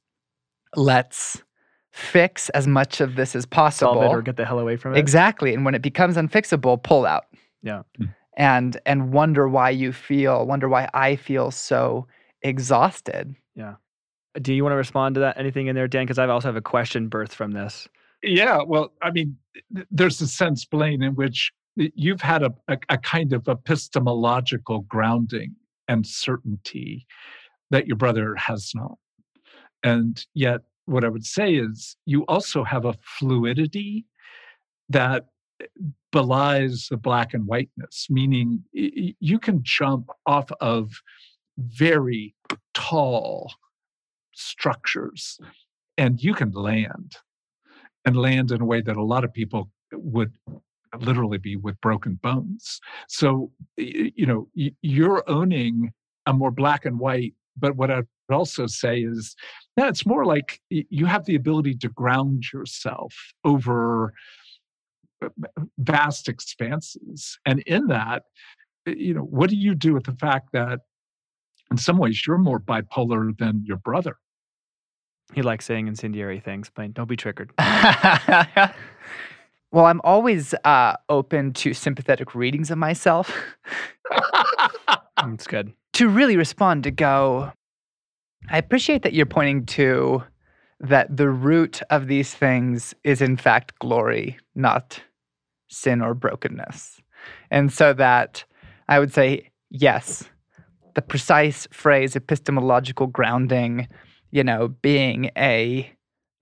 let's 0.76 1.42
fix 1.98 2.50
as 2.50 2.68
much 2.68 3.02
of 3.02 3.16
this 3.16 3.36
as 3.36 3.46
possible. 3.46 3.94
Solve 3.94 4.06
it 4.06 4.16
or 4.16 4.22
get 4.22 4.38
the 4.38 4.46
hell 4.46 4.60
away 4.60 4.78
from 4.78 4.96
it. 4.96 5.00
Exactly. 5.00 5.54
And 5.54 5.66
when 5.66 5.74
it 5.74 5.82
becomes 5.82 6.16
unfixable, 6.16 6.82
pull 6.84 7.06
out. 7.06 7.26
Yeah. 7.64 7.82
And 8.38 8.80
and 8.86 9.12
wonder 9.12 9.48
why 9.48 9.72
you 9.72 9.92
feel, 9.92 10.46
wonder 10.46 10.70
why 10.70 10.90
I 10.94 11.16
feel 11.16 11.50
so 11.50 12.08
exhausted. 12.44 13.36
Yeah. 13.56 13.76
Do 14.40 14.54
you 14.54 14.64
want 14.64 14.74
to 14.74 14.78
respond 14.78 15.16
to 15.16 15.22
that? 15.22 15.40
Anything 15.40 15.66
in 15.68 15.76
there, 15.76 15.88
Dan? 15.88 16.04
Because 16.04 16.20
I 16.20 16.28
also 16.28 16.48
have 16.48 16.56
a 16.56 16.62
question 16.62 17.10
birthed 17.10 17.34
from 17.34 17.52
this. 17.52 17.88
Yeah, 18.22 18.62
well, 18.66 18.94
I 19.02 19.12
mean, 19.12 19.38
there's 19.90 20.22
a 20.22 20.28
sense, 20.28 20.66
Blaine, 20.66 21.02
in 21.02 21.16
which 21.16 21.52
you've 21.76 22.22
had 22.22 22.44
a, 22.44 22.54
a, 22.68 22.78
a 22.90 22.98
kind 22.98 23.34
of 23.34 23.48
epistemological 23.48 24.82
grounding 24.82 25.56
and 25.88 26.06
certainty 26.06 27.08
that 27.72 27.88
your 27.88 27.96
brother 27.96 28.36
has 28.36 28.72
not. 28.76 28.98
And 29.84 30.24
yet, 30.34 30.62
what 30.88 31.04
I 31.04 31.10
would 31.10 31.26
say 31.26 31.54
is 31.54 31.96
you 32.06 32.24
also 32.28 32.64
have 32.64 32.86
a 32.86 32.96
fluidity 33.20 34.06
that 34.90 35.26
belies 36.12 36.88
the 36.90 36.98
black 36.98 37.34
and 37.34 37.46
whiteness, 37.46 38.08
meaning 38.10 38.64
you 38.74 39.38
can 39.40 39.60
jump 39.64 40.10
off 40.26 40.50
of 40.62 41.02
very 41.58 42.34
tall 42.74 43.52
structures 44.34 45.40
and 45.98 46.24
you 46.24 46.34
can 46.34 46.52
land 46.52 47.18
and 48.06 48.16
land 48.16 48.52
in 48.52 48.62
a 48.62 48.66
way 48.66 48.82
that 48.82 48.96
a 48.96 49.04
lot 49.04 49.24
of 49.24 49.34
people 49.34 49.70
would 49.92 50.34
literally 51.00 51.38
be 51.38 51.56
with 51.58 51.80
broken 51.82 52.16
bones. 52.24 52.80
So, 53.10 53.52
you 53.76 54.26
know, 54.26 54.48
you're 54.54 55.24
owning 55.30 55.92
a 56.26 56.34
more 56.34 56.52
black 56.52 56.86
and 56.86 57.00
white, 57.00 57.34
but 57.58 57.76
what 57.76 57.92
I'd 57.92 58.08
also 58.36 58.68
say 58.68 59.00
is 59.00 59.36
that 59.76 59.90
it's 59.90 60.06
more 60.06 60.26
like 60.26 60.60
you 60.70 61.06
have 61.06 61.26
the 61.26 61.36
ability 61.36 61.76
to 61.76 61.90
ground 61.90 62.44
yourself 62.54 63.14
over 63.44 64.14
uh, 65.24 65.30
vast 65.78 66.28
expanses. 66.28 67.38
And 67.46 67.60
in 67.62 67.88
that, 67.88 68.24
you 68.86 69.14
know, 69.14 69.22
what 69.22 69.50
do 69.50 69.56
you 69.56 69.76
do 69.76 69.94
with 69.94 70.06
the 70.06 70.14
fact 70.14 70.50
that 70.54 70.80
in 71.72 71.78
some 71.78 71.98
ways 71.98 72.26
you're 72.26 72.38
more 72.38 72.60
bipolar 72.60 73.38
than 73.38 73.64
your 73.66 73.78
brother? 73.78 74.18
He 75.34 75.42
likes 75.42 75.66
saying 75.66 75.88
incendiary 75.88 76.40
things, 76.40 76.72
but 76.74 76.94
don't 76.94 77.10
be 77.10 77.18
triggered. 77.18 77.52
well, 77.60 78.74
I'm 79.86 80.00
always 80.04 80.54
uh, 80.64 80.96
open 81.10 81.52
to 81.54 81.74
sympathetic 81.74 82.34
readings 82.34 82.72
of 82.72 82.78
myself 82.78 83.32
It's 85.34 85.48
good. 85.48 85.74
to 85.94 86.08
really 86.08 86.38
respond 86.38 86.84
to 86.84 86.92
go, 86.92 87.52
I 88.50 88.58
appreciate 88.58 89.02
that 89.04 89.14
you're 89.14 89.26
pointing 89.26 89.66
to 89.68 90.24
that 90.80 91.16
the 91.16 91.30
root 91.30 91.82
of 91.90 92.08
these 92.08 92.34
things 92.34 92.94
is 93.04 93.22
in 93.22 93.36
fact 93.38 93.78
glory, 93.80 94.38
not 94.56 95.02
sin 95.70 96.02
or 96.02 96.14
brokenness. 96.14 97.02
And 97.52 97.74
so 97.74 97.94
that 97.94 98.44
I 98.88 99.00
would 99.00 99.14
say, 99.14 99.50
yes, 99.70 100.24
the 100.96 101.02
precise 101.02 101.68
phrase 101.72 102.16
epistemological 102.16 103.08
grounding, 103.08 103.88
you 104.32 104.44
know, 104.44 104.68
being 104.68 105.32
a 105.38 105.92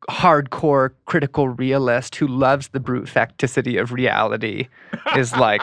hardcore 0.09 0.91
critical 1.05 1.49
realist 1.49 2.15
who 2.15 2.27
loves 2.27 2.67
the 2.67 2.79
brute 2.79 3.07
facticity 3.07 3.81
of 3.81 3.91
reality 3.91 4.67
is 5.15 5.35
like 5.35 5.61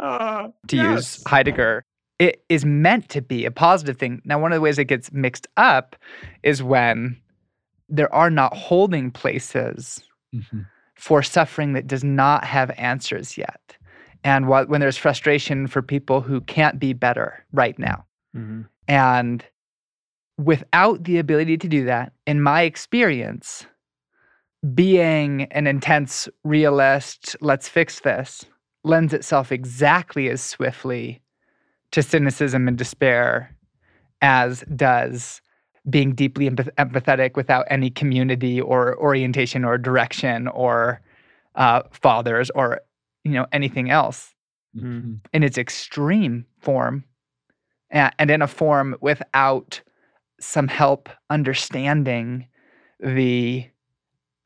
Uh, 0.00 0.48
to 0.66 0.76
yes. 0.76 0.96
use 1.18 1.22
Heidegger, 1.26 1.84
it 2.20 2.44
is 2.50 2.66
meant 2.66 3.08
to 3.08 3.22
be 3.22 3.46
a 3.46 3.50
positive 3.50 3.98
thing. 3.98 4.20
Now, 4.26 4.38
one 4.38 4.52
of 4.52 4.56
the 4.56 4.60
ways 4.60 4.78
it 4.78 4.84
gets 4.84 5.10
mixed 5.10 5.48
up 5.56 5.96
is 6.42 6.62
when 6.62 7.16
there 7.88 8.12
are 8.14 8.30
not 8.30 8.54
holding 8.54 9.10
places 9.10 10.04
Mhm. 10.34 10.66
for 10.94 11.22
suffering 11.22 11.72
that 11.72 11.86
does 11.86 12.04
not 12.04 12.44
have 12.44 12.70
answers 12.76 13.38
yet. 13.38 13.76
And 14.22 14.48
what, 14.48 14.68
when 14.68 14.82
there's 14.82 14.98
frustration 14.98 15.66
for 15.66 15.80
people 15.80 16.20
who 16.20 16.42
can't 16.42 16.78
be 16.78 16.92
better 16.92 17.44
right 17.52 17.76
now. 17.78 18.04
Mhm. 18.36 18.68
And 18.86 19.42
without 20.36 21.04
the 21.04 21.18
ability 21.18 21.56
to 21.56 21.68
do 21.68 21.84
that, 21.86 22.12
in 22.26 22.42
my 22.42 22.62
experience, 22.62 23.66
being 24.74 25.44
an 25.44 25.66
intense 25.66 26.28
realist, 26.44 27.34
let's 27.40 27.66
fix 27.66 28.00
this, 28.00 28.44
lends 28.84 29.14
itself 29.14 29.50
exactly 29.50 30.28
as 30.28 30.42
swiftly 30.42 31.22
to 31.92 32.02
cynicism 32.02 32.68
and 32.68 32.76
despair 32.78 33.54
as 34.22 34.62
does 34.76 35.40
being 35.88 36.14
deeply 36.14 36.48
empath- 36.48 36.70
empathetic 36.78 37.36
without 37.36 37.64
any 37.70 37.90
community 37.90 38.60
or 38.60 38.96
orientation 38.98 39.64
or 39.64 39.78
direction 39.78 40.46
or 40.48 41.00
uh, 41.54 41.82
fathers 41.90 42.50
or 42.50 42.80
you 43.24 43.32
know 43.32 43.46
anything 43.52 43.90
else 43.90 44.34
Mhm. 44.76 45.18
in 45.32 45.42
its 45.42 45.58
extreme 45.58 46.46
form 46.60 47.02
and 47.90 48.30
in 48.30 48.40
a 48.40 48.46
form 48.46 48.96
without 49.00 49.80
some 50.38 50.68
help 50.68 51.08
understanding 51.28 52.46
the 53.00 53.66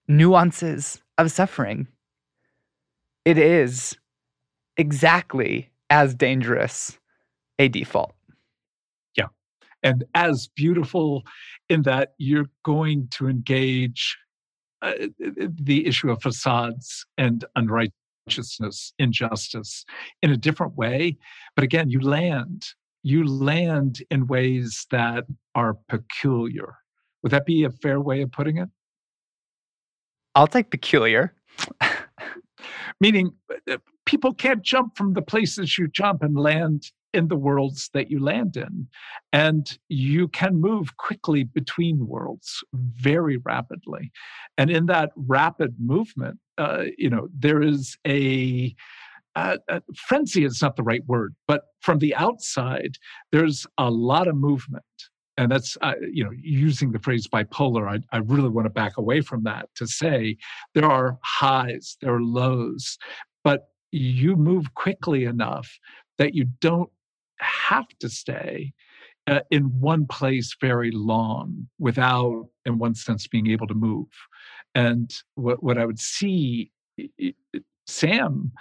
nuances 0.08 1.02
of 1.18 1.30
suffering, 1.30 1.86
it 3.26 3.36
is 3.36 3.96
exactly 4.78 5.70
as 5.90 6.14
dangerous 6.14 6.98
a 7.58 7.68
default. 7.68 8.14
Yeah. 9.16 9.28
And 9.82 10.04
as 10.14 10.48
beautiful 10.54 11.22
in 11.68 11.82
that 11.82 12.14
you're 12.18 12.50
going 12.64 13.08
to 13.12 13.28
engage 13.28 14.16
uh, 14.82 14.92
the 15.38 15.86
issue 15.86 16.10
of 16.10 16.20
facades 16.20 17.06
and 17.16 17.44
unrighteousness, 17.56 18.92
injustice 18.98 19.84
in 20.22 20.30
a 20.30 20.36
different 20.36 20.76
way. 20.76 21.16
But 21.56 21.64
again, 21.64 21.88
you 21.88 22.00
land, 22.00 22.66
you 23.02 23.26
land 23.26 24.02
in 24.10 24.26
ways 24.26 24.86
that 24.90 25.24
are 25.54 25.74
peculiar. 25.88 26.74
Would 27.22 27.32
that 27.32 27.46
be 27.46 27.64
a 27.64 27.70
fair 27.70 28.00
way 28.00 28.20
of 28.20 28.30
putting 28.30 28.58
it? 28.58 28.68
I'll 30.34 30.46
take 30.46 30.70
peculiar. 30.70 31.34
Meaning, 33.00 33.32
uh, 33.70 33.78
people 34.04 34.34
can't 34.34 34.62
jump 34.62 34.96
from 34.96 35.14
the 35.14 35.22
places 35.22 35.78
you 35.78 35.88
jump 35.88 36.22
and 36.22 36.36
land 36.36 36.90
in 37.14 37.28
the 37.28 37.36
worlds 37.36 37.90
that 37.94 38.10
you 38.10 38.22
land 38.22 38.56
in. 38.56 38.88
And 39.32 39.78
you 39.88 40.28
can 40.28 40.60
move 40.60 40.96
quickly 40.96 41.44
between 41.44 42.06
worlds 42.06 42.62
very 42.72 43.36
rapidly. 43.38 44.12
And 44.58 44.70
in 44.70 44.86
that 44.86 45.10
rapid 45.16 45.74
movement, 45.78 46.38
uh, 46.58 46.84
you 46.98 47.10
know, 47.10 47.28
there 47.36 47.62
is 47.62 47.96
a, 48.06 48.74
uh, 49.36 49.56
uh, 49.68 49.80
frenzy 49.96 50.44
is 50.44 50.62
not 50.62 50.76
the 50.76 50.82
right 50.82 51.04
word, 51.06 51.34
but 51.48 51.62
from 51.80 51.98
the 51.98 52.14
outside, 52.14 52.96
there's 53.32 53.66
a 53.78 53.90
lot 53.90 54.28
of 54.28 54.36
movement. 54.36 54.84
And 55.36 55.50
that's, 55.50 55.76
uh, 55.82 55.94
you 56.12 56.22
know, 56.22 56.30
using 56.40 56.92
the 56.92 57.00
phrase 57.00 57.26
bipolar, 57.26 57.88
I, 57.88 58.16
I 58.16 58.20
really 58.20 58.48
want 58.48 58.66
to 58.66 58.70
back 58.70 58.96
away 58.96 59.20
from 59.20 59.42
that 59.44 59.68
to 59.76 59.86
say 59.86 60.36
there 60.74 60.90
are 60.90 61.18
highs, 61.22 61.96
there 62.00 62.14
are 62.14 62.22
lows, 62.22 62.98
but 63.42 63.68
you 63.90 64.36
move 64.36 64.74
quickly 64.74 65.24
enough 65.24 65.78
that 66.18 66.34
you 66.34 66.46
don't 66.60 66.90
have 67.40 67.88
to 68.00 68.08
stay 68.08 68.72
uh, 69.26 69.40
in 69.50 69.64
one 69.80 70.06
place 70.06 70.54
very 70.60 70.90
long 70.90 71.68
without, 71.78 72.46
in 72.66 72.78
one 72.78 72.94
sense, 72.94 73.26
being 73.26 73.48
able 73.48 73.66
to 73.66 73.74
move. 73.74 74.08
And 74.74 75.12
what, 75.34 75.62
what 75.62 75.78
I 75.78 75.86
would 75.86 76.00
see 76.00 76.70
Sam 77.86 78.52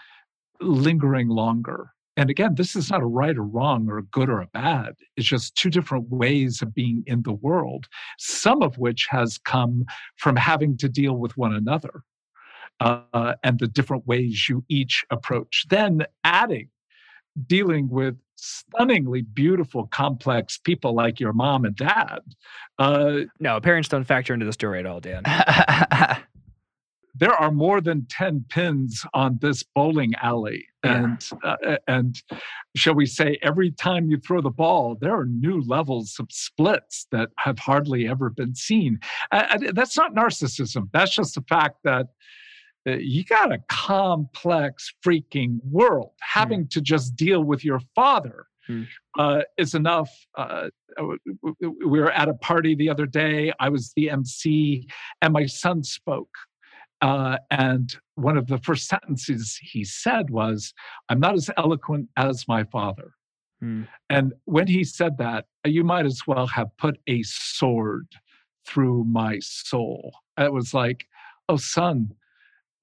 lingering 0.61 1.27
longer. 1.27 1.91
And 2.15 2.29
again, 2.29 2.55
this 2.55 2.75
is 2.75 2.91
not 2.91 3.01
a 3.01 3.07
right 3.07 3.35
or 3.35 3.43
wrong 3.43 3.89
or 3.89 3.97
a 3.97 4.03
good 4.03 4.29
or 4.29 4.41
a 4.41 4.47
bad. 4.47 4.93
It's 5.17 5.27
just 5.27 5.55
two 5.55 5.71
different 5.71 6.09
ways 6.09 6.61
of 6.61 6.73
being 6.73 7.03
in 7.07 7.23
the 7.23 7.33
world, 7.33 7.87
some 8.19 8.61
of 8.61 8.77
which 8.77 9.07
has 9.09 9.39
come 9.39 9.85
from 10.17 10.35
having 10.35 10.77
to 10.77 10.89
deal 10.89 11.15
with 11.15 11.35
one 11.37 11.55
another 11.55 12.03
uh, 12.79 13.33
and 13.43 13.59
the 13.59 13.67
different 13.67 14.05
ways 14.05 14.47
you 14.47 14.63
each 14.69 15.03
approach. 15.09 15.65
Then 15.69 16.05
adding 16.23 16.69
dealing 17.47 17.89
with 17.89 18.15
stunningly 18.35 19.21
beautiful, 19.21 19.87
complex 19.87 20.57
people 20.57 20.93
like 20.93 21.19
your 21.19 21.33
mom 21.33 21.65
and 21.65 21.75
dad. 21.75 22.19
Uh, 22.79 23.19
No, 23.39 23.59
parents 23.61 23.87
don't 23.89 24.03
factor 24.03 24.33
into 24.33 24.45
the 24.45 24.53
story 24.53 24.79
at 24.79 24.85
all, 24.85 24.99
Dan. 24.99 25.23
there 27.15 27.33
are 27.33 27.51
more 27.51 27.79
than 27.79 28.05
10 28.09 28.45
pins 28.49 29.05
on 29.13 29.37
this 29.39 29.63
bowling 29.75 30.13
alley 30.21 30.65
Yeah. 30.83 31.03
and 31.03 31.29
uh, 31.43 31.77
and 31.87 32.21
shall 32.75 32.95
we 32.95 33.05
say 33.05 33.37
every 33.43 33.69
time 33.71 34.09
you 34.09 34.17
throw 34.17 34.41
the 34.41 34.49
ball 34.49 34.95
there 34.99 35.15
are 35.19 35.25
new 35.25 35.61
levels 35.61 36.15
of 36.19 36.27
splits 36.31 37.05
that 37.11 37.29
have 37.37 37.59
hardly 37.59 38.07
ever 38.07 38.29
been 38.31 38.55
seen 38.55 38.99
Uh, 39.31 39.59
that's 39.73 39.95
not 39.95 40.15
narcissism 40.15 40.89
that's 40.91 41.15
just 41.15 41.35
the 41.35 41.43
fact 41.47 41.77
that 41.83 42.07
you 42.85 43.23
got 43.23 43.51
a 43.51 43.59
complex 43.69 44.93
freaking 45.05 45.59
world 45.69 46.11
having 46.21 46.67
to 46.67 46.81
just 46.81 47.15
deal 47.15 47.43
with 47.43 47.63
your 47.63 47.79
father 47.95 48.45
Hmm. 48.65 48.83
uh, 49.19 49.41
is 49.57 49.75
enough 49.75 50.09
uh, 50.37 50.69
we 51.61 51.99
were 51.99 52.11
at 52.11 52.29
a 52.29 52.33
party 52.35 52.75
the 52.75 52.89
other 52.89 53.05
day 53.05 53.51
i 53.59 53.67
was 53.67 53.91
the 53.97 54.09
mc 54.09 54.87
and 55.21 55.33
my 55.33 55.45
son 55.47 55.83
spoke 55.83 56.33
uh, 57.03 57.37
and 57.51 57.97
one 58.15 58.37
of 58.37 58.47
the 58.47 58.57
first 58.59 58.87
sentences 58.87 59.59
he 59.61 59.83
said 59.83 60.29
was, 60.29 60.73
I'm 61.09 61.19
not 61.19 61.33
as 61.33 61.49
eloquent 61.57 62.07
as 62.15 62.47
my 62.47 62.63
father. 62.63 63.11
Hmm. 63.59 63.83
And 64.09 64.31
when 64.45 64.67
he 64.67 64.85
said 64.85 65.17
that, 65.17 65.45
you 65.65 65.83
might 65.83 66.05
as 66.05 66.21
well 66.25 66.47
have 66.47 66.69
put 66.77 66.97
a 67.07 67.21
sword 67.23 68.07
through 68.65 69.03
my 69.03 69.39
soul. 69.39 70.13
It 70.37 70.53
was 70.53 70.73
like, 70.73 71.05
oh, 71.49 71.57
son, 71.57 72.09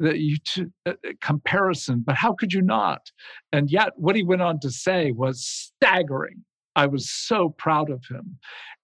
that 0.00 0.18
you 0.18 0.36
two, 0.44 0.70
uh, 0.86 0.90
uh, 1.06 1.12
comparison, 1.20 2.02
but 2.04 2.16
how 2.16 2.32
could 2.34 2.52
you 2.52 2.62
not? 2.62 3.10
And 3.52 3.70
yet, 3.70 3.90
what 3.96 4.16
he 4.16 4.22
went 4.22 4.42
on 4.42 4.58
to 4.60 4.70
say 4.70 5.12
was 5.12 5.46
staggering. 5.46 6.44
I 6.76 6.86
was 6.86 7.08
so 7.10 7.50
proud 7.58 7.90
of 7.90 8.04
him. 8.10 8.38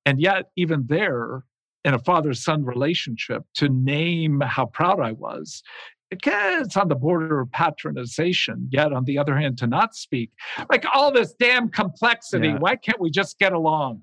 And 0.04 0.20
yet, 0.20 0.50
even 0.56 0.84
there, 0.88 1.42
in 1.84 1.94
a 1.94 1.98
father 1.98 2.34
son 2.34 2.64
relationship 2.64 3.42
to 3.54 3.68
name 3.68 4.40
how 4.40 4.66
proud 4.66 5.00
I 5.00 5.12
was. 5.12 5.62
It's 6.10 6.76
on 6.76 6.86
the 6.88 6.94
border 6.94 7.40
of 7.40 7.48
patronization, 7.48 8.66
yet 8.70 8.92
on 8.92 9.04
the 9.04 9.18
other 9.18 9.36
hand, 9.36 9.58
to 9.58 9.66
not 9.66 9.94
speak. 9.96 10.30
Like 10.70 10.84
all 10.94 11.10
this 11.10 11.34
damn 11.38 11.68
complexity, 11.68 12.48
Yeah. 12.48 12.58
why 12.58 12.76
can't 12.76 13.00
we 13.00 13.10
just 13.10 13.38
get 13.40 13.52
along? 13.52 14.02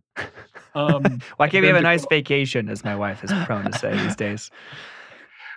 Um, 0.76 1.20
Why 1.38 1.48
can't 1.50 1.62
we 1.62 1.68
have 1.68 1.78
a 1.78 1.82
nice 1.82 2.06
vacation, 2.10 2.68
as 2.68 2.84
my 2.84 2.96
wife 2.96 3.24
is 3.24 3.32
prone 3.46 3.72
to 3.72 3.78
say 3.78 3.96
these 3.98 4.16
days? 4.16 4.50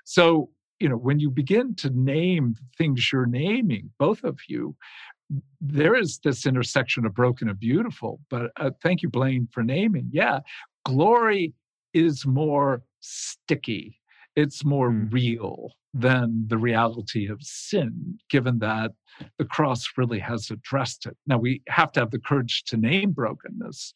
So, 0.08 0.50
you 0.80 0.88
know, 0.88 0.96
when 0.96 1.18
you 1.18 1.30
begin 1.30 1.74
to 1.76 1.90
name 1.90 2.56
things 2.76 3.10
you're 3.12 3.26
naming, 3.26 3.90
both 3.98 4.24
of 4.24 4.38
you, 4.48 4.76
there 5.60 5.96
is 5.96 6.18
this 6.22 6.46
intersection 6.46 7.04
of 7.06 7.14
broken 7.14 7.48
and 7.48 7.58
beautiful. 7.58 8.20
But 8.30 8.52
uh, 8.56 8.70
thank 8.82 9.02
you, 9.02 9.08
Blaine, 9.08 9.48
for 9.52 9.62
naming. 9.62 10.08
Yeah, 10.12 10.40
glory 10.84 11.54
is 11.94 12.26
more 12.26 12.82
sticky, 13.00 13.98
it's 14.36 14.64
more 14.64 14.90
Hmm. 14.90 15.08
real 15.08 15.72
than 15.94 16.44
the 16.48 16.58
reality 16.58 17.26
of 17.26 17.42
sin, 17.42 18.18
given 18.28 18.58
that 18.58 18.92
the 19.38 19.46
cross 19.46 19.88
really 19.96 20.18
has 20.18 20.50
addressed 20.50 21.06
it. 21.06 21.16
Now, 21.26 21.38
we 21.38 21.62
have 21.68 21.90
to 21.92 22.00
have 22.00 22.10
the 22.10 22.18
courage 22.18 22.64
to 22.64 22.76
name 22.76 23.12
brokenness. 23.12 23.94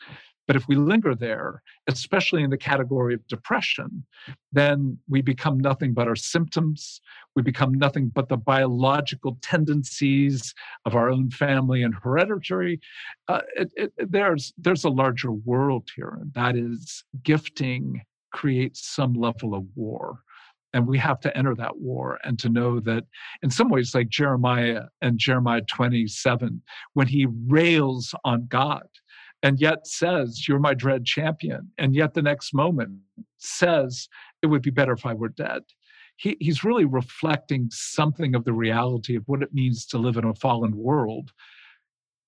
But 0.50 0.56
if 0.56 0.66
we 0.66 0.74
linger 0.74 1.14
there, 1.14 1.62
especially 1.86 2.42
in 2.42 2.50
the 2.50 2.58
category 2.58 3.14
of 3.14 3.24
depression, 3.28 4.04
then 4.50 4.98
we 5.08 5.22
become 5.22 5.60
nothing 5.60 5.94
but 5.94 6.08
our 6.08 6.16
symptoms. 6.16 7.00
We 7.36 7.42
become 7.42 7.72
nothing 7.72 8.08
but 8.08 8.28
the 8.28 8.36
biological 8.36 9.38
tendencies 9.42 10.52
of 10.86 10.96
our 10.96 11.08
own 11.08 11.30
family 11.30 11.84
and 11.84 11.94
hereditary. 11.94 12.80
Uh, 13.28 13.42
it, 13.54 13.72
it, 13.76 13.92
there's 13.96 14.52
there's 14.58 14.82
a 14.82 14.88
larger 14.88 15.30
world 15.30 15.88
here, 15.94 16.18
and 16.20 16.34
that 16.34 16.56
is 16.56 17.04
gifting 17.22 18.02
creates 18.32 18.84
some 18.84 19.12
level 19.12 19.54
of 19.54 19.66
war. 19.76 20.18
And 20.74 20.84
we 20.84 20.98
have 20.98 21.20
to 21.20 21.36
enter 21.38 21.54
that 21.54 21.78
war 21.78 22.18
and 22.24 22.36
to 22.40 22.48
know 22.48 22.80
that, 22.80 23.04
in 23.44 23.50
some 23.50 23.68
ways, 23.68 23.94
like 23.94 24.08
Jeremiah 24.08 24.86
and 25.00 25.16
Jeremiah 25.16 25.62
27, 25.62 26.60
when 26.94 27.06
he 27.06 27.28
rails 27.46 28.16
on 28.24 28.46
God, 28.48 28.88
and 29.42 29.60
yet 29.60 29.86
says, 29.86 30.46
You're 30.46 30.58
my 30.58 30.74
dread 30.74 31.04
champion. 31.04 31.70
And 31.78 31.94
yet 31.94 32.14
the 32.14 32.22
next 32.22 32.54
moment 32.54 32.98
says, 33.38 34.08
It 34.42 34.46
would 34.46 34.62
be 34.62 34.70
better 34.70 34.92
if 34.92 35.06
I 35.06 35.14
were 35.14 35.28
dead. 35.28 35.62
He, 36.16 36.36
he's 36.40 36.64
really 36.64 36.84
reflecting 36.84 37.68
something 37.70 38.34
of 38.34 38.44
the 38.44 38.52
reality 38.52 39.16
of 39.16 39.22
what 39.26 39.42
it 39.42 39.54
means 39.54 39.86
to 39.86 39.98
live 39.98 40.16
in 40.16 40.24
a 40.24 40.34
fallen 40.34 40.76
world. 40.76 41.32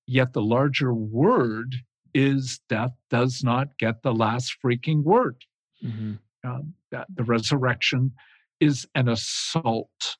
yet 0.06 0.32
the 0.32 0.42
larger 0.42 0.92
word 0.94 1.74
is 2.14 2.60
death 2.68 2.92
does 3.10 3.42
not 3.44 3.78
get 3.78 4.02
the 4.02 4.12
last 4.14 4.56
freaking 4.64 5.02
word. 5.02 5.44
Mm-hmm. 5.84 6.14
Um, 6.44 6.74
that 6.90 7.06
the 7.14 7.24
resurrection 7.24 8.12
is 8.60 8.86
an 8.94 9.08
assault 9.08 10.16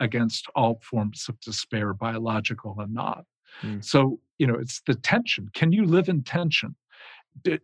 against 0.00 0.46
all 0.54 0.80
forms 0.82 1.26
of 1.28 1.40
despair, 1.40 1.92
biological 1.92 2.76
and 2.78 2.94
not. 2.94 3.24
Mm. 3.62 3.84
So, 3.84 4.20
you 4.38 4.46
know, 4.46 4.54
it's 4.54 4.82
the 4.86 4.94
tension. 4.94 5.48
Can 5.54 5.72
you 5.72 5.84
live 5.84 6.08
in 6.08 6.22
tension? 6.22 6.74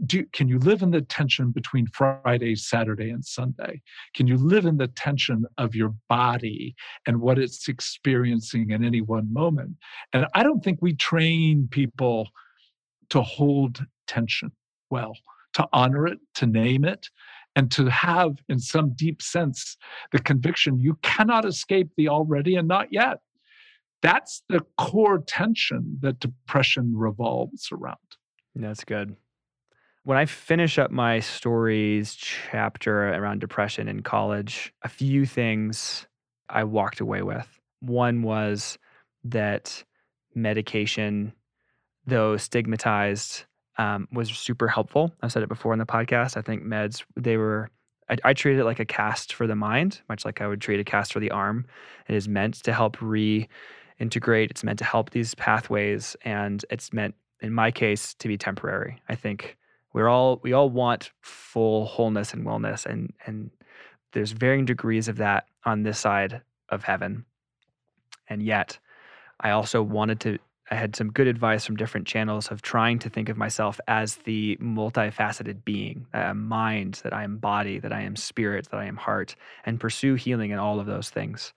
Do, 0.07 0.24
can 0.32 0.47
you 0.47 0.61
live 0.61 0.82
in 0.82 0.93
the 0.93 1.01
tension 1.01 1.51
between 1.51 1.89
Friday, 1.89 2.55
Saturday, 2.55 3.11
and 3.11 3.24
Sunday? 3.24 3.82
Can 4.14 4.28
you 4.28 4.37
live 4.37 4.66
in 4.66 4.76
the 4.76 4.87
tension 4.87 5.47
of 5.59 5.74
your 5.74 5.93
body 6.09 6.76
and 7.07 7.20
what 7.20 7.41
it's 7.41 7.66
experiencing 7.66 8.70
in 8.70 8.85
any 8.85 9.01
one 9.01 9.32
moment? 9.32 9.76
And 10.12 10.26
I 10.35 10.45
don't 10.45 10.62
think 10.62 10.78
we 10.80 10.95
train 10.95 11.66
people 11.70 12.28
to 13.11 13.20
hold 13.20 13.85
tension 14.07 14.53
well, 14.91 15.16
to 15.55 15.66
honor 15.72 16.07
it, 16.07 16.18
to 16.37 16.47
name 16.47 16.85
it, 16.85 17.09
and 17.57 17.70
to 17.72 17.87
have, 17.87 18.37
in 18.49 18.59
some 18.59 18.93
deep 18.95 19.22
sense, 19.22 19.76
the 20.12 20.18
conviction 20.20 20.78
you 20.78 20.99
cannot 21.03 21.45
escape 21.45 21.91
the 21.97 22.09
already 22.09 22.57
and 22.57 22.68
not 22.68 22.93
yet. 22.93 23.18
That's 24.05 24.43
the 24.51 24.61
core 24.77 25.25
tension 25.27 25.97
that 26.03 26.21
depression 26.21 26.93
revolves 26.95 27.71
around. 27.73 27.97
That's 28.55 28.85
good. 28.85 29.17
When 30.03 30.19
I 30.19 30.27
finish 30.27 30.79
up 30.79 30.91
my 30.91 31.21
stories 31.21 32.15
chapter 32.15 33.09
around 33.15 33.41
depression 33.41 33.89
in 33.89 34.03
college, 34.03 34.75
a 34.83 34.91
few 34.91 35.25
things 35.25 36.07
I 36.51 36.65
walked 36.65 37.01
away 37.01 37.23
with. 37.23 37.49
One 37.81 38.23
was 38.23 38.77
that 39.25 39.83
medication, 40.35 41.33
though 42.07 42.37
stigmatized, 42.37 43.47
um, 43.79 44.07
was 44.13 44.29
super 44.37 44.69
helpful. 44.69 45.15
I've 45.23 45.33
said 45.33 45.43
it 45.43 45.49
before 45.49 45.73
in 45.73 45.79
the 45.79 45.87
podcast. 45.87 46.37
I 46.37 46.43
think 46.43 46.63
meds, 46.63 47.03
they 47.17 47.39
were, 47.39 47.71
I, 48.11 48.19
I 48.23 48.35
treated 48.35 48.61
it 48.61 48.65
like 48.65 48.81
a 48.81 48.85
cast 48.85 49.33
for 49.33 49.47
the 49.47 49.57
mind, 49.57 50.03
much 50.11 50.27
like 50.27 50.43
I 50.43 50.47
would 50.47 50.61
treat 50.61 50.79
a 50.79 50.85
cast 50.85 51.15
for 51.15 51.21
the 51.21 51.31
arm. 51.31 51.65
It 52.07 52.15
is 52.15 52.29
meant 52.29 52.57
to 52.65 52.75
help 52.75 53.01
reintegrate, 54.01 54.51
it's 54.51 54.64
meant 54.64 54.78
to 54.80 54.84
help 54.84 55.11
these 55.11 55.34
pathways, 55.34 56.16
and 56.22 56.64
it's 56.70 56.92
meant, 56.92 57.14
in 57.40 57.53
my 57.53 57.70
case, 57.70 58.14
to 58.14 58.28
be 58.28 58.36
temporary. 58.36 59.01
I 59.09 59.14
think 59.14 59.57
we're 59.92 60.09
all, 60.09 60.40
we 60.42 60.53
all 60.53 60.70
want 60.70 61.11
full 61.20 61.86
wholeness 61.86 62.32
and 62.32 62.45
wellness, 62.45 62.86
and, 62.86 63.12
and 63.26 63.51
there's 64.12 64.32
varying 64.32 64.64
degrees 64.64 65.09
of 65.09 65.16
that 65.16 65.47
on 65.64 65.82
this 65.82 65.99
side 65.99 66.42
of 66.68 66.84
heaven. 66.84 67.24
And 68.28 68.42
yet, 68.42 68.78
I 69.40 69.51
also 69.51 69.82
wanted 69.82 70.20
to 70.20 70.38
I 70.70 70.76
had 70.76 70.97
some 70.97 71.12
good 71.12 71.26
advice 71.26 71.66
from 71.66 71.76
different 71.76 72.07
channels 72.07 72.49
of 72.49 72.62
trying 72.62 72.99
to 73.01 73.11
think 73.11 73.28
of 73.28 73.36
myself 73.36 73.78
as 73.86 74.16
the 74.16 74.57
multifaceted 74.57 75.64
being, 75.64 76.07
that 76.12 76.24
I 76.24 76.30
am 76.30 76.49
mind, 76.49 77.01
that 77.05 77.12
I 77.12 77.22
am 77.22 77.36
body, 77.36 77.78
that 77.80 77.92
I 77.92 78.01
am 78.01 78.16
spirit, 78.16 78.70
that 78.70 78.80
I 78.80 78.86
am 78.86 78.97
heart, 78.97 79.36
and 79.66 79.78
pursue 79.78 80.14
healing 80.14 80.53
in 80.53 80.59
all 80.59 80.80
of 80.80 80.86
those 80.86 81.11
things. 81.11 81.53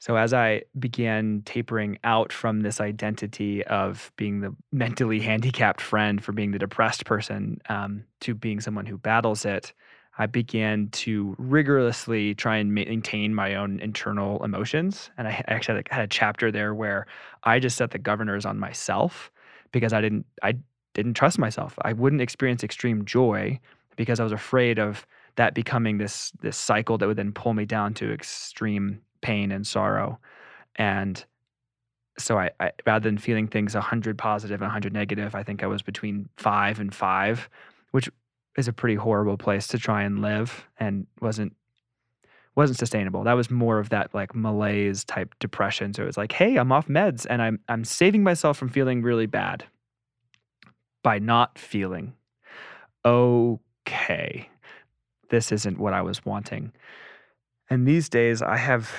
So 0.00 0.16
as 0.16 0.32
I 0.32 0.62
began 0.78 1.42
tapering 1.44 1.98
out 2.04 2.32
from 2.32 2.62
this 2.62 2.80
identity 2.80 3.62
of 3.66 4.10
being 4.16 4.40
the 4.40 4.56
mentally 4.72 5.20
handicapped 5.20 5.80
friend, 5.80 6.24
for 6.24 6.32
being 6.32 6.50
the 6.50 6.58
depressed 6.58 7.04
person, 7.04 7.60
um, 7.68 8.04
to 8.20 8.34
being 8.34 8.60
someone 8.60 8.86
who 8.86 8.96
battles 8.96 9.44
it, 9.44 9.72
I 10.18 10.26
began 10.26 10.88
to 10.88 11.34
rigorously 11.38 12.34
try 12.34 12.56
and 12.56 12.74
maintain 12.74 13.34
my 13.34 13.54
own 13.54 13.78
internal 13.80 14.42
emotions. 14.42 15.10
And 15.16 15.28
I 15.28 15.44
actually 15.46 15.82
had 15.90 16.02
a 16.02 16.08
chapter 16.08 16.50
there 16.50 16.74
where 16.74 17.06
I 17.44 17.58
just 17.58 17.76
set 17.76 17.92
the 17.92 17.98
governors 17.98 18.44
on 18.44 18.58
myself 18.58 19.30
because 19.70 19.92
I 19.92 20.00
didn't 20.00 20.26
I 20.42 20.54
didn't 20.94 21.14
trust 21.14 21.38
myself. 21.38 21.78
I 21.82 21.92
wouldn't 21.92 22.22
experience 22.22 22.64
extreme 22.64 23.04
joy 23.04 23.60
because 23.96 24.18
I 24.18 24.24
was 24.24 24.32
afraid 24.32 24.78
of 24.78 25.06
that 25.36 25.54
becoming 25.54 25.98
this 25.98 26.32
this 26.40 26.56
cycle 26.56 26.98
that 26.98 27.06
would 27.06 27.16
then 27.16 27.32
pull 27.32 27.54
me 27.54 27.64
down 27.64 27.94
to 27.94 28.12
extreme 28.12 29.00
pain 29.20 29.52
and 29.52 29.66
sorrow. 29.66 30.18
And 30.76 31.24
so 32.18 32.38
I, 32.38 32.50
I 32.60 32.72
rather 32.86 33.08
than 33.08 33.18
feeling 33.18 33.46
things 33.46 33.74
100 33.74 34.18
positive 34.18 34.60
and 34.60 34.68
100 34.68 34.92
negative, 34.92 35.34
I 35.34 35.42
think 35.42 35.62
I 35.62 35.66
was 35.66 35.82
between 35.82 36.28
5 36.36 36.80
and 36.80 36.94
5, 36.94 37.48
which 37.92 38.10
is 38.56 38.68
a 38.68 38.72
pretty 38.72 38.96
horrible 38.96 39.36
place 39.36 39.66
to 39.68 39.78
try 39.78 40.02
and 40.02 40.20
live 40.20 40.66
and 40.78 41.06
wasn't 41.20 41.54
wasn't 42.56 42.78
sustainable. 42.78 43.22
That 43.24 43.34
was 43.34 43.50
more 43.50 43.78
of 43.78 43.90
that 43.90 44.12
like 44.12 44.34
malaise 44.34 45.04
type 45.04 45.34
depression. 45.38 45.94
So 45.94 46.02
it 46.02 46.06
was 46.06 46.16
like, 46.16 46.32
hey, 46.32 46.56
I'm 46.56 46.72
off 46.72 46.88
meds 46.88 47.26
and 47.28 47.40
I'm 47.40 47.60
I'm 47.68 47.84
saving 47.84 48.22
myself 48.22 48.56
from 48.56 48.68
feeling 48.68 49.02
really 49.02 49.26
bad 49.26 49.64
by 51.02 51.18
not 51.18 51.58
feeling 51.58 52.14
okay. 53.04 54.48
This 55.30 55.52
isn't 55.52 55.78
what 55.78 55.94
I 55.94 56.02
was 56.02 56.24
wanting. 56.24 56.72
And 57.70 57.86
these 57.86 58.08
days 58.08 58.42
I 58.42 58.56
have 58.56 58.90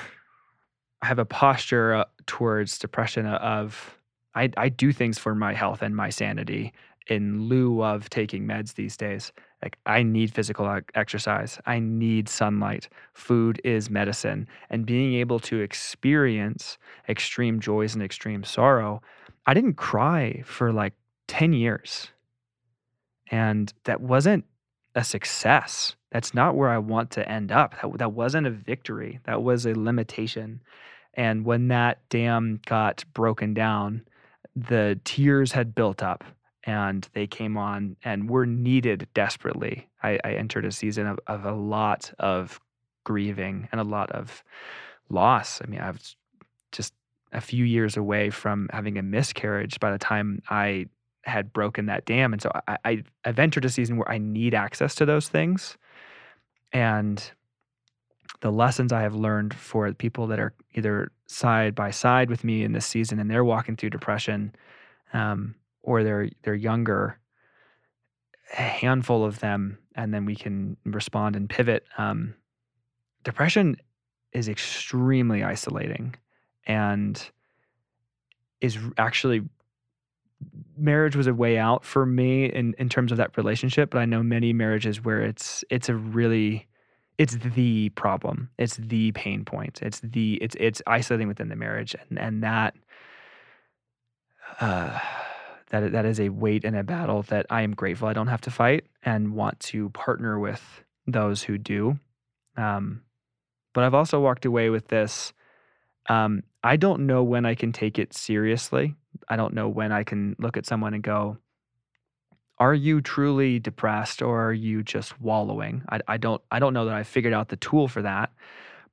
I 1.01 1.07
have 1.07 1.19
a 1.19 1.25
posture 1.25 1.93
uh, 1.93 2.05
towards 2.25 2.79
depression 2.79 3.25
of 3.25 3.97
I 4.33 4.49
I 4.55 4.69
do 4.69 4.93
things 4.93 5.19
for 5.19 5.35
my 5.35 5.53
health 5.53 5.81
and 5.81 5.95
my 5.95 6.09
sanity 6.09 6.73
in 7.07 7.49
lieu 7.49 7.83
of 7.83 8.09
taking 8.09 8.45
meds 8.45 8.75
these 8.75 8.95
days. 8.95 9.33
Like 9.61 9.77
I 9.85 10.03
need 10.03 10.33
physical 10.33 10.79
exercise. 10.95 11.59
I 11.65 11.79
need 11.79 12.29
sunlight. 12.29 12.87
Food 13.13 13.59
is 13.63 13.89
medicine. 13.89 14.47
And 14.69 14.85
being 14.85 15.13
able 15.15 15.39
to 15.41 15.59
experience 15.59 16.77
extreme 17.09 17.59
joys 17.59 17.93
and 17.93 18.03
extreme 18.03 18.43
sorrow, 18.43 19.01
I 19.45 19.53
didn't 19.53 19.75
cry 19.75 20.41
for 20.45 20.71
like 20.71 20.93
10 21.27 21.53
years. 21.53 22.07
And 23.29 23.73
that 23.83 24.01
wasn't 24.01 24.45
a 24.95 25.03
success. 25.03 25.95
That's 26.11 26.33
not 26.33 26.55
where 26.55 26.69
I 26.69 26.77
want 26.77 27.11
to 27.11 27.29
end 27.29 27.51
up. 27.51 27.75
That, 27.81 27.97
that 27.97 28.11
wasn't 28.13 28.47
a 28.47 28.51
victory. 28.51 29.19
That 29.23 29.43
was 29.43 29.65
a 29.65 29.73
limitation. 29.73 30.61
And 31.13 31.45
when 31.45 31.69
that 31.69 32.07
dam 32.09 32.59
got 32.65 33.03
broken 33.13 33.53
down, 33.53 34.05
the 34.55 34.99
tears 35.03 35.53
had 35.53 35.75
built 35.75 36.03
up 36.03 36.23
and 36.63 37.07
they 37.13 37.27
came 37.27 37.57
on 37.57 37.95
and 38.03 38.29
were 38.29 38.45
needed 38.45 39.07
desperately. 39.13 39.89
I, 40.03 40.19
I 40.23 40.33
entered 40.33 40.65
a 40.65 40.71
season 40.71 41.07
of, 41.07 41.19
of 41.27 41.45
a 41.45 41.53
lot 41.53 42.13
of 42.19 42.59
grieving 43.03 43.67
and 43.71 43.81
a 43.81 43.85
lot 43.85 44.11
of 44.11 44.43
loss. 45.09 45.61
I 45.63 45.67
mean, 45.67 45.81
I 45.81 45.91
was 45.91 46.15
just 46.71 46.93
a 47.33 47.41
few 47.41 47.65
years 47.65 47.97
away 47.97 48.29
from 48.29 48.69
having 48.71 48.97
a 48.97 49.01
miscarriage 49.01 49.79
by 49.79 49.91
the 49.91 49.97
time 49.97 50.41
I 50.49 50.87
had 51.23 51.53
broken 51.53 51.85
that 51.85 52.05
dam. 52.05 52.33
And 52.33 52.41
so 52.41 52.51
I, 52.67 52.77
I, 52.83 53.03
I've 53.25 53.39
entered 53.39 53.65
a 53.65 53.69
season 53.69 53.97
where 53.97 54.09
I 54.09 54.17
need 54.17 54.53
access 54.53 54.95
to 54.95 55.05
those 55.05 55.29
things. 55.29 55.77
And 56.73 57.31
the 58.41 58.51
lessons 58.51 58.91
I 58.91 59.01
have 59.01 59.15
learned 59.15 59.53
for 59.53 59.91
people 59.93 60.27
that 60.27 60.39
are 60.39 60.53
either 60.73 61.11
side 61.27 61.75
by 61.75 61.91
side 61.91 62.29
with 62.29 62.43
me 62.43 62.63
in 62.63 62.73
this 62.73 62.85
season 62.85 63.19
and 63.19 63.29
they're 63.29 63.43
walking 63.43 63.75
through 63.75 63.91
depression, 63.91 64.53
um, 65.13 65.55
or 65.83 66.03
they're 66.03 66.29
they're 66.43 66.55
younger, 66.55 67.19
a 68.57 68.61
handful 68.61 69.23
of 69.23 69.39
them, 69.39 69.77
and 69.95 70.13
then 70.13 70.25
we 70.25 70.35
can 70.35 70.77
respond 70.85 71.35
and 71.35 71.49
pivot. 71.49 71.85
Um, 71.97 72.35
depression 73.23 73.77
is 74.33 74.47
extremely 74.49 75.43
isolating, 75.43 76.15
and 76.65 77.29
is 78.61 78.77
actually 78.97 79.41
marriage 80.77 81.15
was 81.15 81.27
a 81.27 81.33
way 81.33 81.57
out 81.57 81.85
for 81.85 82.05
me 82.05 82.45
in, 82.45 82.73
in 82.77 82.89
terms 82.89 83.11
of 83.11 83.17
that 83.17 83.35
relationship 83.37 83.91
but 83.91 83.99
i 83.99 84.05
know 84.05 84.23
many 84.23 84.53
marriages 84.53 85.03
where 85.03 85.21
it's 85.21 85.63
it's 85.69 85.89
a 85.89 85.95
really 85.95 86.67
it's 87.17 87.35
the 87.35 87.89
problem 87.89 88.49
it's 88.57 88.77
the 88.77 89.11
pain 89.11 89.45
point 89.45 89.79
it's 89.81 89.99
the 89.99 90.35
it's 90.41 90.55
it's 90.59 90.81
isolating 90.87 91.27
within 91.27 91.49
the 91.49 91.55
marriage 91.55 91.95
and 92.09 92.19
and 92.19 92.43
that 92.43 92.73
uh 94.59 94.99
that 95.71 95.91
that 95.93 96.05
is 96.05 96.19
a 96.19 96.29
weight 96.29 96.63
and 96.63 96.75
a 96.75 96.83
battle 96.83 97.23
that 97.23 97.45
I 97.49 97.63
am 97.63 97.73
grateful 97.73 98.07
I 98.07 98.13
don't 98.13 98.27
have 98.27 98.41
to 98.41 98.51
fight 98.51 98.85
and 99.03 99.33
want 99.33 99.59
to 99.61 99.89
partner 99.89 100.37
with 100.37 100.83
those 101.07 101.43
who 101.43 101.57
do. 101.57 101.97
Um, 102.57 103.01
but 103.73 103.83
I've 103.83 103.93
also 103.93 104.19
walked 104.19 104.45
away 104.45 104.69
with 104.69 104.89
this. 104.89 105.33
Um, 106.09 106.43
I 106.63 106.77
don't 106.77 107.07
know 107.07 107.23
when 107.23 107.45
I 107.45 107.55
can 107.55 107.71
take 107.71 107.97
it 107.97 108.13
seriously. 108.13 108.95
I 109.27 109.35
don't 109.35 109.53
know 109.53 109.67
when 109.67 109.91
I 109.91 110.03
can 110.03 110.35
look 110.39 110.57
at 110.57 110.65
someone 110.65 110.93
and 110.93 111.03
go, 111.03 111.37
"Are 112.59 112.73
you 112.73 113.01
truly 113.01 113.59
depressed, 113.59 114.21
or 114.21 114.47
are 114.47 114.53
you 114.53 114.83
just 114.83 115.19
wallowing?" 115.19 115.83
I, 115.89 115.99
I 116.07 116.17
don't. 116.17 116.41
I 116.51 116.59
don't 116.59 116.73
know 116.73 116.85
that 116.85 116.93
I 116.95 117.03
figured 117.03 117.33
out 117.33 117.49
the 117.49 117.55
tool 117.57 117.87
for 117.87 118.01
that. 118.03 118.31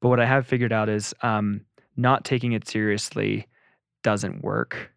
But 0.00 0.08
what 0.08 0.20
I 0.20 0.26
have 0.26 0.46
figured 0.46 0.72
out 0.72 0.88
is 0.88 1.14
um, 1.22 1.62
not 1.96 2.24
taking 2.24 2.52
it 2.52 2.68
seriously 2.68 3.48
doesn't 4.02 4.42
work, 4.42 4.92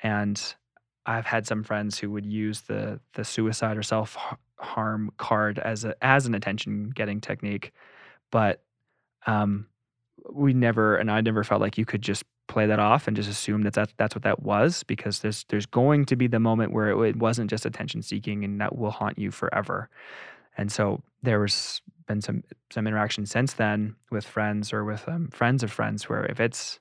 and 0.00 0.40
I've 1.04 1.26
had 1.26 1.46
some 1.46 1.62
friends 1.62 1.98
who 1.98 2.10
would 2.10 2.26
use 2.26 2.62
the 2.62 3.00
the 3.14 3.24
suicide 3.24 3.76
or 3.76 3.82
self 3.82 4.16
harm 4.58 5.12
card 5.18 5.58
as 5.58 5.84
a 5.84 5.94
as 6.02 6.26
an 6.26 6.34
attention 6.34 6.90
getting 6.90 7.20
technique, 7.20 7.72
but 8.30 8.62
um, 9.26 9.66
we 10.32 10.52
never 10.52 10.96
and 10.96 11.10
I 11.10 11.20
never 11.20 11.44
felt 11.44 11.60
like 11.60 11.78
you 11.78 11.84
could 11.84 12.02
just 12.02 12.24
play 12.48 12.66
that 12.66 12.78
off 12.78 13.06
and 13.06 13.16
just 13.16 13.28
assume 13.28 13.62
that 13.62 13.74
that's, 13.74 14.14
what 14.14 14.22
that 14.22 14.42
was 14.42 14.82
because 14.84 15.20
there's 15.20 15.44
there's 15.48 15.66
going 15.66 16.04
to 16.06 16.16
be 16.16 16.26
the 16.26 16.40
moment 16.40 16.72
where 16.72 16.90
it, 16.90 17.08
it 17.08 17.16
wasn't 17.16 17.50
just 17.50 17.66
attention 17.66 18.02
seeking 18.02 18.44
and 18.44 18.60
that 18.60 18.76
will 18.76 18.90
haunt 18.90 19.18
you 19.18 19.30
forever. 19.30 19.88
And 20.56 20.70
so 20.72 21.02
there 21.22 21.40
was 21.40 21.82
been 22.06 22.20
some 22.20 22.42
some 22.70 22.86
interaction 22.86 23.26
since 23.26 23.54
then 23.54 23.96
with 24.10 24.24
friends 24.24 24.72
or 24.72 24.84
with 24.84 25.06
um, 25.08 25.28
friends 25.28 25.62
of 25.62 25.70
friends 25.70 26.08
where 26.08 26.24
if 26.26 26.40
it's 26.40 26.78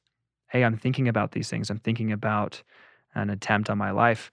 hey 0.49 0.63
i'm 0.63 0.77
thinking 0.77 1.07
about 1.07 1.31
these 1.31 1.49
things 1.49 1.69
i'm 1.69 1.79
thinking 1.79 2.11
about 2.11 2.61
an 3.15 3.29
attempt 3.29 3.69
on 3.69 3.77
my 3.77 3.91
life 3.91 4.31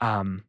um 0.00 0.44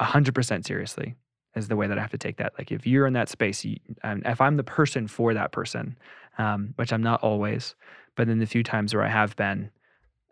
100% 0.00 0.66
seriously 0.66 1.14
is 1.56 1.68
the 1.68 1.76
way 1.76 1.86
that 1.86 1.98
i 1.98 2.00
have 2.00 2.10
to 2.10 2.18
take 2.18 2.36
that 2.36 2.52
like 2.58 2.70
if 2.70 2.86
you're 2.86 3.06
in 3.06 3.12
that 3.14 3.28
space 3.28 3.64
you, 3.64 3.76
if 4.04 4.40
i'm 4.40 4.56
the 4.56 4.64
person 4.64 5.06
for 5.06 5.32
that 5.34 5.52
person 5.52 5.96
um, 6.38 6.72
which 6.76 6.92
i'm 6.92 7.02
not 7.02 7.22
always 7.22 7.74
but 8.16 8.28
in 8.28 8.38
the 8.38 8.46
few 8.46 8.62
times 8.62 8.94
where 8.94 9.04
i 9.04 9.08
have 9.08 9.34
been 9.36 9.70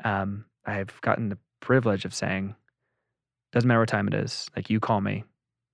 um, 0.04 0.44
i've 0.66 1.00
gotten 1.00 1.28
the 1.28 1.38
privilege 1.60 2.04
of 2.04 2.14
saying 2.14 2.54
doesn't 3.52 3.68
matter 3.68 3.80
what 3.80 3.88
time 3.88 4.08
it 4.08 4.14
is 4.14 4.50
like 4.56 4.70
you 4.70 4.80
call 4.80 5.00
me. 5.00 5.24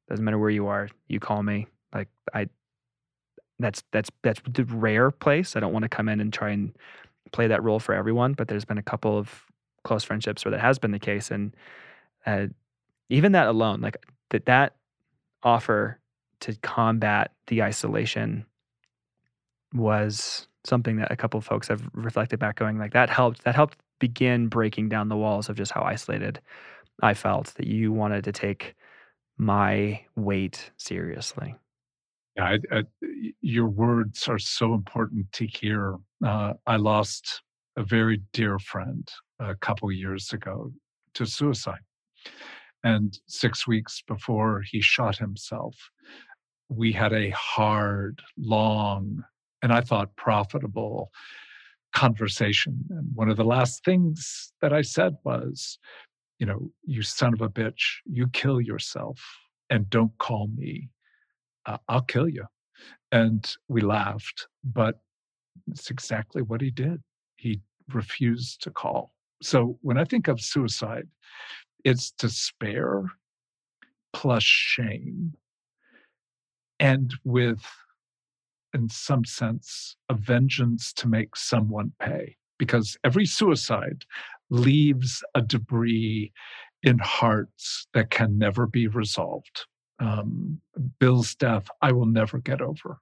Doesn't 0.09 0.25
matter 0.25 0.39
where 0.39 0.51
you 0.51 0.67
are 0.67 0.89
you 1.07 1.21
call 1.21 1.43
me. 1.43 1.69
Like 1.95 2.09
i 2.35 2.49
that's 3.61 3.83
that's 3.93 4.11
that's 4.23 4.41
the 4.49 4.65
rare 4.65 5.11
place. 5.11 5.57
I 5.57 5.61
don't 5.61 5.73
want 5.73 5.85
to 5.85 5.89
come 5.89 6.09
in 6.09 6.21
and 6.21 6.33
try 6.33 6.51
and 6.51 6.77
play 7.33 7.47
that 7.47 7.63
role 7.63 7.79
for 7.79 7.95
everyone 7.95 8.33
but 8.33 8.49
there's 8.49 8.65
been 8.65 8.79
a 8.79 8.83
couple 8.83 9.19
of 9.19 9.45
close 9.85 10.03
friendships 10.03 10.45
where 10.45 10.53
that 10.53 10.61
has 10.61 10.79
been 10.79 10.93
the 10.93 10.99
case 10.99 11.31
and 11.31 11.55
uh, 12.25 12.47
even 13.11 13.33
that 13.33 13.47
alone 13.47 13.83
like 13.83 13.99
that 14.31 14.47
that 14.47 14.77
offer 15.43 15.99
to 16.41 16.55
combat 16.63 17.33
the 17.49 17.63
isolation 17.63 18.47
was 19.75 20.47
something 20.65 20.97
that 20.97 21.11
a 21.11 21.17
couple 21.17 21.39
of 21.39 21.45
folks 21.45 21.69
have 21.69 21.83
reflected 21.93 22.39
back 22.39 22.57
going 22.57 22.79
like 22.79 22.93
that 22.93 23.11
helped 23.11 23.45
that 23.45 23.55
helped 23.55 23.79
begin 23.99 24.49
breaking 24.49 24.89
down 24.89 25.09
the 25.09 25.17
walls 25.17 25.49
of 25.49 25.57
just 25.57 25.73
how 25.73 25.83
isolated 25.83 26.41
i 27.03 27.15
felt 27.15 27.55
that 27.57 27.67
you 27.67 27.93
wanted 27.93 28.25
to 28.25 28.33
take 28.33 28.75
my 29.39 30.01
weight 30.17 30.71
seriously 30.77 31.55
yeah, 32.39 32.57
I, 32.73 32.77
I, 32.79 32.85
your 33.41 33.67
words 33.67 34.29
are 34.29 34.39
so 34.39 34.73
important 34.73 35.31
to 35.33 35.47
hear. 35.47 35.97
Uh, 36.25 36.53
I 36.69 36.77
lost 36.77 37.43
a 37.77 37.83
very 37.83 38.23
dear 38.33 38.61
friend 38.61 39.09
a 39.41 39.57
couple 39.57 39.91
years 39.91 40.33
ago 40.33 40.71
to 41.15 41.27
suicide. 41.27 41.81
And 42.85 43.19
six 43.27 43.67
weeks 43.67 44.03
before 44.07 44.63
he 44.63 44.81
shot 44.81 45.19
himself, 45.19 45.75
we 46.69 46.93
had 46.93 47.13
a 47.13 47.31
hard, 47.31 48.21
long, 48.37 49.25
and 49.63 49.73
I 49.73 49.81
thought 49.81 50.17
profitable 50.17 51.11
conversation. 51.95 52.85
And 52.91 53.09
one 53.15 53.29
of 53.29 53.37
the 53.37 53.45
last 53.45 53.85
things 53.85 54.53
that 54.61 54.73
I 54.73 54.83
said 54.83 55.17
was, 55.25 55.79
you 56.39 56.47
know, 56.47 56.71
you 56.85 57.03
son 57.03 57.35
of 57.35 57.41
a 57.41 57.49
bitch, 57.49 57.97
you 58.05 58.29
kill 58.29 58.61
yourself 58.61 59.21
and 59.71 59.89
don't 59.91 60.17
call 60.19 60.49
me 60.57 60.91
uh, 61.69 61.77
I'll 61.89 62.03
kill 62.03 62.29
you. 62.29 62.45
And 63.13 63.47
we 63.69 63.83
laughed, 63.83 64.49
but 64.65 65.01
it's 65.71 65.91
exactly 65.91 66.43
what 66.43 66.61
he 66.61 66.71
did. 66.71 67.03
He 67.37 67.61
refused 67.93 68.63
to 68.63 68.71
call. 68.71 69.13
So 69.43 69.79
when 69.83 69.99
I 69.99 70.05
think 70.05 70.29
of 70.29 70.41
suicide, 70.41 71.07
it's 71.85 72.11
despair 72.11 73.05
plus 74.13 74.43
shame 74.43 75.35
and 76.81 77.15
with 77.25 77.63
in 78.75 78.89
some 78.89 79.25
sense 79.25 79.97
a 80.09 80.15
vengeance 80.15 80.93
to 80.93 81.09
make 81.09 81.37
someone 81.37 81.93
pay 82.01 82.37
because 82.59 82.97
every 83.05 83.27
suicide 83.27 84.05
leaves 84.51 85.23
a 85.35 85.43
debris 85.43 86.33
in 86.83 86.99
hearts 86.99 87.87
that 87.95 88.11
can 88.11 88.39
never 88.39 88.67
be 88.67 88.87
resolved 88.87 89.67
um, 90.01 90.61
Bill's 90.99 91.35
death, 91.35 91.69
I 91.83 91.93
will 91.93 92.07
never 92.07 92.39
get 92.39 92.61
over. 92.61 92.99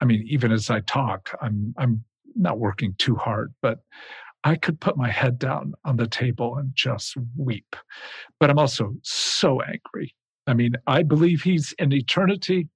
I 0.00 0.04
mean, 0.04 0.24
even 0.28 0.52
as 0.52 0.70
I 0.70 0.80
talk, 0.80 1.36
I'm 1.40 1.74
I'm 1.78 2.04
not 2.34 2.58
working 2.58 2.94
too 2.98 3.14
hard, 3.14 3.54
but 3.62 3.80
I 4.42 4.56
could 4.56 4.80
put 4.80 4.96
my 4.96 5.10
head 5.10 5.38
down 5.38 5.74
on 5.84 5.96
the 5.96 6.06
table 6.06 6.56
and 6.56 6.70
just 6.74 7.16
weep. 7.36 7.76
But 8.40 8.50
I'm 8.50 8.58
also 8.58 8.94
so 9.02 9.60
angry. 9.62 10.14
I 10.46 10.54
mean, 10.54 10.74
I 10.86 11.02
believe 11.02 11.42
he's 11.42 11.72
in 11.78 11.92
eternity. 11.92 12.68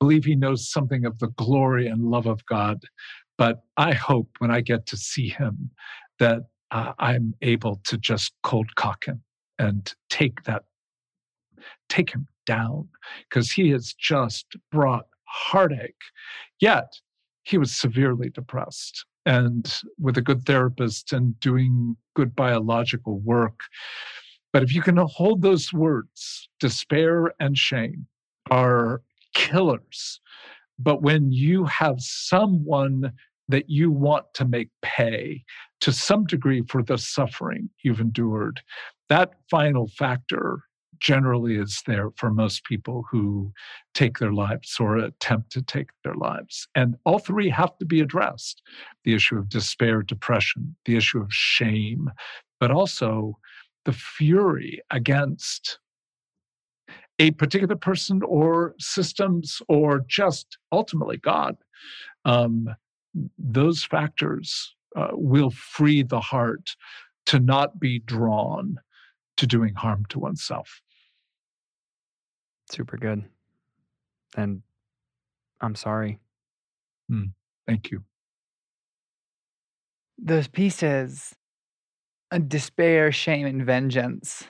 Believe 0.00 0.24
he 0.24 0.34
knows 0.34 0.70
something 0.70 1.04
of 1.04 1.18
the 1.18 1.28
glory 1.28 1.86
and 1.86 2.10
love 2.10 2.26
of 2.26 2.44
God. 2.46 2.82
But 3.38 3.62
I 3.76 3.92
hope 3.92 4.28
when 4.38 4.50
I 4.50 4.60
get 4.60 4.86
to 4.86 4.96
see 4.96 5.28
him 5.28 5.70
that 6.18 6.42
uh, 6.70 6.92
I'm 6.98 7.34
able 7.42 7.80
to 7.84 7.98
just 7.98 8.32
cold 8.42 8.74
cock 8.74 9.04
him 9.04 9.22
and 9.58 9.92
take 10.08 10.42
that 10.44 10.64
take 11.88 12.10
him 12.10 12.26
down 12.46 12.88
because 13.28 13.50
he 13.50 13.70
has 13.70 13.92
just 13.92 14.46
brought 14.70 15.06
heartache. 15.24 16.02
Yet 16.60 16.92
he 17.42 17.58
was 17.58 17.74
severely 17.74 18.30
depressed. 18.30 19.04
And 19.26 19.70
with 19.98 20.16
a 20.16 20.22
good 20.22 20.46
therapist 20.46 21.12
and 21.12 21.38
doing 21.40 21.96
good 22.16 22.34
biological 22.34 23.18
work. 23.20 23.60
But 24.52 24.62
if 24.62 24.74
you 24.74 24.82
can 24.82 24.96
hold 24.96 25.42
those 25.42 25.72
words, 25.72 26.48
despair 26.58 27.32
and 27.38 27.56
shame 27.56 28.06
are 28.50 29.02
killers. 29.40 30.20
But 30.78 31.02
when 31.02 31.32
you 31.32 31.64
have 31.64 31.96
someone 31.98 33.12
that 33.48 33.68
you 33.68 33.90
want 33.90 34.26
to 34.34 34.44
make 34.44 34.68
pay 34.82 35.44
to 35.80 35.92
some 35.92 36.24
degree 36.24 36.62
for 36.68 36.82
the 36.82 36.98
suffering 36.98 37.70
you've 37.82 38.00
endured, 38.00 38.60
that 39.08 39.32
final 39.50 39.88
factor 39.88 40.62
generally 41.00 41.56
is 41.56 41.82
there 41.86 42.10
for 42.16 42.30
most 42.30 42.64
people 42.64 43.04
who 43.10 43.50
take 43.94 44.18
their 44.18 44.32
lives 44.32 44.76
or 44.78 44.98
attempt 44.98 45.50
to 45.52 45.62
take 45.62 45.88
their 46.04 46.14
lives. 46.14 46.68
And 46.74 46.96
all 47.06 47.18
three 47.18 47.48
have 47.48 47.76
to 47.78 47.86
be 47.86 48.00
addressed 48.00 48.60
the 49.04 49.14
issue 49.14 49.38
of 49.38 49.48
despair, 49.48 50.02
depression, 50.02 50.76
the 50.84 50.96
issue 50.96 51.20
of 51.20 51.32
shame, 51.32 52.10
but 52.60 52.70
also 52.70 53.38
the 53.86 53.92
fury 53.92 54.80
against 54.90 55.78
a 57.20 57.30
particular 57.32 57.76
person 57.76 58.22
or 58.22 58.74
systems 58.78 59.60
or 59.68 60.02
just 60.08 60.56
ultimately 60.72 61.18
God. 61.18 61.54
Um, 62.24 62.74
those 63.38 63.84
factors 63.84 64.74
uh, 64.96 65.08
will 65.12 65.50
free 65.50 66.02
the 66.02 66.18
heart 66.18 66.74
to 67.26 67.38
not 67.38 67.78
be 67.78 67.98
drawn 67.98 68.80
to 69.36 69.46
doing 69.46 69.74
harm 69.74 70.06
to 70.08 70.18
oneself. 70.18 70.80
Super 72.72 72.96
good. 72.96 73.22
And 74.34 74.62
I'm 75.60 75.74
sorry. 75.74 76.20
Mm, 77.12 77.32
thank 77.66 77.90
you. 77.90 78.02
Those 80.16 80.48
pieces, 80.48 81.34
despair, 82.48 83.12
shame, 83.12 83.46
and 83.46 83.66
vengeance, 83.66 84.44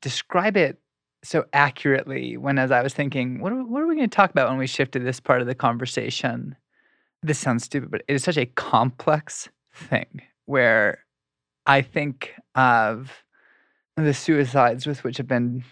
describe 0.00 0.56
it 0.56 0.78
so 1.24 1.46
accurately 1.52 2.36
when, 2.36 2.58
as 2.58 2.70
I 2.70 2.82
was 2.82 2.94
thinking, 2.94 3.40
what 3.40 3.52
are, 3.52 3.64
what 3.64 3.82
are 3.82 3.86
we 3.86 3.96
going 3.96 4.08
to 4.08 4.14
talk 4.14 4.30
about 4.30 4.48
when 4.48 4.58
we 4.58 4.66
shift 4.66 4.92
to 4.92 4.98
this 4.98 5.20
part 5.20 5.40
of 5.40 5.46
the 5.46 5.54
conversation? 5.54 6.54
This 7.22 7.38
sounds 7.38 7.64
stupid, 7.64 7.90
but 7.90 8.02
it 8.06 8.14
is 8.14 8.22
such 8.22 8.36
a 8.36 8.46
complex 8.46 9.48
thing 9.72 10.22
where 10.44 11.04
I 11.66 11.80
think 11.80 12.34
of 12.54 13.24
the 13.96 14.12
suicides 14.12 14.86
with 14.86 15.02
which 15.02 15.18
I've 15.18 15.26
been 15.26 15.64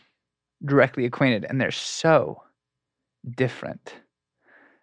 directly 0.64 1.04
acquainted 1.04 1.44
and 1.44 1.60
they're 1.60 1.70
so 1.70 2.42
different. 3.36 3.94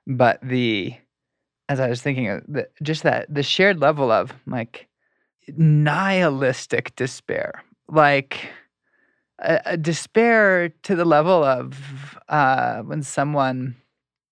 But 0.05 0.39
the 0.43 0.95
as 1.67 1.79
I 1.79 1.87
was 1.87 2.01
thinking 2.01 2.27
of 2.27 2.43
the, 2.47 2.67
just 2.81 3.03
that 3.03 3.31
the 3.33 3.43
shared 3.43 3.79
level 3.79 4.11
of 4.11 4.33
like 4.47 4.87
nihilistic 5.55 6.95
despair, 6.95 7.63
like 7.87 8.49
a, 9.39 9.61
a 9.65 9.77
despair 9.77 10.69
to 10.83 10.95
the 10.95 11.05
level 11.05 11.43
of 11.43 12.19
uh, 12.29 12.81
when 12.81 13.03
someone 13.03 13.75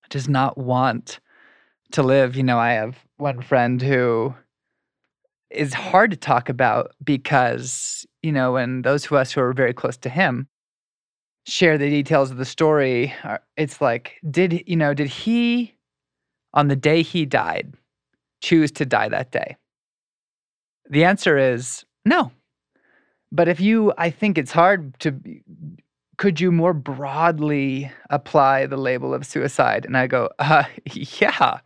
does 0.09 0.29
not 0.29 0.57
want 0.57 1.19
to 1.91 2.03
live. 2.03 2.35
You 2.35 2.43
know, 2.43 2.59
I 2.59 2.71
have 2.71 2.97
one 3.17 3.41
friend 3.41 3.81
who 3.81 4.33
is 5.49 5.73
hard 5.73 6.11
to 6.11 6.17
talk 6.17 6.49
about 6.49 6.91
because 7.03 8.05
you 8.21 8.31
know, 8.31 8.53
when 8.53 8.81
those 8.81 9.05
of 9.05 9.13
us 9.13 9.31
who 9.31 9.41
are 9.41 9.53
very 9.53 9.73
close 9.73 9.97
to 9.97 10.09
him 10.09 10.47
share 11.45 11.77
the 11.77 11.89
details 11.89 12.29
of 12.29 12.37
the 12.37 12.45
story, 12.45 13.13
uh, 13.23 13.37
it's 13.55 13.79
like, 13.79 14.17
did 14.29 14.63
you 14.67 14.75
know, 14.75 14.93
did 14.93 15.07
he 15.07 15.73
on 16.53 16.67
the 16.67 16.75
day 16.75 17.01
he 17.01 17.25
died 17.25 17.73
choose 18.41 18.71
to 18.71 18.85
die 18.85 19.09
that 19.09 19.31
day? 19.31 19.55
The 20.89 21.03
answer 21.03 21.37
is 21.37 21.85
no. 22.05 22.31
But 23.31 23.47
if 23.47 23.59
you, 23.59 23.93
I 23.97 24.09
think 24.09 24.37
it's 24.37 24.51
hard 24.51 24.97
to, 24.99 25.19
could 26.17 26.39
you 26.39 26.51
more 26.51 26.73
broadly 26.73 27.91
apply 28.09 28.65
the 28.65 28.77
label 28.77 29.13
of 29.13 29.25
suicide? 29.25 29.85
And 29.85 29.97
I 29.97 30.07
go, 30.07 30.29
uh, 30.39 30.63
yeah. 30.85 31.59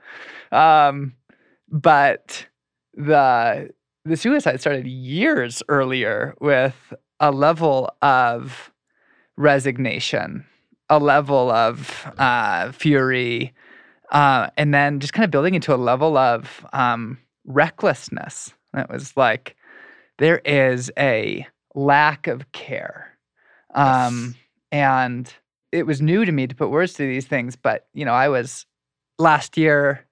Um, 0.51 1.13
but 1.69 2.45
the 2.93 3.69
the 4.03 4.17
suicide 4.17 4.59
started 4.59 4.87
years 4.87 5.61
earlier 5.69 6.35
with 6.41 6.93
a 7.19 7.31
level 7.31 7.95
of 8.01 8.71
resignation, 9.37 10.45
a 10.89 10.97
level 10.97 11.51
of 11.51 12.11
uh, 12.17 12.71
fury, 12.71 13.53
uh, 14.11 14.49
and 14.57 14.73
then 14.73 14.99
just 14.99 15.13
kind 15.13 15.23
of 15.23 15.31
building 15.31 15.53
into 15.53 15.73
a 15.73 15.77
level 15.77 16.17
of 16.17 16.65
um, 16.73 17.19
recklessness. 17.45 18.53
It 18.75 18.89
was 18.89 19.15
like 19.15 19.55
there 20.21 20.39
is 20.39 20.91
a 20.97 21.45
lack 21.75 22.27
of 22.27 22.51
care, 22.51 23.17
um, 23.75 24.35
and 24.71 25.33
it 25.71 25.85
was 25.85 26.01
new 26.01 26.23
to 26.25 26.31
me 26.31 26.47
to 26.47 26.55
put 26.55 26.69
words 26.69 26.93
to 26.93 27.07
these 27.07 27.27
things. 27.27 27.55
But 27.55 27.87
you 27.93 28.05
know, 28.05 28.13
I 28.13 28.29
was 28.29 28.65
last 29.19 29.57
year 29.57 30.05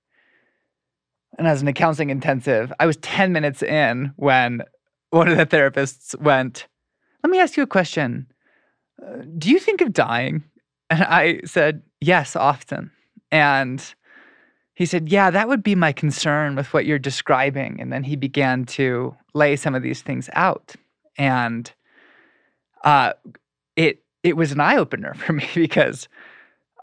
and 1.40 1.48
as 1.48 1.62
an 1.62 1.70
accounting 1.70 2.10
intensive, 2.10 2.72
I 2.80 2.86
was 2.86 2.98
10 2.98 3.32
minutes 3.32 3.64
in 3.64 4.12
when 4.18 4.62
one 5.12 5.30
of 5.30 5.38
the 5.38 5.46
therapists 5.46 6.20
went, 6.20 6.68
Let 7.24 7.32
me 7.32 7.40
ask 7.40 7.56
you 7.56 7.64
a 7.64 7.68
question. 7.68 8.28
Uh, 9.02 9.24
do 9.38 9.50
you 9.50 9.58
think 9.58 9.82
of 9.82 9.94
dying? 9.94 10.44
And 10.90 11.04
I 11.04 11.40
said, 11.46 11.84
Yes, 12.02 12.36
often. 12.36 12.92
And 13.32 13.82
he 14.80 14.86
said, 14.86 15.10
Yeah, 15.10 15.30
that 15.30 15.50
would 15.50 15.62
be 15.62 15.76
my 15.76 15.92
concern 15.92 16.56
with 16.56 16.74
what 16.74 16.86
you're 16.86 16.98
describing. 16.98 17.82
And 17.82 17.92
then 17.92 18.06
he 18.06 18.16
began 18.16 18.66
to 18.68 19.14
lay 19.34 19.58
some 19.58 19.76
of 19.76 19.84
these 19.84 20.02
things 20.02 20.30
out. 20.32 20.74
And 21.18 21.70
uh, 22.86 23.12
it, 23.76 24.02
it 24.24 24.38
was 24.38 24.54
an 24.54 24.62
eye 24.62 24.78
opener 24.78 25.14
for 25.16 25.34
me 25.40 25.46
because 25.54 26.08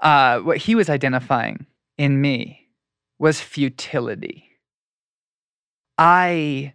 uh, 0.03 0.40
what 0.40 0.59
he 0.59 0.74
was 0.74 0.90
identifying 0.90 1.64
in 1.97 2.20
me 2.20 2.68
was 3.18 3.40
futility. 3.40 4.51
I 5.97 6.74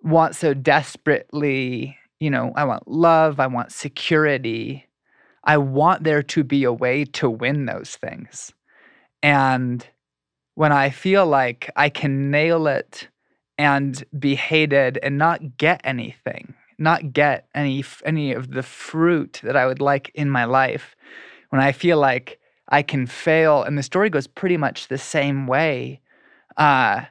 want 0.00 0.36
so 0.36 0.54
desperately, 0.54 1.98
you 2.18 2.30
know, 2.30 2.54
I 2.56 2.64
want 2.64 2.88
love, 2.88 3.40
I 3.40 3.46
want 3.46 3.72
security. 3.72 4.86
I 5.44 5.58
want 5.58 6.02
there 6.02 6.22
to 6.22 6.42
be 6.42 6.64
a 6.64 6.72
way 6.72 7.04
to 7.04 7.28
win 7.28 7.66
those 7.66 7.96
things. 7.96 8.54
And 9.22 9.86
when 10.56 10.72
I 10.72 10.90
feel 10.90 11.26
like 11.26 11.70
I 11.76 11.90
can 11.90 12.30
nail 12.30 12.66
it 12.66 13.08
and 13.58 14.02
be 14.18 14.34
hated 14.34 14.98
and 15.02 15.18
not 15.18 15.58
get 15.58 15.82
anything, 15.84 16.54
not 16.78 17.12
get 17.12 17.46
any 17.54 17.84
any 18.04 18.32
of 18.32 18.50
the 18.50 18.62
fruit 18.62 19.40
that 19.44 19.56
I 19.56 19.66
would 19.66 19.80
like 19.80 20.10
in 20.14 20.28
my 20.30 20.44
life, 20.44 20.96
when 21.50 21.60
I 21.60 21.72
feel 21.72 21.98
like 21.98 22.40
I 22.68 22.82
can 22.82 23.06
fail, 23.06 23.62
and 23.62 23.78
the 23.78 23.82
story 23.82 24.10
goes 24.10 24.26
pretty 24.26 24.56
much 24.56 24.88
the 24.88 24.98
same 24.98 25.46
way. 25.46 26.00
Uh, 26.56 27.04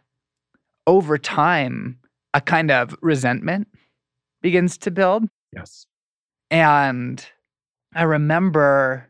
over 0.88 1.18
time, 1.18 2.00
a 2.34 2.42
kind 2.42 2.72
of 2.72 2.96
resentment 3.02 3.68
begins 4.42 4.78
to 4.80 4.92
build. 4.92 5.24
Yes. 5.56 5.86
And 6.50 7.24
I 7.94 8.04
remember 8.04 9.08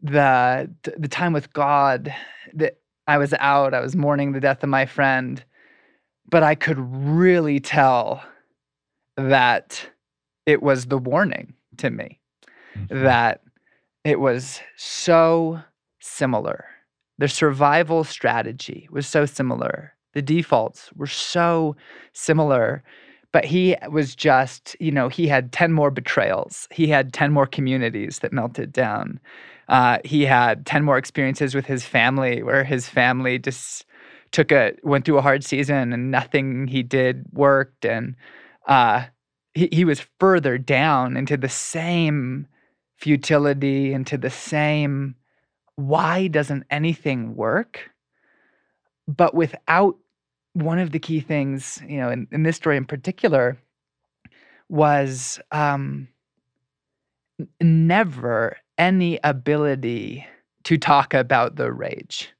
the 0.00 0.70
the 0.96 1.08
time 1.08 1.34
with 1.34 1.52
God 1.52 2.14
that 2.54 2.78
I 3.08 3.18
was 3.18 3.34
out, 3.40 3.74
I 3.74 3.80
was 3.80 3.96
mourning 3.96 4.32
the 4.32 4.40
death 4.40 4.62
of 4.62 4.68
my 4.68 4.86
friend, 4.86 5.42
but 6.30 6.42
I 6.42 6.54
could 6.54 6.78
really 6.78 7.58
tell 7.58 8.22
that 9.16 9.90
it 10.46 10.62
was 10.62 10.86
the 10.86 10.98
warning 10.98 11.54
to 11.78 11.90
me 11.90 12.20
mm-hmm. 12.76 13.02
that 13.02 13.40
it 14.04 14.20
was 14.20 14.60
so 14.76 15.60
similar. 15.98 16.66
The 17.18 17.28
survival 17.28 18.04
strategy 18.04 18.88
was 18.92 19.08
so 19.08 19.26
similar 19.26 19.94
the 20.14 20.22
defaults 20.22 20.90
were 20.96 21.06
so 21.06 21.76
similar 22.12 22.82
but 23.32 23.44
he 23.44 23.76
was 23.90 24.16
just 24.16 24.76
you 24.80 24.90
know 24.90 25.08
he 25.08 25.28
had 25.28 25.52
10 25.52 25.72
more 25.72 25.90
betrayals 25.90 26.66
he 26.72 26.88
had 26.88 27.12
10 27.12 27.32
more 27.32 27.46
communities 27.46 28.18
that 28.20 28.32
melted 28.32 28.72
down 28.72 29.20
uh, 29.68 29.98
he 30.04 30.24
had 30.24 30.66
10 30.66 30.84
more 30.84 30.98
experiences 30.98 31.54
with 31.54 31.66
his 31.66 31.84
family 31.84 32.42
where 32.42 32.64
his 32.64 32.88
family 32.88 33.38
just 33.38 33.84
took 34.30 34.52
a 34.52 34.74
went 34.82 35.04
through 35.04 35.18
a 35.18 35.22
hard 35.22 35.44
season 35.44 35.92
and 35.92 36.10
nothing 36.10 36.66
he 36.66 36.82
did 36.82 37.24
worked. 37.32 37.84
And 37.84 38.14
uh, 38.66 39.04
he, 39.54 39.68
he 39.72 39.84
was 39.84 40.06
further 40.20 40.58
down 40.58 41.16
into 41.16 41.36
the 41.36 41.48
same 41.48 42.46
futility 42.98 43.92
into 43.92 44.18
the 44.18 44.30
same 44.30 45.14
why 45.76 46.26
doesn't 46.26 46.64
anything 46.70 47.36
work? 47.36 47.90
But 49.06 49.32
without 49.32 49.96
one 50.54 50.80
of 50.80 50.90
the 50.90 50.98
key 50.98 51.20
things, 51.20 51.80
you 51.86 51.98
know, 51.98 52.10
in, 52.10 52.26
in 52.32 52.42
this 52.42 52.56
story 52.56 52.76
in 52.76 52.84
particular, 52.84 53.56
was 54.68 55.38
um, 55.52 56.08
never 57.60 58.56
any 58.78 59.18
ability 59.24 60.26
to 60.64 60.78
talk 60.78 61.12
about 61.12 61.56
the 61.56 61.72
rage, 61.72 62.30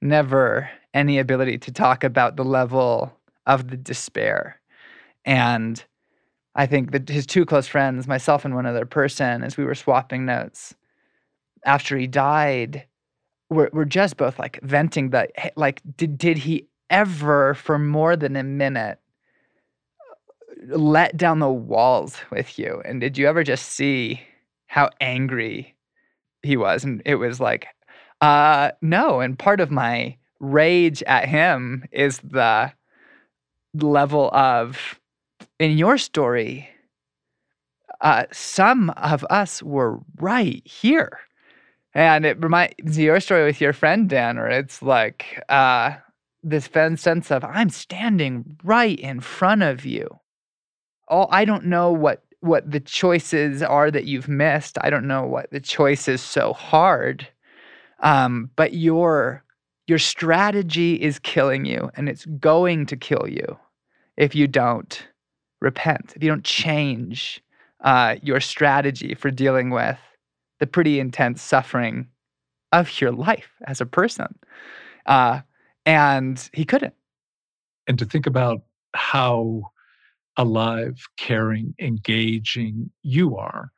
never 0.00 0.70
any 0.94 1.18
ability 1.18 1.58
to 1.58 1.72
talk 1.72 2.04
about 2.04 2.36
the 2.36 2.44
level 2.44 3.12
of 3.46 3.68
the 3.68 3.76
despair. 3.76 4.60
And 5.24 5.82
I 6.54 6.66
think 6.66 6.92
that 6.92 7.08
his 7.08 7.26
two 7.26 7.44
close 7.44 7.66
friends, 7.66 8.06
myself 8.06 8.44
and 8.44 8.54
one 8.54 8.66
other 8.66 8.86
person, 8.86 9.42
as 9.42 9.56
we 9.56 9.64
were 9.64 9.74
swapping 9.74 10.26
notes 10.26 10.74
after 11.64 11.96
he 11.96 12.06
died, 12.06 12.86
were, 13.48 13.70
were 13.72 13.84
just 13.84 14.16
both 14.16 14.38
like 14.38 14.60
venting 14.62 15.10
that, 15.10 15.30
like, 15.56 15.80
did, 15.96 16.18
did 16.18 16.38
he 16.38 16.66
ever 16.88 17.54
for 17.54 17.78
more 17.78 18.16
than 18.16 18.36
a 18.36 18.42
minute 18.42 18.98
let 20.66 21.16
down 21.16 21.38
the 21.38 21.48
walls 21.48 22.16
with 22.30 22.58
you? 22.58 22.82
And 22.84 23.00
did 23.00 23.16
you 23.16 23.26
ever 23.28 23.44
just 23.44 23.66
see 23.66 24.20
how 24.70 24.88
angry 25.00 25.74
he 26.44 26.56
was? 26.56 26.84
And 26.84 27.02
it 27.04 27.16
was 27.16 27.40
like, 27.40 27.66
uh, 28.20 28.70
no. 28.80 29.18
And 29.18 29.36
part 29.36 29.58
of 29.58 29.72
my 29.72 30.16
rage 30.38 31.02
at 31.02 31.28
him 31.28 31.84
is 31.90 32.18
the 32.18 32.72
level 33.74 34.30
of, 34.32 35.00
in 35.58 35.76
your 35.76 35.98
story, 35.98 36.68
uh, 38.00 38.26
some 38.30 38.90
of 38.90 39.24
us 39.28 39.60
were 39.60 39.98
right 40.20 40.64
here. 40.64 41.18
And 41.92 42.24
it 42.24 42.40
reminds 42.40 42.96
your 42.96 43.18
story 43.18 43.44
with 43.46 43.60
your 43.60 43.72
friend 43.72 44.08
Dan, 44.08 44.38
or 44.38 44.46
it's 44.46 44.82
like, 44.82 45.42
uh, 45.48 45.96
this 46.44 46.70
sense 46.72 47.32
of 47.32 47.42
I'm 47.42 47.70
standing 47.70 48.56
right 48.62 48.98
in 48.98 49.18
front 49.18 49.64
of 49.64 49.84
you. 49.84 50.20
Oh, 51.08 51.26
I 51.28 51.44
don't 51.44 51.66
know 51.66 51.90
what 51.90 52.22
what 52.40 52.70
the 52.70 52.80
choices 52.80 53.62
are 53.62 53.90
that 53.90 54.04
you've 54.06 54.28
missed. 54.28 54.78
I 54.80 54.90
don't 54.90 55.06
know 55.06 55.24
what 55.24 55.50
the 55.50 55.60
choice 55.60 56.08
is 56.08 56.20
so 56.20 56.52
hard. 56.52 57.26
Um, 58.00 58.50
but 58.56 58.74
your 58.74 59.44
your 59.86 59.98
strategy 59.98 60.94
is 60.94 61.18
killing 61.18 61.64
you, 61.64 61.90
and 61.94 62.08
it's 62.08 62.24
going 62.24 62.86
to 62.86 62.96
kill 62.96 63.26
you 63.28 63.58
if 64.16 64.34
you 64.34 64.46
don't 64.46 65.06
repent. 65.60 66.12
If 66.14 66.22
you 66.22 66.30
don't 66.30 66.44
change 66.44 67.42
uh, 67.80 68.16
your 68.22 68.40
strategy 68.40 69.14
for 69.14 69.30
dealing 69.30 69.70
with 69.70 69.98
the 70.60 70.66
pretty 70.66 71.00
intense 71.00 71.42
suffering 71.42 72.06
of 72.72 73.00
your 73.00 73.10
life 73.10 73.50
as 73.66 73.80
a 73.80 73.86
person. 73.86 74.38
Uh, 75.06 75.40
and 75.86 76.48
he 76.52 76.64
couldn't. 76.64 76.94
And 77.88 77.98
to 77.98 78.04
think 78.04 78.26
about 78.26 78.62
how 78.94 79.72
alive, 80.40 80.96
caring, 81.18 81.74
engaging 81.78 82.90
you 83.02 83.36
are, 83.36 83.70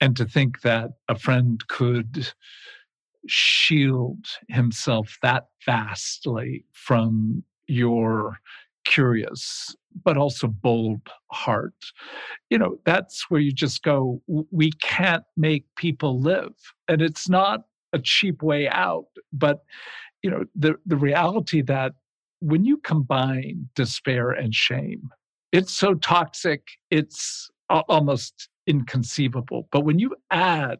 and 0.00 0.16
to 0.16 0.24
think 0.24 0.60
that 0.60 0.90
a 1.08 1.18
friend 1.18 1.66
could 1.66 2.28
shield 3.26 4.24
himself 4.48 5.18
that 5.22 5.48
vastly 5.66 6.64
from 6.72 7.42
your 7.66 8.38
curious 8.84 9.74
but 10.04 10.16
also 10.16 10.46
bold 10.46 11.00
heart. 11.32 11.74
You 12.48 12.58
know 12.58 12.76
that's 12.84 13.28
where 13.28 13.40
you 13.40 13.52
just 13.52 13.82
go 13.82 14.20
we 14.26 14.70
can't 14.82 15.24
make 15.36 15.64
people 15.76 16.20
live. 16.20 16.54
And 16.86 17.02
it's 17.02 17.28
not 17.28 17.62
a 17.92 17.98
cheap 17.98 18.42
way 18.42 18.68
out 18.68 19.06
but 19.32 19.64
you 20.22 20.30
know 20.30 20.44
the 20.54 20.74
the 20.86 20.96
reality 20.96 21.60
that 21.62 21.94
when 22.40 22.64
you 22.64 22.76
combine 22.76 23.68
despair 23.74 24.30
and 24.30 24.54
shame 24.54 25.10
it's 25.54 25.72
so 25.72 25.94
toxic 25.94 26.62
it's 26.90 27.50
almost 27.70 28.48
inconceivable 28.66 29.68
but 29.70 29.84
when 29.84 29.98
you 29.98 30.14
add 30.30 30.78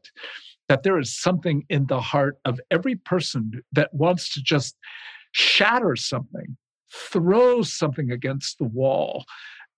that 0.68 0.82
there 0.82 0.98
is 0.98 1.16
something 1.16 1.64
in 1.68 1.86
the 1.86 2.00
heart 2.00 2.38
of 2.44 2.60
every 2.70 2.94
person 2.94 3.62
that 3.72 3.92
wants 3.94 4.32
to 4.34 4.42
just 4.42 4.76
shatter 5.32 5.96
something 5.96 6.56
throw 6.92 7.62
something 7.62 8.10
against 8.10 8.58
the 8.58 8.64
wall 8.64 9.24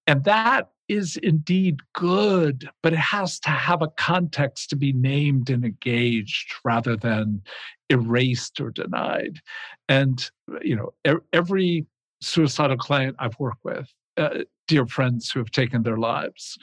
and 0.07 0.25
that 0.25 0.69
is 0.89 1.17
indeed 1.17 1.81
good, 1.95 2.69
but 2.83 2.93
it 2.93 2.99
has 2.99 3.41
to 3.41 3.51
have 3.51 3.83
a 3.83 3.89
context 3.89 4.71
to 4.71 4.77
be 4.77 4.93
named 4.93 5.51
and 5.51 5.65
engaged 5.65 6.55
rather 6.65 6.97
than 6.97 7.43
erased 7.91 8.61
or 8.61 8.71
denied. 8.71 9.41
And, 9.89 10.29
you 10.63 10.77
know, 10.77 11.19
every 11.33 11.87
suicidal 12.21 12.77
client 12.77 13.17
I've 13.19 13.39
worked 13.39 13.65
with, 13.65 13.93
uh, 14.17 14.45
dear 14.69 14.87
friends 14.87 15.31
who 15.31 15.41
have 15.41 15.51
taken 15.51 15.83
their 15.83 15.99
lives, 15.99 16.57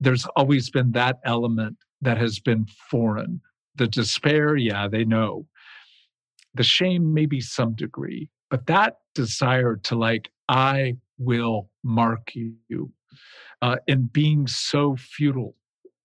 there's 0.00 0.26
always 0.36 0.70
been 0.70 0.92
that 0.92 1.18
element 1.24 1.76
that 2.00 2.18
has 2.18 2.38
been 2.38 2.66
foreign. 2.90 3.40
The 3.76 3.86
despair, 3.86 4.56
yeah, 4.56 4.88
they 4.88 5.04
know. 5.04 5.46
The 6.54 6.62
shame, 6.62 7.12
maybe 7.12 7.40
some 7.40 7.74
degree, 7.74 8.30
but 8.50 8.66
that 8.66 8.96
desire 9.14 9.76
to 9.84 9.94
like, 9.94 10.30
I 10.48 10.96
will 11.18 11.68
mark 11.82 12.32
you 12.34 12.92
uh, 13.62 13.76
in 13.86 14.08
being 14.12 14.46
so 14.46 14.96
futile, 14.96 15.54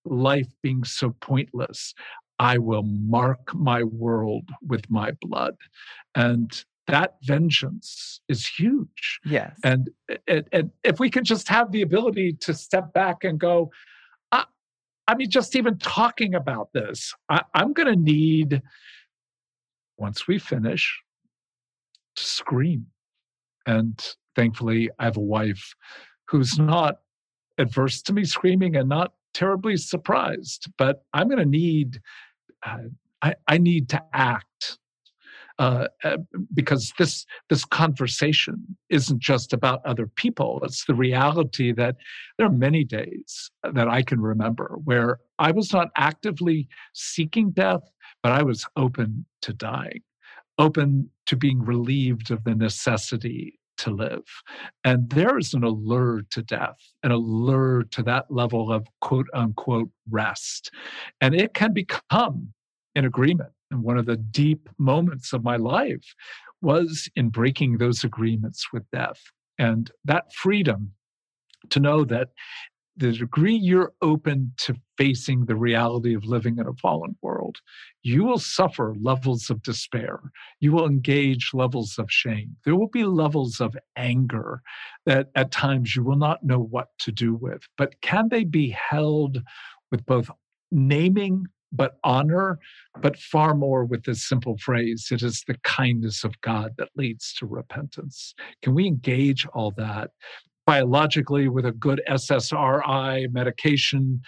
life 0.06 0.48
being 0.62 0.84
so 0.84 1.16
pointless. 1.22 1.94
I 2.40 2.58
will 2.58 2.84
mark 2.84 3.54
my 3.54 3.84
world 3.84 4.50
with 4.68 4.90
my 4.90 5.12
blood. 5.22 5.56
And 6.16 6.52
that 6.92 7.16
vengeance 7.24 8.22
is 8.28 8.46
huge. 8.46 9.20
Yes. 9.26 9.58
And, 9.64 9.90
and, 10.28 10.46
and 10.52 10.72
if 10.84 11.00
we 11.00 11.10
can 11.10 11.24
just 11.24 11.48
have 11.48 11.72
the 11.72 11.82
ability 11.82 12.34
to 12.42 12.54
step 12.54 12.94
back 12.94 13.24
and 13.24 13.40
go, 13.40 13.72
I, 14.32 14.44
I 15.08 15.16
mean, 15.16 15.30
just 15.30 15.56
even 15.56 15.78
talking 15.78 16.36
about 16.36 16.74
this, 16.74 17.14
I, 17.30 17.42
I'm 17.54 17.72
going 17.74 17.88
to 17.88 17.96
need, 17.96 18.62
once 19.98 20.28
we 20.28 20.38
finish, 20.38 21.02
to 22.18 22.24
scream. 22.24 22.88
And 23.66 23.98
thankfully, 24.36 24.90
I 25.00 25.06
have 25.06 25.18
a 25.18 25.22
wife 25.22 25.74
who's 26.28 26.60
not 26.60 27.00
adverse 27.58 28.02
to 28.04 28.14
me 28.14 28.26
screaming 28.26 28.76
and 28.76 28.90
not 28.90 29.14
terribly 29.34 29.78
surprised. 29.78 30.68
But 30.78 31.04
I'm 31.14 31.30
going 31.30 31.40
to 31.40 31.46
need, 31.46 32.02
uh, 32.66 32.90
I, 33.22 33.36
I 33.48 33.58
need 33.60 33.88
to 33.90 34.04
act 34.14 34.46
uh, 35.62 35.88
uh, 36.04 36.18
because 36.56 36.92
this 36.98 37.24
this 37.50 37.64
conversation 37.66 38.76
isn't 38.90 39.20
just 39.20 39.54
about 39.54 39.86
other 39.86 40.08
people. 40.08 40.60
It's 40.64 40.86
the 40.86 40.96
reality 40.96 41.72
that 41.74 41.98
there 42.38 42.48
are 42.48 42.52
many 42.68 42.84
days 42.84 43.52
that 43.72 43.88
I 43.88 44.02
can 44.02 44.20
remember 44.20 44.78
where 44.86 45.20
I 45.38 45.52
was 45.52 45.72
not 45.72 45.90
actively 45.96 46.68
seeking 46.94 47.52
death, 47.52 47.84
but 48.24 48.32
I 48.32 48.42
was 48.42 48.66
open 48.76 49.24
to 49.44 49.54
dying, 49.54 50.02
open 50.58 51.12
to 51.28 51.36
being 51.36 51.64
relieved 51.64 52.32
of 52.32 52.44
the 52.44 52.56
necessity 52.56 53.60
to 53.78 53.92
live. 53.92 54.26
And 54.84 55.12
there 55.12 55.38
is 55.38 55.54
an 55.54 55.64
allure 55.64 56.24
to 56.32 56.42
death, 56.42 56.80
an 57.04 57.12
allure 57.12 57.84
to 57.92 58.02
that 58.02 58.32
level 58.32 58.74
of 58.74 58.88
quote 59.00 59.28
unquote 59.36 59.92
rest. 60.10 60.72
And 61.22 61.36
it 61.36 61.54
can 61.54 61.72
become 61.72 62.52
an 62.96 63.06
agreement. 63.06 63.52
And 63.72 63.84
one 63.84 63.98
of 63.98 64.06
the 64.06 64.18
deep 64.18 64.70
moments 64.78 65.34
of 65.34 65.44
my 65.44 65.56
life 65.56 66.14
was 66.62 67.10
in 67.16 67.30
breaking 67.30 67.78
those 67.78 68.04
agreements 68.04 68.68
with 68.72 68.84
death. 68.92 69.20
And 69.58 69.90
that 70.06 70.34
freedom 70.34 70.92
to 71.70 71.80
know 71.80 72.04
that 72.06 72.30
the 72.98 73.12
degree 73.14 73.56
you're 73.56 73.94
open 74.02 74.54
to 74.58 74.76
facing 74.98 75.46
the 75.46 75.56
reality 75.56 76.14
of 76.14 76.26
living 76.26 76.58
in 76.58 76.68
a 76.68 76.74
fallen 76.74 77.16
world, 77.22 77.58
you 78.04 78.24
will 78.24 78.38
suffer 78.38 78.94
levels 79.02 79.50
of 79.50 79.64
despair. 79.64 80.20
You 80.60 80.74
will 80.74 80.86
engage 80.86 81.52
levels 81.54 81.96
of 81.98 82.12
shame. 82.12 82.58
There 82.66 82.76
will 82.76 82.90
be 82.90 83.06
levels 83.06 83.62
of 83.62 83.78
anger 83.96 84.62
that 85.06 85.30
at 85.36 85.52
times 85.52 85.96
you 85.96 86.04
will 86.04 86.18
not 86.18 86.44
know 86.44 86.60
what 86.60 86.90
to 87.00 87.12
do 87.12 87.34
with. 87.34 87.62
But 87.78 88.00
can 88.02 88.28
they 88.30 88.44
be 88.44 88.70
held 88.70 89.42
with 89.90 90.06
both 90.06 90.30
naming 90.70 91.46
but 91.72 91.98
honor, 92.04 92.60
but 93.02 93.18
far 93.18 93.54
more 93.54 93.86
with 93.86 94.04
this 94.04 94.28
simple 94.28 94.58
phrase 94.58 95.08
it 95.12 95.24
is 95.24 95.44
the 95.48 95.58
kindness 95.64 96.24
of 96.24 96.40
God 96.42 96.74
that 96.78 96.90
leads 96.96 97.34
to 97.36 97.46
repentance. 97.46 98.34
Can 98.62 98.74
we 98.74 98.88
engage 98.88 99.46
all 99.54 99.72
that 99.78 100.12
biologically 100.66 101.50
with 101.50 101.66
a 101.66 101.72
good 101.72 102.02
SSRI 102.10 103.32
medication. 103.32 104.22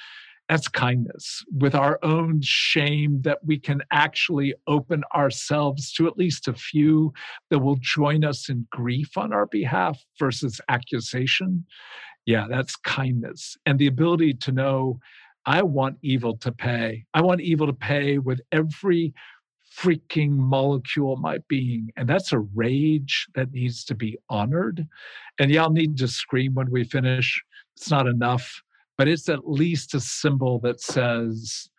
That's 0.50 0.68
kindness. 0.68 1.44
With 1.58 1.74
our 1.74 2.00
own 2.04 2.42
shame, 2.44 3.22
that 3.22 3.40
we 3.46 3.58
can 3.58 3.82
actually 3.92 4.54
open 4.68 5.04
ourselves 5.16 5.94
to 5.94 6.08
at 6.08 6.18
least 6.18 6.48
a 6.48 6.54
few 6.54 7.14
that 7.50 7.60
will 7.60 7.78
join 7.80 8.26
us 8.26 8.50
in 8.50 8.68
grief 8.72 9.18
on 9.18 9.32
our 9.32 9.46
behalf 9.46 10.04
versus 10.20 10.60
accusation. 10.68 11.66
Yeah, 12.26 12.48
that's 12.50 12.76
kindness. 12.76 13.56
And 13.66 13.80
the 13.80 13.88
ability 13.88 14.34
to 14.34 14.52
know 14.52 15.00
I 15.46 15.62
want 15.62 15.98
evil 16.02 16.38
to 16.38 16.52
pay. 16.52 17.06
I 17.14 17.22
want 17.22 17.42
evil 17.42 17.68
to 17.68 17.74
pay 17.74 18.18
with 18.18 18.42
every 18.52 19.14
freaking 19.78 20.32
molecule 20.32 21.16
my 21.18 21.40
being. 21.48 21.92
And 21.98 22.08
that's 22.08 22.32
a 22.32 22.40
rage 22.40 23.28
that 23.36 23.52
needs 23.52 23.84
to 23.86 23.96
be 23.96 24.18
honored. 24.30 24.88
And 25.40 25.52
yeah, 25.52 25.64
I'll 25.64 25.72
need 25.72 25.98
to 25.98 26.08
scream 26.08 26.54
when 26.54 26.70
we 26.70 26.84
finish. 26.84 27.42
It's 27.76 27.90
not 27.90 28.08
enough, 28.08 28.62
but 28.98 29.08
it's 29.08 29.30
at 29.30 29.48
least 29.50 29.96
a 29.96 30.00
symbol 30.00 30.60
that 30.60 30.80
says, 30.80 31.70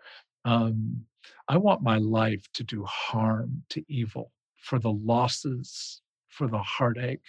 um, 0.44 1.04
I 1.48 1.56
want 1.56 1.82
my 1.82 1.98
life 1.98 2.44
to 2.54 2.64
do 2.64 2.84
harm 2.84 3.62
to 3.70 3.84
evil 3.88 4.32
for 4.56 4.78
the 4.78 4.92
losses, 4.92 6.00
for 6.28 6.48
the 6.48 6.58
heartache. 6.58 7.24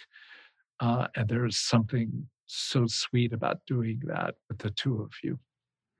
Uh, 0.80 1.06
and 1.14 1.28
there 1.28 1.46
is 1.46 1.56
something 1.56 2.26
so 2.46 2.86
sweet 2.86 3.32
about 3.32 3.60
doing 3.66 4.00
that 4.04 4.34
with 4.48 4.58
the 4.58 4.70
two 4.70 5.00
of 5.00 5.12
you. 5.22 5.38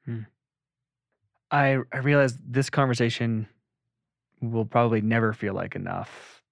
Hmm. 0.07 0.21
I, 1.51 1.79
I 1.93 1.99
realize 1.99 2.37
this 2.45 2.71
conversation 2.71 3.47
will 4.41 4.65
probably 4.65 5.01
never 5.01 5.33
feel 5.33 5.55
like 5.55 5.77
enough, 5.77 6.43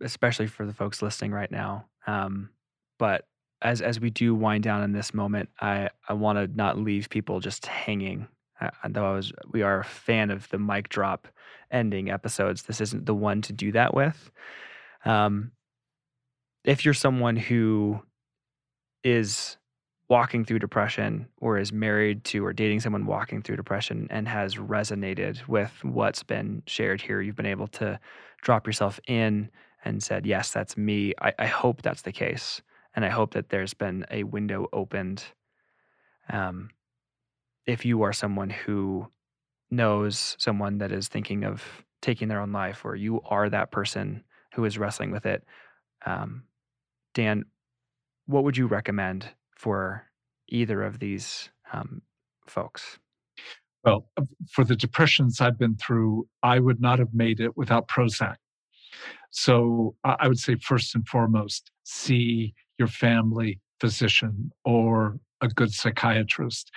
especially 0.00 0.46
for 0.46 0.66
the 0.66 0.72
folks 0.72 1.02
listening 1.02 1.32
right 1.32 1.50
now. 1.50 1.86
Um, 2.06 2.50
but 2.98 3.26
as 3.62 3.80
as 3.80 4.00
we 4.00 4.10
do 4.10 4.34
wind 4.34 4.64
down 4.64 4.82
in 4.82 4.92
this 4.92 5.14
moment, 5.14 5.48
I 5.60 5.90
I 6.08 6.12
want 6.14 6.38
to 6.38 6.56
not 6.56 6.78
leave 6.78 7.08
people 7.10 7.40
just 7.40 7.66
hanging. 7.66 8.28
Uh, 8.60 8.70
though 8.88 9.12
I 9.12 9.14
was, 9.14 9.32
we 9.50 9.62
are 9.62 9.80
a 9.80 9.84
fan 9.84 10.30
of 10.30 10.48
the 10.48 10.58
mic 10.58 10.88
drop 10.88 11.28
ending 11.70 12.10
episodes. 12.10 12.62
This 12.62 12.80
isn't 12.80 13.04
the 13.04 13.14
one 13.14 13.42
to 13.42 13.52
do 13.52 13.72
that 13.72 13.92
with. 13.92 14.30
Um, 15.04 15.52
if 16.64 16.84
you're 16.84 16.94
someone 16.94 17.36
who 17.36 18.00
is 19.04 19.56
walking 20.08 20.44
through 20.44 20.60
depression 20.60 21.26
or 21.38 21.58
is 21.58 21.72
married 21.72 22.22
to 22.24 22.44
or 22.44 22.52
dating 22.52 22.80
someone 22.80 23.06
walking 23.06 23.42
through 23.42 23.56
depression 23.56 24.06
and 24.10 24.28
has 24.28 24.54
resonated 24.54 25.46
with 25.48 25.72
what's 25.82 26.22
been 26.22 26.62
shared 26.66 27.00
here, 27.00 27.20
you've 27.20 27.36
been 27.36 27.46
able 27.46 27.66
to 27.66 27.98
drop 28.42 28.66
yourself 28.66 29.00
in 29.08 29.50
and 29.84 30.02
said, 30.02 30.24
Yes, 30.24 30.50
that's 30.50 30.76
me. 30.76 31.12
I, 31.20 31.32
I 31.38 31.46
hope 31.46 31.82
that's 31.82 32.02
the 32.02 32.12
case. 32.12 32.62
And 32.94 33.04
I 33.04 33.08
hope 33.08 33.34
that 33.34 33.48
there's 33.48 33.74
been 33.74 34.06
a 34.10 34.22
window 34.22 34.68
opened. 34.72 35.24
Um, 36.30 36.70
if 37.66 37.84
you 37.84 38.02
are 38.02 38.12
someone 38.12 38.50
who 38.50 39.08
knows 39.70 40.36
someone 40.38 40.78
that 40.78 40.92
is 40.92 41.08
thinking 41.08 41.44
of 41.44 41.62
taking 42.00 42.28
their 42.28 42.40
own 42.40 42.52
life, 42.52 42.84
or 42.84 42.94
you 42.94 43.20
are 43.28 43.50
that 43.50 43.72
person 43.72 44.22
who 44.54 44.64
is 44.64 44.78
wrestling 44.78 45.10
with 45.10 45.26
it, 45.26 45.44
um, 46.06 46.44
Dan, 47.12 47.44
what 48.26 48.44
would 48.44 48.56
you 48.56 48.66
recommend 48.66 49.28
for 49.56 50.04
either 50.48 50.82
of 50.82 50.98
these 50.98 51.50
um, 51.72 52.02
folks? 52.46 52.98
Well, 53.84 54.08
for 54.50 54.64
the 54.64 54.76
depressions 54.76 55.40
I've 55.40 55.58
been 55.58 55.76
through, 55.76 56.26
I 56.42 56.58
would 56.58 56.80
not 56.80 56.98
have 56.98 57.14
made 57.14 57.40
it 57.40 57.56
without 57.56 57.88
Prozac. 57.88 58.36
So 59.30 59.94
I 60.04 60.28
would 60.28 60.38
say, 60.38 60.56
first 60.56 60.94
and 60.94 61.06
foremost, 61.06 61.70
see 61.84 62.54
your 62.78 62.88
family 62.88 63.60
physician 63.80 64.50
or 64.64 65.18
a 65.40 65.48
good 65.48 65.72
psychiatrist. 65.72 66.70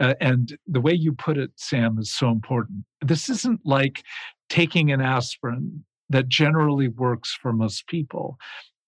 Uh, 0.00 0.14
and 0.20 0.58
the 0.66 0.80
way 0.80 0.92
you 0.92 1.12
put 1.12 1.38
it, 1.38 1.52
Sam, 1.56 1.98
is 1.98 2.12
so 2.12 2.30
important. 2.30 2.84
This 3.00 3.28
isn't 3.28 3.60
like 3.64 4.02
taking 4.48 4.90
an 4.90 5.00
aspirin 5.00 5.84
that 6.08 6.28
generally 6.28 6.88
works 6.88 7.38
for 7.40 7.52
most 7.52 7.86
people 7.86 8.36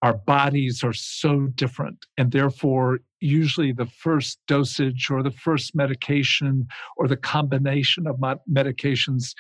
our 0.03 0.15
bodies 0.15 0.83
are 0.83 0.93
so 0.93 1.47
different. 1.55 2.07
And 2.19 2.33
therefore, 2.33 2.99
usually 3.21 3.73
the 3.73 3.87
first 3.87 4.41
dosage 4.49 5.09
or 5.11 5.23
the 5.23 5.31
first 5.31 5.77
medication 5.77 6.67
or 6.97 7.07
the 7.07 7.17
combination 7.17 8.07
of 8.09 8.17
medications, 8.51 9.35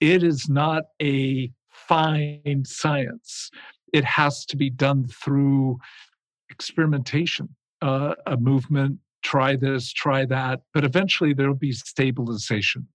it 0.00 0.22
is 0.22 0.48
not 0.48 0.84
a 1.02 1.50
fine 1.70 2.62
science. 2.64 3.50
It 3.92 4.04
has 4.04 4.46
to 4.46 4.56
be 4.56 4.70
done 4.70 5.06
through 5.08 5.78
experimentation, 6.48 7.48
uh, 7.82 8.14
a 8.26 8.36
movement, 8.36 8.98
try 9.22 9.56
this, 9.56 9.92
try 9.92 10.24
that, 10.26 10.60
but 10.72 10.84
eventually 10.84 11.34
there'll 11.34 11.54
be 11.54 11.72
stabilization. 11.72 12.86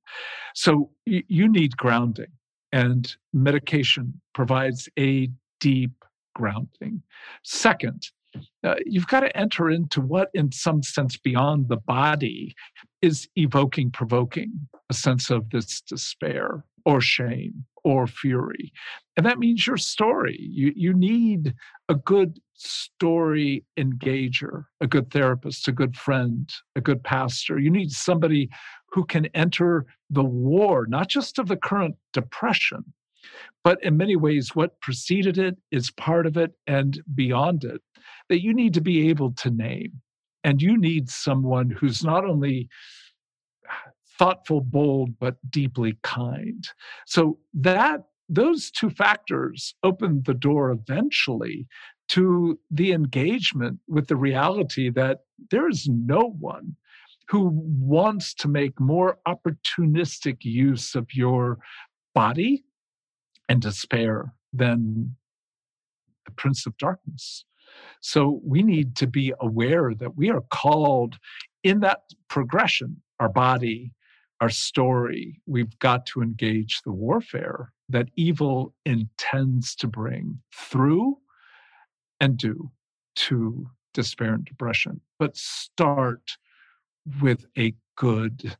So 0.55 0.91
y- 1.05 1.24
you 1.28 1.49
need 1.49 1.76
grounding, 1.76 2.32
and 2.72 3.13
medication 3.34 4.22
provides 4.34 4.88
a 4.97 5.30
deep 5.59 5.91
grounding. 6.39 7.01
Second, 7.43 8.01
uh, 8.63 8.75
you've 8.85 9.07
got 9.07 9.21
to 9.21 9.37
enter 9.37 9.69
into 9.69 9.99
what, 9.99 10.29
in 10.33 10.51
some 10.51 10.81
sense, 10.83 11.17
beyond 11.17 11.67
the 11.67 11.77
body 11.77 12.55
is 13.01 13.27
evoking, 13.35 13.91
provoking 13.91 14.51
a 14.89 14.93
sense 14.93 15.29
of 15.29 15.49
this 15.49 15.81
despair 15.81 16.63
or 16.85 17.01
shame 17.01 17.65
or 17.83 18.07
fury. 18.07 18.71
And 19.17 19.25
that 19.25 19.39
means 19.39 19.67
your 19.67 19.77
story. 19.77 20.37
You, 20.39 20.71
you 20.75 20.93
need 20.93 21.53
a 21.89 21.95
good 21.95 22.39
story 22.53 23.65
engager, 23.77 24.65
a 24.79 24.87
good 24.87 25.11
therapist, 25.11 25.67
a 25.67 25.71
good 25.71 25.95
friend, 25.95 26.53
a 26.75 26.81
good 26.81 27.03
pastor. 27.03 27.59
You 27.59 27.71
need 27.71 27.91
somebody 27.91 28.49
who 28.91 29.05
can 29.05 29.25
enter 29.27 29.85
the 30.09 30.23
war, 30.23 30.85
not 30.87 31.09
just 31.09 31.39
of 31.39 31.47
the 31.47 31.57
current 31.57 31.95
depression, 32.13 32.83
but 33.63 33.84
in 33.84 33.97
many 33.97 34.15
ways, 34.15 34.55
what 34.55 34.80
preceded 34.82 35.38
it 35.38 35.57
is 35.72 35.91
part 35.91 36.26
of 36.26 36.38
it 36.38 36.51
and 36.67 37.01
beyond 37.15 37.63
it 37.63 37.82
that 38.30 38.41
you 38.41 38.53
need 38.53 38.74
to 38.76 38.82
be 38.82 39.09
able 39.09 39.32
to 39.34 39.49
name. 39.49 40.01
And 40.43 40.61
you 40.61 40.78
need 40.78 41.09
someone 41.09 41.70
who's 41.70 42.03
not 42.03 42.24
only 42.24 42.70
thoughtful, 44.17 44.61
bold, 44.61 45.17
but 45.20 45.36
deeply 45.49 45.97
kind. 46.03 46.67
So 47.05 47.39
that 47.53 48.03
those 48.30 48.70
two 48.72 48.89
factors 48.89 49.74
opened 49.84 50.26
the 50.26 50.34
door 50.34 50.72
eventually 50.72 51.67
to 52.09 52.59
the 52.72 52.91
engagement 52.91 53.80
with 53.88 54.07
the 54.07 54.15
reality 54.15 54.89
that 54.89 55.22
there 55.51 55.67
is 55.67 55.88
no 55.88 56.36
one 56.39 56.76
who 57.28 57.51
wants 57.53 58.34
to 58.34 58.47
make 58.47 58.80
more 58.80 59.17
opportunistic 59.28 60.43
use 60.43 60.95
of 60.95 61.13
your 61.13 61.59
body 62.15 62.63
and 63.49 63.61
despair 63.61 64.33
than 64.53 65.15
the 66.25 66.31
prince 66.31 66.65
of 66.65 66.77
darkness. 66.77 67.43
So 68.01 68.39
we 68.43 68.63
need 68.63 68.95
to 68.97 69.07
be 69.07 69.33
aware 69.39 69.93
that 69.93 70.15
we 70.15 70.29
are 70.29 70.43
called 70.49 71.17
in 71.63 71.81
that 71.81 72.01
progression, 72.29 73.01
our 73.19 73.29
body, 73.29 73.91
our 74.41 74.49
story, 74.49 75.41
we've 75.45 75.77
got 75.79 76.05
to 76.07 76.21
engage 76.21 76.81
the 76.83 76.91
warfare 76.91 77.73
that 77.89 78.07
evil 78.15 78.73
intends 78.85 79.75
to 79.75 79.87
bring 79.87 80.39
through 80.55 81.17
and 82.21 82.37
do 82.37 82.71
to 83.15 83.67
despair 83.93 84.33
and 84.33 84.45
depression. 84.45 85.01
But 85.17 85.35
start 85.35 86.37
with 87.21 87.45
a 87.57 87.75
good 87.97 88.55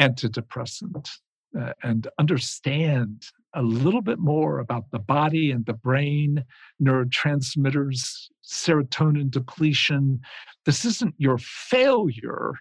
antidepressant 0.00 1.10
uh, 1.58 1.72
and 1.82 2.08
understand 2.18 3.24
a 3.56 3.62
little 3.62 4.02
bit 4.02 4.18
more 4.18 4.58
about 4.58 4.90
the 4.92 4.98
body 4.98 5.50
and 5.50 5.64
the 5.64 5.72
brain, 5.72 6.44
neurotransmitters, 6.80 8.28
serotonin 8.44 9.30
depletion. 9.30 10.20
This 10.66 10.84
isn't 10.84 11.14
your 11.18 11.38
failure. 11.38 12.52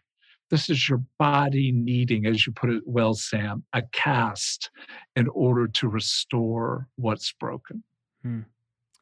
This 0.49 0.69
is 0.69 0.87
your 0.87 1.03
body 1.19 1.71
needing, 1.71 2.25
as 2.25 2.47
you 2.47 2.53
put 2.53 2.69
it 2.69 2.83
well, 2.85 3.13
Sam, 3.13 3.63
a 3.73 3.83
cast 3.91 4.69
in 5.15 5.27
order 5.29 5.67
to 5.67 5.87
restore 5.89 6.87
what's 6.95 7.33
broken. 7.33 7.83
Hmm. 8.21 8.41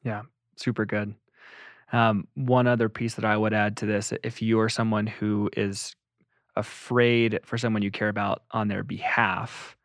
Yeah, 0.03 0.23
super 0.57 0.85
good. 0.85 1.13
Um, 1.91 2.27
one 2.33 2.65
other 2.65 2.89
piece 2.89 3.13
that 3.15 3.25
I 3.25 3.37
would 3.37 3.53
add 3.53 3.77
to 3.77 3.85
this 3.85 4.11
if 4.23 4.41
you're 4.41 4.69
someone 4.69 5.05
who 5.05 5.49
is 5.55 5.95
afraid 6.55 7.39
for 7.43 7.57
someone 7.57 7.83
you 7.83 7.91
care 7.91 8.09
about 8.09 8.43
on 8.51 8.67
their 8.67 8.83
behalf, 8.83 9.77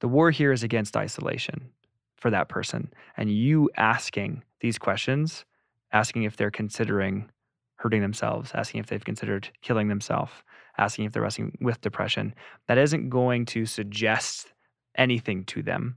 the 0.00 0.08
war 0.08 0.30
here 0.30 0.52
is 0.52 0.62
against 0.62 0.96
isolation 0.96 1.70
for 2.16 2.30
that 2.30 2.48
person. 2.48 2.92
And 3.16 3.30
you 3.30 3.70
asking 3.76 4.42
these 4.60 4.78
questions, 4.78 5.44
asking 5.92 6.24
if 6.24 6.36
they're 6.36 6.50
considering 6.50 7.30
hurting 7.76 8.02
themselves, 8.02 8.50
asking 8.54 8.80
if 8.80 8.86
they've 8.86 9.04
considered 9.04 9.48
killing 9.62 9.88
themselves, 9.88 10.32
asking 10.78 11.04
if 11.04 11.12
they're 11.12 11.22
wrestling 11.22 11.56
with 11.60 11.80
depression, 11.80 12.34
that 12.66 12.78
isn't 12.78 13.08
going 13.08 13.46
to 13.46 13.66
suggest 13.66 14.52
anything 14.96 15.44
to 15.44 15.62
them. 15.62 15.96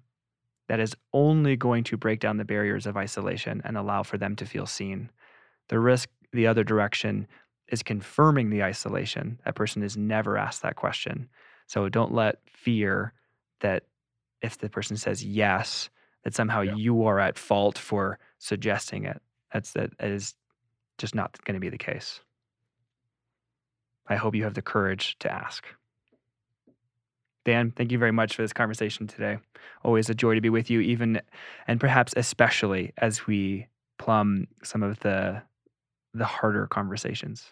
That 0.67 0.79
is 0.79 0.95
only 1.11 1.55
going 1.55 1.83
to 1.85 1.97
break 1.97 2.19
down 2.19 2.37
the 2.37 2.45
barriers 2.45 2.85
of 2.85 2.97
isolation 2.97 3.61
and 3.65 3.77
allow 3.77 4.03
for 4.03 4.17
them 4.17 4.35
to 4.37 4.45
feel 4.45 4.65
seen. 4.65 5.09
The 5.69 5.79
risk 5.79 6.09
the 6.31 6.47
other 6.47 6.63
direction 6.63 7.27
is 7.67 7.83
confirming 7.83 8.49
the 8.49 8.63
isolation. 8.63 9.39
That 9.45 9.55
person 9.55 9.83
is 9.83 9.97
never 9.97 10.37
asked 10.37 10.61
that 10.61 10.75
question. 10.75 11.29
So 11.67 11.89
don't 11.89 12.13
let 12.13 12.39
fear 12.47 13.13
that 13.61 13.83
if 14.41 14.57
the 14.57 14.69
person 14.69 14.97
says 14.97 15.23
yes, 15.23 15.89
that 16.23 16.35
somehow 16.35 16.61
yeah. 16.61 16.75
you 16.75 17.03
are 17.05 17.19
at 17.19 17.37
fault 17.37 17.77
for 17.77 18.19
suggesting 18.37 19.05
it. 19.05 19.21
That's 19.53 19.73
that 19.73 19.91
is 19.99 20.35
just 20.97 21.15
not 21.15 21.43
going 21.45 21.55
to 21.55 21.59
be 21.59 21.69
the 21.69 21.77
case. 21.77 22.21
I 24.07 24.15
hope 24.15 24.35
you 24.35 24.43
have 24.43 24.53
the 24.53 24.61
courage 24.61 25.15
to 25.19 25.31
ask. 25.31 25.65
Dan, 27.43 27.71
thank 27.71 27.91
you 27.91 27.97
very 27.97 28.11
much 28.11 28.35
for 28.35 28.43
this 28.43 28.53
conversation 28.53 29.07
today. 29.07 29.39
Always 29.83 30.09
a 30.09 30.13
joy 30.13 30.35
to 30.35 30.41
be 30.41 30.49
with 30.49 30.69
you, 30.69 30.79
even 30.79 31.21
and 31.67 31.79
perhaps 31.79 32.13
especially 32.15 32.93
as 32.97 33.25
we 33.25 33.67
plumb 33.97 34.47
some 34.63 34.83
of 34.83 34.99
the 34.99 35.41
the 36.13 36.25
harder 36.25 36.67
conversations. 36.67 37.51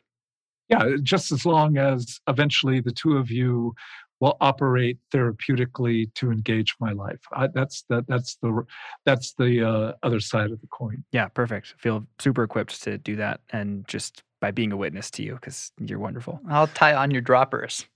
Yeah, 0.68 0.98
just 1.02 1.32
as 1.32 1.46
long 1.46 1.78
as 1.78 2.20
eventually 2.28 2.82
the 2.82 2.92
two 2.92 3.18
of 3.18 3.32
you 3.32 3.74
will 4.20 4.38
operate 4.42 4.98
therapeutically 5.14 6.14
to 6.16 6.32
engage 6.32 6.76
my 6.80 6.92
life. 6.92 7.20
I, 7.34 7.48
that's 7.48 7.84
the 7.90 8.04
that's 8.08 8.36
the 8.36 8.64
that's 9.06 9.34
the 9.34 9.68
uh, 9.68 9.94
other 10.04 10.20
side 10.20 10.52
of 10.52 10.62
the 10.62 10.68
coin. 10.68 11.04
Yeah, 11.12 11.28
perfect. 11.28 11.76
Feel 11.78 12.06
super 12.20 12.44
equipped 12.44 12.82
to 12.84 12.98
do 12.98 13.16
that, 13.18 13.42
and 13.52 13.88
just 13.88 14.24
by 14.42 14.52
being 14.52 14.72
a 14.72 14.78
witness 14.78 15.12
to 15.12 15.24
you, 15.24 15.36
because 15.36 15.72
you're 15.80 16.00
wonderful. 16.00 16.40
I'll 16.50 16.68
tie 16.68 16.96
on 16.96 17.12
your 17.12 17.22
droppers. 17.22 17.86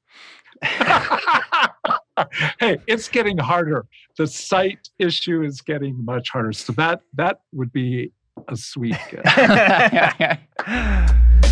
hey, 2.59 2.77
it's 2.87 3.07
getting 3.07 3.37
harder. 3.37 3.85
The 4.17 4.27
sight 4.27 4.89
issue 4.99 5.43
is 5.43 5.61
getting 5.61 6.03
much 6.03 6.29
harder. 6.29 6.53
So 6.53 6.73
that 6.73 7.01
that 7.13 7.41
would 7.51 7.71
be 7.71 8.11
a 8.47 8.55
sweet. 8.55 8.97